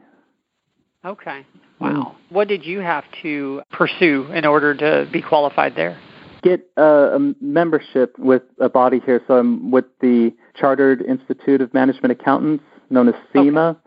Okay. 1.04 1.46
Wow. 1.80 2.16
What 2.30 2.48
did 2.48 2.64
you 2.64 2.80
have 2.80 3.04
to 3.22 3.62
pursue 3.70 4.30
in 4.32 4.46
order 4.46 4.74
to 4.74 5.10
be 5.12 5.22
qualified 5.22 5.74
there? 5.76 5.98
Get 6.42 6.68
a, 6.76 7.16
a 7.16 7.34
membership 7.40 8.18
with 8.18 8.42
a 8.60 8.68
body 8.68 9.00
here. 9.04 9.22
So 9.26 9.38
I'm 9.38 9.70
with 9.70 9.86
the 10.00 10.32
Chartered 10.54 11.02
Institute 11.02 11.60
of 11.60 11.72
Management 11.72 12.12
Accountants, 12.12 12.64
known 12.90 13.08
as 13.08 13.14
CIMA. 13.32 13.70
Okay 13.70 13.78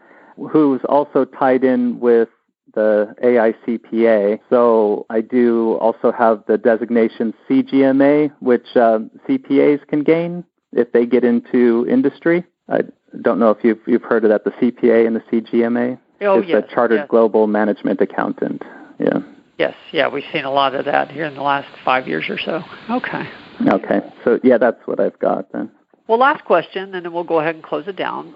who's 0.51 0.81
also 0.87 1.25
tied 1.25 1.63
in 1.63 1.99
with 1.99 2.29
the 2.73 3.15
AICPA. 3.23 4.39
So 4.49 5.05
I 5.09 5.21
do 5.21 5.77
also 5.81 6.11
have 6.11 6.43
the 6.47 6.57
designation 6.57 7.33
CGMA, 7.49 8.31
which 8.39 8.67
uh, 8.75 8.99
CPAs 9.27 9.85
can 9.87 10.03
gain 10.03 10.43
if 10.73 10.91
they 10.91 11.05
get 11.05 11.23
into 11.23 11.87
industry. 11.89 12.43
I 12.69 12.81
don't 13.21 13.39
know 13.39 13.51
if 13.51 13.63
you've, 13.63 13.79
you've 13.87 14.03
heard 14.03 14.25
of 14.25 14.29
that, 14.29 14.43
the 14.43 14.51
CPA 14.51 15.07
and 15.07 15.15
the 15.15 15.21
CGMA. 15.31 15.97
Oh, 16.21 16.39
it's 16.39 16.49
yes, 16.49 16.63
a 16.69 16.73
Chartered 16.73 16.99
yes. 16.99 17.07
Global 17.09 17.47
Management 17.47 18.01
Accountant. 18.01 18.63
Yeah. 18.99 19.19
Yes, 19.57 19.75
yeah, 19.91 20.07
we've 20.07 20.23
seen 20.31 20.45
a 20.45 20.51
lot 20.51 20.75
of 20.75 20.85
that 20.85 21.11
here 21.11 21.25
in 21.25 21.33
the 21.33 21.41
last 21.41 21.67
five 21.83 22.07
years 22.07 22.25
or 22.29 22.37
so. 22.37 22.63
Okay. 22.89 23.27
Okay. 23.67 24.01
So 24.23 24.39
yeah, 24.43 24.57
that's 24.57 24.79
what 24.85 24.99
I've 24.99 25.17
got 25.19 25.51
then. 25.51 25.71
Well, 26.07 26.19
last 26.19 26.45
question, 26.45 26.95
and 26.95 27.05
then 27.05 27.11
we'll 27.11 27.23
go 27.23 27.39
ahead 27.39 27.55
and 27.55 27.63
close 27.63 27.87
it 27.87 27.97
down. 27.97 28.27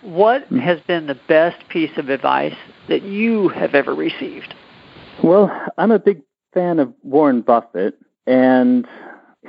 What 0.00 0.44
mm-hmm. 0.44 0.58
has 0.58 0.80
been 0.80 1.06
the 1.06 1.18
best 1.28 1.68
piece 1.68 1.96
of 1.96 2.08
advice 2.08 2.56
that 2.88 3.02
you 3.02 3.48
have 3.50 3.74
ever 3.74 3.94
received? 3.94 4.54
Well, 5.22 5.50
I'm 5.78 5.92
a 5.92 6.00
big 6.00 6.22
fan 6.52 6.80
of 6.80 6.92
Warren 7.02 7.42
Buffett, 7.42 7.96
and 8.26 8.86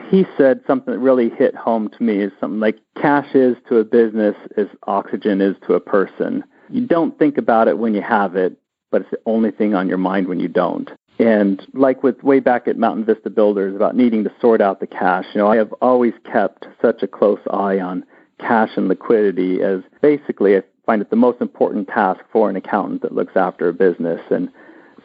he 0.10 0.26
said 0.38 0.62
something 0.68 0.94
that 0.94 1.00
really 1.00 1.30
hit 1.30 1.56
home 1.56 1.90
to 1.90 2.04
me 2.04 2.18
is 2.22 2.32
something 2.40 2.60
like 2.60 2.80
cash 3.02 3.34
is 3.34 3.56
to 3.70 3.78
a 3.78 3.84
business 3.84 4.36
as 4.58 4.68
oxygen 4.86 5.42
is 5.42 5.56
to 5.66 5.74
a 5.74 5.80
person. 5.80 6.44
You 6.74 6.88
don't 6.88 7.18
think 7.20 7.38
about 7.38 7.68
it 7.68 7.78
when 7.78 7.94
you 7.94 8.02
have 8.02 8.36
it, 8.36 8.58
but 8.90 9.02
it's 9.02 9.12
the 9.12 9.20
only 9.28 9.52
thing 9.52 9.76
on 9.76 9.88
your 9.88 10.00
mind 10.00 10.28
when 10.28 10.40
you 10.40 10.48
don't. 10.48 10.90
And 11.20 11.66
like 11.76 12.02
with 12.02 12.24
way 12.24 12.40
back 12.40 12.68
at 12.68 12.80
Mountain 12.80 13.06
Vista 13.06 13.30
Builders 13.30 13.76
about 13.76 13.96
needing 13.96 14.24
to 14.24 14.32
sort 14.42 14.60
out 14.60 14.80
the 14.80 14.88
cash, 14.88 15.26
you 15.36 15.40
know, 15.40 15.48
I 15.48 15.58
have 15.58 15.72
always 15.82 16.14
kept 16.32 16.66
such 16.82 17.04
a 17.04 17.08
close 17.08 17.40
eye 17.52 17.80
on 17.80 18.04
cash 18.40 18.72
and 18.76 18.88
liquidity 18.88 19.62
as 19.62 19.82
basically 20.02 20.58
I 20.58 20.64
find 20.88 21.00
it 21.00 21.12
the 21.12 21.16
most 21.16 21.42
important 21.42 21.90
task 21.90 22.22
for 22.32 22.50
an 22.50 22.56
accountant 22.56 23.04
that 23.04 23.14
looks 23.14 23.34
after 23.36 23.70
a 23.70 23.74
business. 23.74 24.22
And 24.32 24.50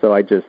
so 0.01 0.14
I 0.14 0.23
just 0.23 0.47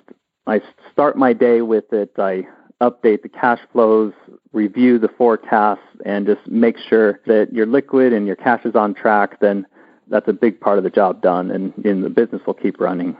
I 0.47 0.61
start 0.91 1.17
my 1.17 1.33
day 1.33 1.61
with 1.61 1.91
it. 1.91 2.13
I 2.17 2.47
update 2.81 3.23
the 3.23 3.29
cash 3.29 3.59
flows, 3.73 4.13
review 4.53 4.97
the 4.97 5.09
forecasts, 5.09 5.81
and 6.05 6.25
just 6.25 6.47
make 6.47 6.77
sure 6.77 7.19
that 7.25 7.49
you're 7.51 7.65
liquid 7.65 8.13
and 8.13 8.25
your 8.25 8.37
cash 8.37 8.61
is 8.63 8.75
on 8.75 8.93
track. 8.93 9.41
Then 9.41 9.65
that's 10.09 10.27
a 10.27 10.33
big 10.33 10.59
part 10.59 10.77
of 10.77 10.83
the 10.83 10.89
job 10.89 11.21
done, 11.21 11.51
and, 11.51 11.73
and 11.85 12.03
the 12.03 12.09
business 12.09 12.41
will 12.45 12.53
keep 12.53 12.79
running. 12.79 13.15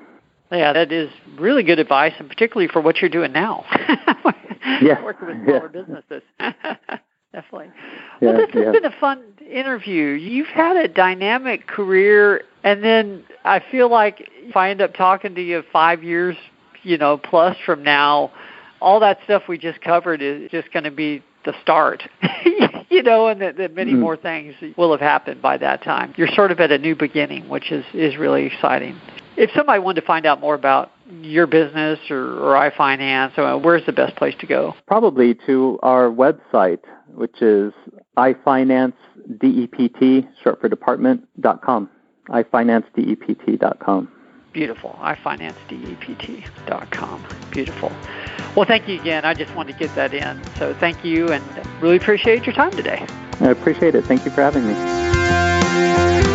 Yeah, 0.52 0.74
that 0.74 0.92
is 0.92 1.10
really 1.38 1.64
good 1.64 1.80
advice, 1.80 2.14
and 2.18 2.28
particularly 2.28 2.68
for 2.68 2.82
what 2.82 2.98
you're 2.98 3.10
doing 3.10 3.32
now. 3.32 3.66
yeah, 4.82 5.04
working 5.04 5.28
with 5.28 5.44
smaller 5.46 5.72
yeah. 5.74 5.82
businesses. 5.82 6.24
Definitely. 7.32 7.72
Yeah, 8.22 8.30
well, 8.30 8.38
this 8.38 8.50
has 8.54 8.64
yeah. 8.66 8.72
been 8.72 8.86
a 8.86 9.00
fun 9.00 9.24
interview. 9.48 10.14
You've 10.14 10.48
had 10.48 10.78
a 10.78 10.88
dynamic 10.88 11.68
career, 11.68 12.42
and 12.64 12.84
then 12.84 13.24
I 13.46 13.62
feel 13.72 13.90
like 13.90 14.28
if 14.38 14.58
I 14.58 14.72
end 14.72 14.82
up 14.82 14.96
talking 14.96 15.36
to 15.36 15.42
you 15.42 15.64
five 15.72 16.04
years, 16.04 16.36
you 16.82 16.98
know, 16.98 17.18
plus 17.18 17.56
from 17.64 17.84
now, 17.84 18.32
all 18.82 19.00
that 19.02 19.20
stuff 19.26 19.44
we 19.48 19.60
just 19.60 19.82
covered 19.82 20.24
is 20.24 20.50
just 20.50 20.72
going 20.74 20.86
to 20.86 20.92
be 20.92 21.22
the 21.50 21.62
start, 21.62 22.04
you 22.89 23.04
know, 23.04 23.28
and 23.28 23.41
that, 23.41 23.58
that 23.58 23.76
many 23.76 23.91
mm. 23.93 24.00
more 24.00 24.16
things 24.16 24.56
will 24.78 24.91
have 24.91 25.02
happened 25.02 25.41
by 25.41 25.58
that 25.58 25.84
time. 25.84 26.14
You're 26.18 26.28
sort 26.28 26.52
of 26.52 26.60
at 26.60 26.72
a 26.72 26.78
new 26.78 26.95
beginning, 26.95 27.50
which 27.50 27.72
is 27.72 27.84
is 27.93 28.18
really 28.18 28.45
exciting. 28.45 28.95
If 29.38 29.50
somebody 29.56 29.80
wanted 29.80 30.02
to 30.02 30.08
find 30.08 30.26
out 30.26 30.41
more 30.41 30.54
about 30.54 30.91
your 31.22 31.47
business 31.47 31.97
or, 32.10 32.18
or 32.18 32.70
iFinance, 32.70 33.39
uh, 33.39 33.58
where's 33.58 33.86
the 33.86 33.93
best 33.93 34.18
place 34.18 34.36
to 34.41 34.45
go? 34.45 34.76
Probably 34.86 35.34
to 35.47 35.80
our 35.82 36.10
website, 36.10 36.80
which 37.08 37.41
is 37.41 37.74
iFinanceDEPT, 38.18 40.28
short 40.43 40.60
for 40.62 40.70
department, 40.70 41.26
dot 41.39 41.62
com. 41.62 41.89
iFinanceDEPT.com. 42.30 44.12
Beautiful. 44.54 44.97
iFinanceDEPT.com. 45.02 47.24
Beautiful. 47.52 47.91
Well, 48.56 48.66
thank 48.66 48.88
you 48.88 49.00
again. 49.00 49.26
I 49.26 49.34
just 49.34 49.54
wanted 49.56 49.74
to 49.74 49.80
get 49.80 49.93
that 49.95 50.14
in. 50.14 50.41
So 50.58 50.74
thank 50.74 51.06
you 51.06 51.32
and 51.32 51.43
really 51.82 51.97
appreciate 51.97 52.45
your 52.45 52.54
time 52.54 52.72
today. 52.72 53.06
I 53.41 53.50
appreciate 53.50 53.95
it. 53.95 54.06
Thank 54.06 54.24
you 54.26 54.32
for 54.32 54.41
having 54.41 54.68
me. 54.68 56.28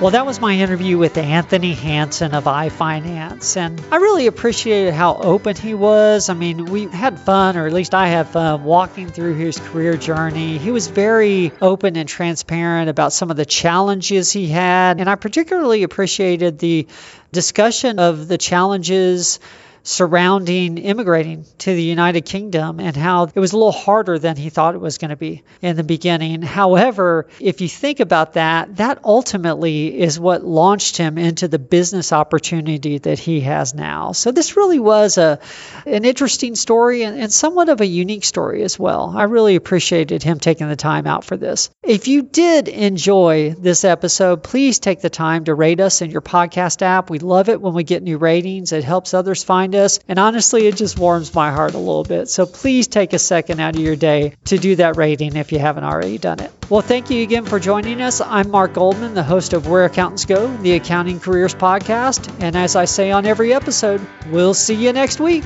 Well, 0.00 0.10
that 0.10 0.26
was 0.26 0.40
my 0.40 0.52
interview 0.52 0.98
with 0.98 1.16
Anthony 1.16 1.72
Hanson 1.72 2.34
of 2.34 2.44
iFinance, 2.44 3.56
and 3.56 3.80
I 3.92 3.96
really 3.96 4.26
appreciated 4.26 4.92
how 4.92 5.14
open 5.14 5.56
he 5.56 5.72
was. 5.72 6.28
I 6.28 6.34
mean, 6.34 6.66
we 6.66 6.86
had 6.86 7.18
fun, 7.18 7.56
or 7.56 7.66
at 7.66 7.72
least 7.72 7.94
I 7.94 8.08
had 8.08 8.28
fun, 8.28 8.64
walking 8.64 9.08
through 9.08 9.36
his 9.36 9.58
career 9.58 9.96
journey. 9.96 10.58
He 10.58 10.72
was 10.72 10.88
very 10.88 11.52
open 11.62 11.96
and 11.96 12.08
transparent 12.08 12.90
about 12.90 13.12
some 13.12 13.30
of 13.30 13.36
the 13.36 13.46
challenges 13.46 14.32
he 14.32 14.48
had, 14.48 15.00
and 15.00 15.08
I 15.08 15.14
particularly 15.14 15.84
appreciated 15.84 16.58
the 16.58 16.86
discussion 17.32 17.98
of 17.98 18.28
the 18.28 18.36
challenges 18.36 19.38
surrounding 19.84 20.78
immigrating 20.78 21.44
to 21.58 21.74
the 21.74 21.82
United 21.82 22.22
Kingdom 22.22 22.80
and 22.80 22.96
how 22.96 23.24
it 23.24 23.38
was 23.38 23.52
a 23.52 23.56
little 23.56 23.70
harder 23.70 24.18
than 24.18 24.34
he 24.34 24.48
thought 24.48 24.74
it 24.74 24.80
was 24.80 24.96
going 24.96 25.10
to 25.10 25.16
be 25.16 25.44
in 25.60 25.76
the 25.76 25.84
beginning. 25.84 26.40
However, 26.40 27.28
if 27.38 27.60
you 27.60 27.68
think 27.68 28.00
about 28.00 28.32
that, 28.32 28.76
that 28.76 29.00
ultimately 29.04 30.00
is 30.00 30.18
what 30.18 30.42
launched 30.42 30.96
him 30.96 31.18
into 31.18 31.48
the 31.48 31.58
business 31.58 32.14
opportunity 32.14 32.96
that 32.96 33.18
he 33.18 33.40
has 33.42 33.74
now. 33.74 34.12
So 34.12 34.32
this 34.32 34.56
really 34.56 34.78
was 34.78 35.18
a 35.18 35.38
an 35.86 36.06
interesting 36.06 36.54
story 36.54 37.02
and, 37.02 37.20
and 37.20 37.30
somewhat 37.30 37.68
of 37.68 37.82
a 37.82 37.86
unique 37.86 38.24
story 38.24 38.62
as 38.62 38.78
well. 38.78 39.12
I 39.14 39.24
really 39.24 39.54
appreciated 39.54 40.22
him 40.22 40.40
taking 40.40 40.68
the 40.68 40.76
time 40.76 41.06
out 41.06 41.24
for 41.24 41.36
this. 41.36 41.68
If 41.82 42.08
you 42.08 42.22
did 42.22 42.68
enjoy 42.68 43.54
this 43.58 43.84
episode, 43.84 44.42
please 44.42 44.78
take 44.78 45.02
the 45.02 45.10
time 45.10 45.44
to 45.44 45.54
rate 45.54 45.80
us 45.80 46.00
in 46.00 46.10
your 46.10 46.22
podcast 46.22 46.80
app. 46.80 47.10
We 47.10 47.18
love 47.18 47.50
it 47.50 47.60
when 47.60 47.74
we 47.74 47.84
get 47.84 48.02
new 48.02 48.16
ratings. 48.16 48.72
It 48.72 48.82
helps 48.82 49.12
others 49.12 49.44
find 49.44 49.73
And 49.74 50.18
honestly, 50.18 50.66
it 50.66 50.76
just 50.76 50.98
warms 50.98 51.34
my 51.34 51.50
heart 51.50 51.74
a 51.74 51.78
little 51.78 52.04
bit. 52.04 52.28
So 52.28 52.46
please 52.46 52.86
take 52.86 53.12
a 53.12 53.18
second 53.18 53.60
out 53.60 53.74
of 53.74 53.82
your 53.82 53.96
day 53.96 54.34
to 54.46 54.58
do 54.58 54.76
that 54.76 54.96
rating 54.96 55.36
if 55.36 55.52
you 55.52 55.58
haven't 55.58 55.84
already 55.84 56.18
done 56.18 56.40
it. 56.40 56.52
Well, 56.70 56.80
thank 56.80 57.10
you 57.10 57.22
again 57.22 57.44
for 57.44 57.58
joining 57.58 58.00
us. 58.00 58.20
I'm 58.20 58.50
Mark 58.50 58.74
Goldman, 58.74 59.14
the 59.14 59.22
host 59.22 59.52
of 59.52 59.68
Where 59.68 59.84
Accountants 59.84 60.24
Go, 60.24 60.54
the 60.58 60.72
Accounting 60.72 61.20
Careers 61.20 61.54
Podcast. 61.54 62.42
And 62.42 62.56
as 62.56 62.76
I 62.76 62.84
say 62.84 63.10
on 63.10 63.26
every 63.26 63.52
episode, 63.52 64.00
we'll 64.30 64.54
see 64.54 64.74
you 64.74 64.92
next 64.92 65.20
week. 65.20 65.44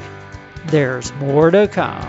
There's 0.67 1.13
more 1.15 1.51
to 1.51 1.67
come. 1.67 2.03